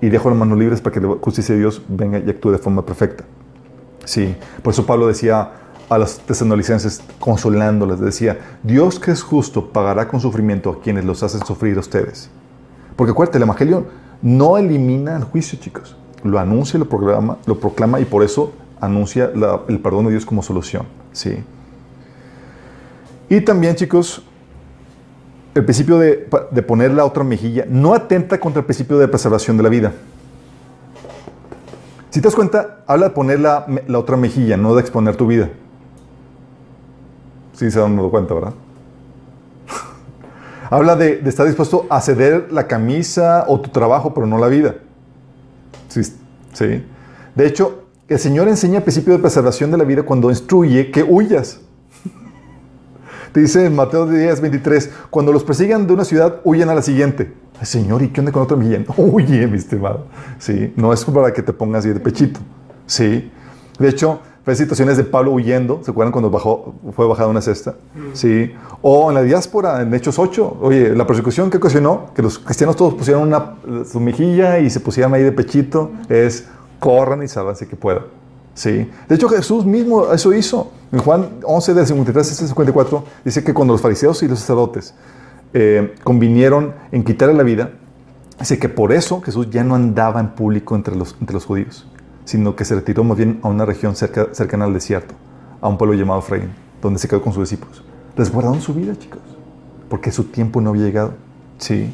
[0.01, 2.57] Y dejo las manos libres para que la justicia de Dios venga y actúe de
[2.57, 3.23] forma perfecta.
[4.03, 5.51] Sí, por eso Pablo decía
[5.87, 11.23] a los tesanolicenses, consolándoles, decía, Dios que es justo pagará con sufrimiento a quienes los
[11.23, 12.29] hacen sufrir a ustedes.
[12.95, 13.85] Porque acuérdate, el Evangelio
[14.21, 15.95] no elimina el juicio, chicos.
[16.23, 19.31] Lo anuncia, lo, programa, lo proclama y por eso anuncia
[19.67, 20.85] el perdón de Dios como solución.
[21.11, 21.43] Sí.
[23.29, 24.23] Y también, chicos,
[25.53, 26.17] el principio de,
[26.67, 29.93] poner la otra mejilla no atenta contra el principio de preservación de la vida.
[32.09, 35.27] Si te das cuenta, habla de poner la, la otra mejilla, no de exponer tu
[35.27, 35.49] vida.
[37.53, 38.53] Sí, se dan cuenta, ¿verdad?
[40.69, 44.47] habla de, de estar dispuesto a ceder la camisa o tu trabajo, pero no la
[44.47, 44.75] vida.
[45.87, 46.85] Sí, sí.
[47.33, 51.03] De hecho, el Señor enseña el principio de preservación de la vida cuando instruye que
[51.03, 51.59] huyas.
[53.31, 56.81] Te dice en Mateo 10, 23, cuando los persigan de una ciudad, huyan a la
[56.81, 57.33] siguiente.
[57.59, 58.85] Ay, Señor, ¿y qué onda con otra mejilla?
[58.97, 60.05] Huye, mi estimado.
[60.39, 62.39] Sí, no es para que te pongas ahí de pechito.
[62.85, 63.29] Sí.
[63.77, 67.75] De hecho, fue situaciones de Pablo huyendo, ¿se acuerdan cuando bajó, fue bajada una cesta?
[68.13, 68.53] Sí.
[68.81, 72.75] O en la diáspora, en Hechos 8, oye, la persecución que ocasionó, que los cristianos
[72.75, 73.55] todos pusieron una,
[73.91, 76.47] su mejilla y se pusieran ahí de pechito, es
[76.85, 78.03] corran y sálvanse que puedan.
[78.53, 78.87] Sí.
[79.09, 80.71] De hecho, Jesús mismo eso hizo.
[80.91, 84.93] En Juan 11, del 53 al 54, dice que cuando los fariseos y los sacerdotes
[85.53, 87.71] eh, convinieron en quitarle la vida,
[88.39, 91.87] dice que por eso Jesús ya no andaba en público entre los, entre los judíos,
[92.23, 95.15] sino que se retiró más bien a una región cerca, cercana al desierto,
[95.59, 96.51] a un pueblo llamado Efraín,
[96.83, 97.83] donde se quedó con sus discípulos.
[98.15, 99.21] Resguardaron su vida, chicos,
[99.89, 101.15] porque su tiempo no había llegado.
[101.57, 101.91] Sí.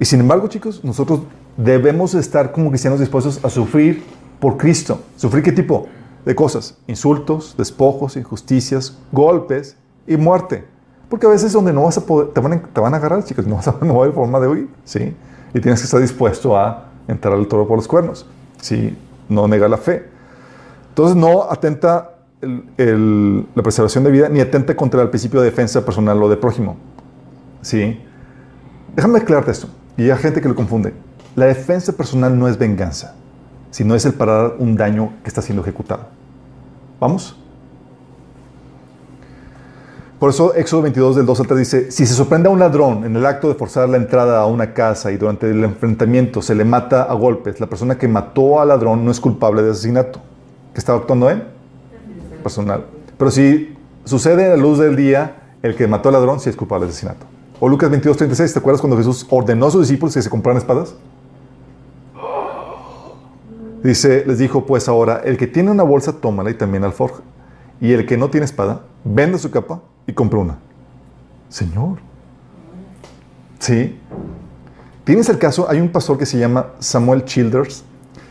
[0.00, 1.20] Y sin embargo, chicos, nosotros
[1.56, 4.02] debemos estar como cristianos dispuestos a sufrir
[4.40, 5.00] por Cristo.
[5.16, 5.86] ¿Sufrir qué tipo
[6.24, 6.76] de cosas?
[6.86, 9.76] Insultos, despojos, injusticias, golpes
[10.06, 10.64] y muerte.
[11.08, 13.24] Porque a veces donde no vas a poder, te van a, te van a agarrar,
[13.24, 15.14] chicos, no vas a no haber forma de huir, ¿sí?
[15.54, 18.26] Y tienes que estar dispuesto a entrar al toro por los cuernos,
[18.60, 18.96] ¿sí?
[19.28, 20.08] No negar la fe.
[20.90, 22.10] Entonces no atenta
[22.40, 26.28] el- el- la preservación de vida ni atenta contra el principio de defensa personal o
[26.28, 26.76] de prójimo,
[27.62, 28.00] ¿sí?
[28.94, 30.92] Déjame aclararte esto, y hay gente que lo confunde.
[31.36, 33.14] La defensa personal no es venganza,
[33.70, 36.06] sino es el parar un daño que está siendo ejecutado.
[36.98, 37.36] ¿Vamos?
[40.18, 43.04] Por eso Éxodo 22 del 2 al 3 dice, si se sorprende a un ladrón
[43.04, 46.54] en el acto de forzar la entrada a una casa y durante el enfrentamiento se
[46.54, 50.20] le mata a golpes, la persona que mató al ladrón no es culpable de asesinato.
[50.72, 51.44] ¿Que estaba actuando en?
[52.42, 52.86] Personal.
[53.18, 53.76] Pero si
[54.06, 56.92] sucede a la luz del día, el que mató al ladrón sí es culpable de
[56.92, 57.26] asesinato.
[57.60, 60.56] O Lucas 22, 36, ¿te acuerdas cuando Jesús ordenó a sus discípulos que se compraran
[60.56, 60.94] espadas?
[63.82, 67.22] Dice, les dijo, pues ahora, el que tiene una bolsa, tómala y también alforja.
[67.80, 70.58] Y el que no tiene espada, venda su capa y compra una.
[71.48, 71.98] Señor.
[73.58, 73.98] Sí.
[75.04, 77.84] Tienes el caso, hay un pastor que se llama Samuel Childers,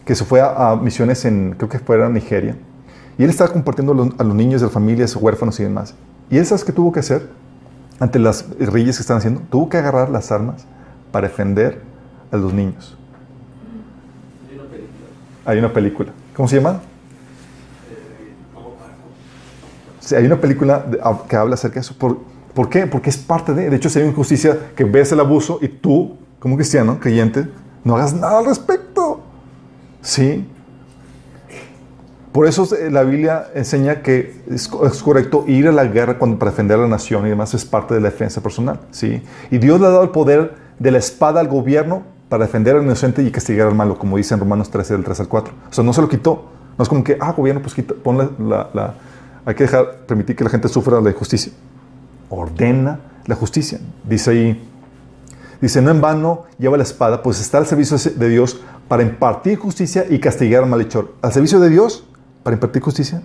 [0.04, 2.58] que se fue a, a misiones en, creo que fuera Nigeria,
[3.18, 5.96] y él estaba compartiendo a los, a los niños de las familias, huérfanos y demás.
[6.30, 7.30] Y él, ¿sabes qué tuvo que hacer?
[8.00, 10.66] Ante las guerrillas que están haciendo, tuvo que agarrar las armas
[11.12, 11.82] para defender
[12.32, 12.98] a los niños.
[15.46, 16.12] Hay una película.
[16.36, 16.82] ¿Cómo se llama?
[20.16, 20.86] Hay una película
[21.28, 21.96] que habla acerca de eso.
[21.98, 22.18] ¿Por,
[22.54, 22.88] ¿Por qué?
[22.88, 23.70] Porque es parte de...
[23.70, 27.48] De hecho, si hay una injusticia que ves el abuso y tú, como cristiano, creyente,
[27.84, 29.22] no hagas nada al respecto.
[30.02, 30.48] ¿Sí?
[32.32, 36.52] Por eso eh, la Biblia enseña que es correcto ir a la guerra cuando, para
[36.52, 38.82] defender a la nación y demás es parte de la defensa personal.
[38.92, 39.24] ¿sí?
[39.52, 42.84] Y Dios le ha dado el poder de la espada al gobierno para defender al
[42.84, 45.54] inocente y castigar al malo, como dice en Romanos 13, del 3 al 4.
[45.70, 46.46] O sea, no se lo quitó.
[46.78, 48.96] No es como que, ah, gobierno, pues quita, ponle la,
[49.46, 51.54] Hay que dejar, permitir que la gente sufra la injusticia.
[52.30, 53.80] Ordena la justicia.
[54.04, 54.70] Dice ahí,
[55.62, 59.58] Dice, no en vano lleva la espada, pues está al servicio de Dios para impartir
[59.58, 61.14] justicia y castigar al malhechor.
[61.22, 62.06] Al servicio de Dios
[62.44, 63.24] para impartir justicia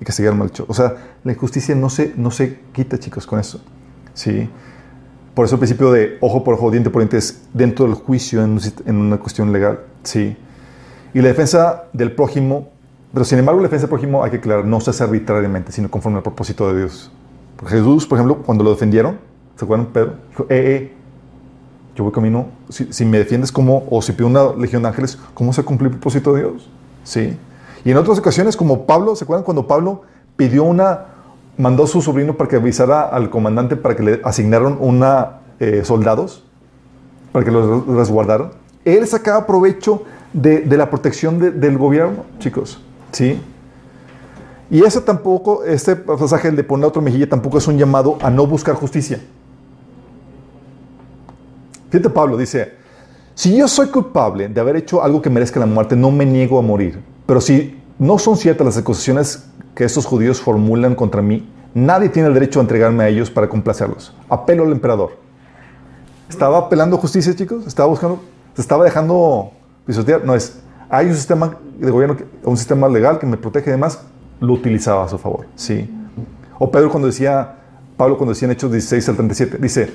[0.00, 0.66] y castigar al malhechor.
[0.68, 3.60] O sea, la injusticia no se, no se quita, chicos, con eso.
[4.14, 4.48] ¿Sí?
[5.34, 8.42] Por eso el principio de ojo por ojo, diente por diente es dentro del juicio
[8.42, 9.80] en, en una cuestión legal.
[10.02, 10.36] ¿Sí?
[11.14, 12.68] Y la defensa del prójimo,
[13.12, 15.90] pero sin embargo la defensa del prójimo hay que aclarar, no se hace arbitrariamente, sino
[15.90, 17.10] conforme al propósito de Dios.
[17.66, 19.18] Jesús, por ejemplo, cuando lo defendieron,
[19.56, 19.88] ¿se acuerdan?
[19.88, 20.92] Pedro dijo, eh, eh,
[21.94, 25.18] yo voy camino, si, si me defiendes como, o si pido una legión de ángeles,
[25.34, 26.68] ¿cómo se cumple el propósito de Dios?
[27.04, 27.36] Sí.
[27.84, 30.02] Y en otras ocasiones, como Pablo, ¿se acuerdan cuando Pablo
[30.36, 31.06] pidió una,
[31.58, 35.82] mandó a su sobrino para que avisara al comandante para que le asignaron una eh,
[35.84, 36.44] soldados,
[37.32, 38.50] para que los resguardaran?
[38.84, 40.02] Él sacaba provecho
[40.32, 42.80] de, de la protección de- del gobierno, chicos.
[43.12, 43.40] Sí.
[44.70, 48.30] Y ese tampoco, este pasaje de poner la otra mejilla, tampoco es un llamado a
[48.30, 49.20] no buscar justicia.
[51.90, 52.72] Fíjate Pablo, dice,
[53.34, 56.58] si yo soy culpable de haber hecho algo que merezca la muerte, no me niego
[56.58, 57.00] a morir.
[57.26, 62.28] Pero si no son ciertas las acusaciones que estos judíos formulan contra mí, nadie tiene
[62.28, 64.14] el derecho a entregarme a ellos para complacerlos.
[64.28, 65.18] Apelo al emperador.
[66.28, 67.66] ¿Estaba apelando justicia, chicos?
[67.66, 68.20] ¿Estaba buscando?
[68.54, 69.50] ¿Se estaba dejando
[69.86, 70.24] pisotear?
[70.24, 70.60] No es.
[70.88, 74.00] Hay un sistema de gobierno, un sistema legal que me protege y demás,
[74.40, 75.46] lo utilizaba a su favor.
[75.54, 75.90] Sí.
[76.58, 77.56] O Pedro cuando decía,
[77.96, 79.90] Pablo cuando decía en Hechos 16 al 37, dice,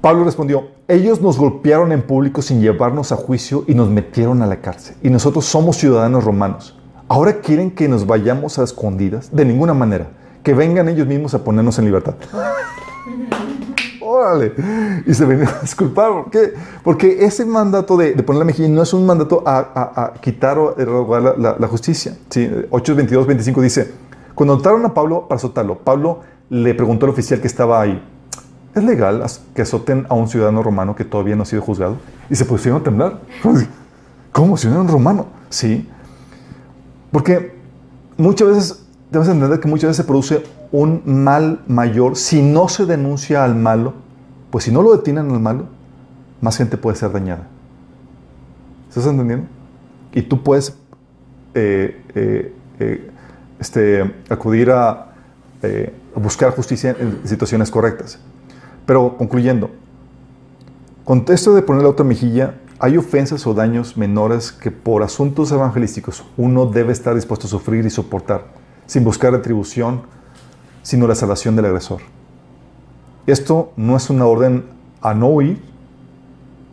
[0.00, 4.46] Pablo respondió, ellos nos golpearon en público sin llevarnos a juicio y nos metieron a
[4.46, 4.96] la cárcel.
[5.02, 6.78] Y nosotros somos ciudadanos romanos.
[7.12, 9.28] Ahora quieren que nos vayamos a escondidas.
[9.36, 10.06] De ninguna manera.
[10.42, 12.14] Que vengan ellos mismos a ponernos en libertad.
[14.00, 14.54] Órale.
[15.06, 16.10] Y se venían a disculpar.
[16.10, 16.54] ¿Por qué?
[16.82, 20.12] Porque ese mandato de, de poner la mejilla no es un mandato a, a- a
[20.14, 22.16] quitar o errogar la, la- la justicia.
[22.30, 23.92] Sí, 8, 22, 25 dice,
[24.34, 28.02] cuando notaron a Pablo para azotarlo, Pablo le preguntó al oficial que estaba ahí,
[28.74, 29.22] ¿es legal
[29.54, 31.96] que azoten a un ciudadano romano que todavía no ha sido juzgado?
[32.30, 33.20] Y se pusieron a temblar.
[34.32, 34.56] ¿Cómo?
[34.56, 35.26] ¿Ciudadano romano?
[35.50, 35.86] Sí.
[37.12, 37.52] Porque
[38.16, 42.86] muchas veces, debes entender que muchas veces se produce un mal mayor si no se
[42.86, 43.92] denuncia al malo,
[44.50, 45.66] pues si no lo detienen al malo,
[46.40, 47.46] más gente puede ser dañada.
[48.88, 49.46] ¿Estás entendiendo?
[50.12, 50.74] Y tú puedes
[51.54, 53.10] eh, eh, eh,
[53.60, 55.12] este, acudir a,
[55.62, 58.18] a buscar justicia en situaciones correctas.
[58.86, 59.70] Pero concluyendo,
[61.04, 65.52] con esto de poner la otra mejilla, hay ofensas o daños menores que por asuntos
[65.52, 68.46] evangelísticos uno debe estar dispuesto a sufrir y soportar,
[68.86, 70.02] sin buscar retribución,
[70.82, 72.00] sino la salvación del agresor.
[73.24, 74.64] Esto no es una orden
[75.00, 75.62] a no huir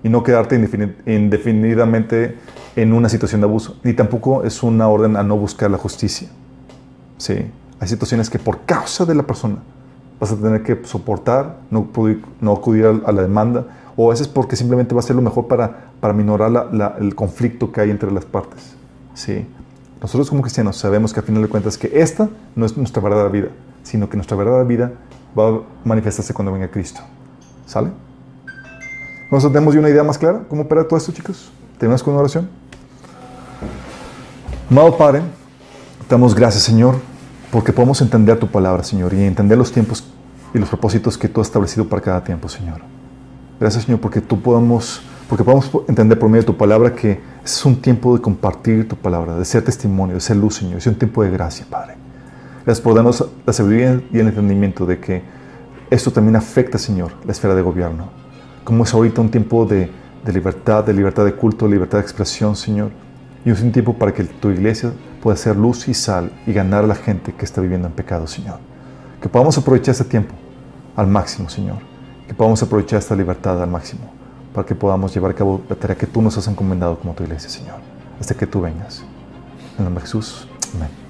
[0.01, 2.39] y no quedarte indefini- indefinidamente
[2.75, 6.27] en una situación de abuso, ni tampoco es una orden a no buscar la justicia.
[7.19, 7.35] Sí,
[7.79, 9.57] hay situaciones que por causa de la persona
[10.19, 11.87] vas a tener que soportar, no,
[12.41, 15.47] no acudir a la demanda, o a veces porque simplemente va a ser lo mejor
[15.47, 18.73] para, para minorar la- la- el conflicto que hay entre las partes.
[19.13, 19.45] Sí.
[20.01, 23.29] Nosotros como cristianos sabemos que a final de cuentas que esta no es nuestra verdadera
[23.29, 23.47] vida,
[23.83, 24.93] sino que nuestra verdadera vida
[25.37, 27.01] va a manifestarse cuando venga Cristo.
[27.65, 27.89] ¿Sale?
[29.31, 30.43] ¿Nos tenemos una idea más clara?
[30.47, 31.51] ¿Cómo opera todo esto, chicos?
[31.77, 32.49] ¿Tenemos con una oración?
[34.71, 35.21] Amado Padre,
[36.09, 36.95] damos gracias, Señor,
[37.51, 40.03] porque podemos entender tu palabra, Señor, y entender los tiempos
[40.53, 42.81] y los propósitos que tú has establecido para cada tiempo, Señor.
[43.59, 47.63] Gracias, Señor, porque tú podemos, porque podemos entender por medio de tu palabra que es
[47.63, 50.79] un tiempo de compartir tu palabra, de ser testimonio, de ser luz, Señor.
[50.79, 51.93] Es un tiempo de gracia, Padre.
[52.65, 55.21] Gracias por darnos la sabiduría y el entendimiento de que
[55.91, 58.09] esto también afecta, Señor, la esfera de gobierno.
[58.63, 59.91] Como es ahorita un tiempo de,
[60.25, 62.89] de libertad, de libertad de culto, de libertad de expresión, Señor.
[63.45, 66.85] Y es un tiempo para que tu iglesia pueda ser luz y sal y ganar
[66.85, 68.57] a la gente que está viviendo en pecado, Señor.
[69.21, 70.33] Que podamos aprovechar este tiempo
[70.95, 71.77] al máximo, Señor.
[72.27, 74.18] Que podamos aprovechar esta libertad al máximo
[74.53, 77.23] para que podamos llevar a cabo la tarea que tú nos has encomendado como tu
[77.23, 77.77] iglesia, Señor.
[78.19, 79.03] Hasta que tú vengas.
[79.77, 80.47] En nombre de Jesús.
[80.75, 81.08] Amén.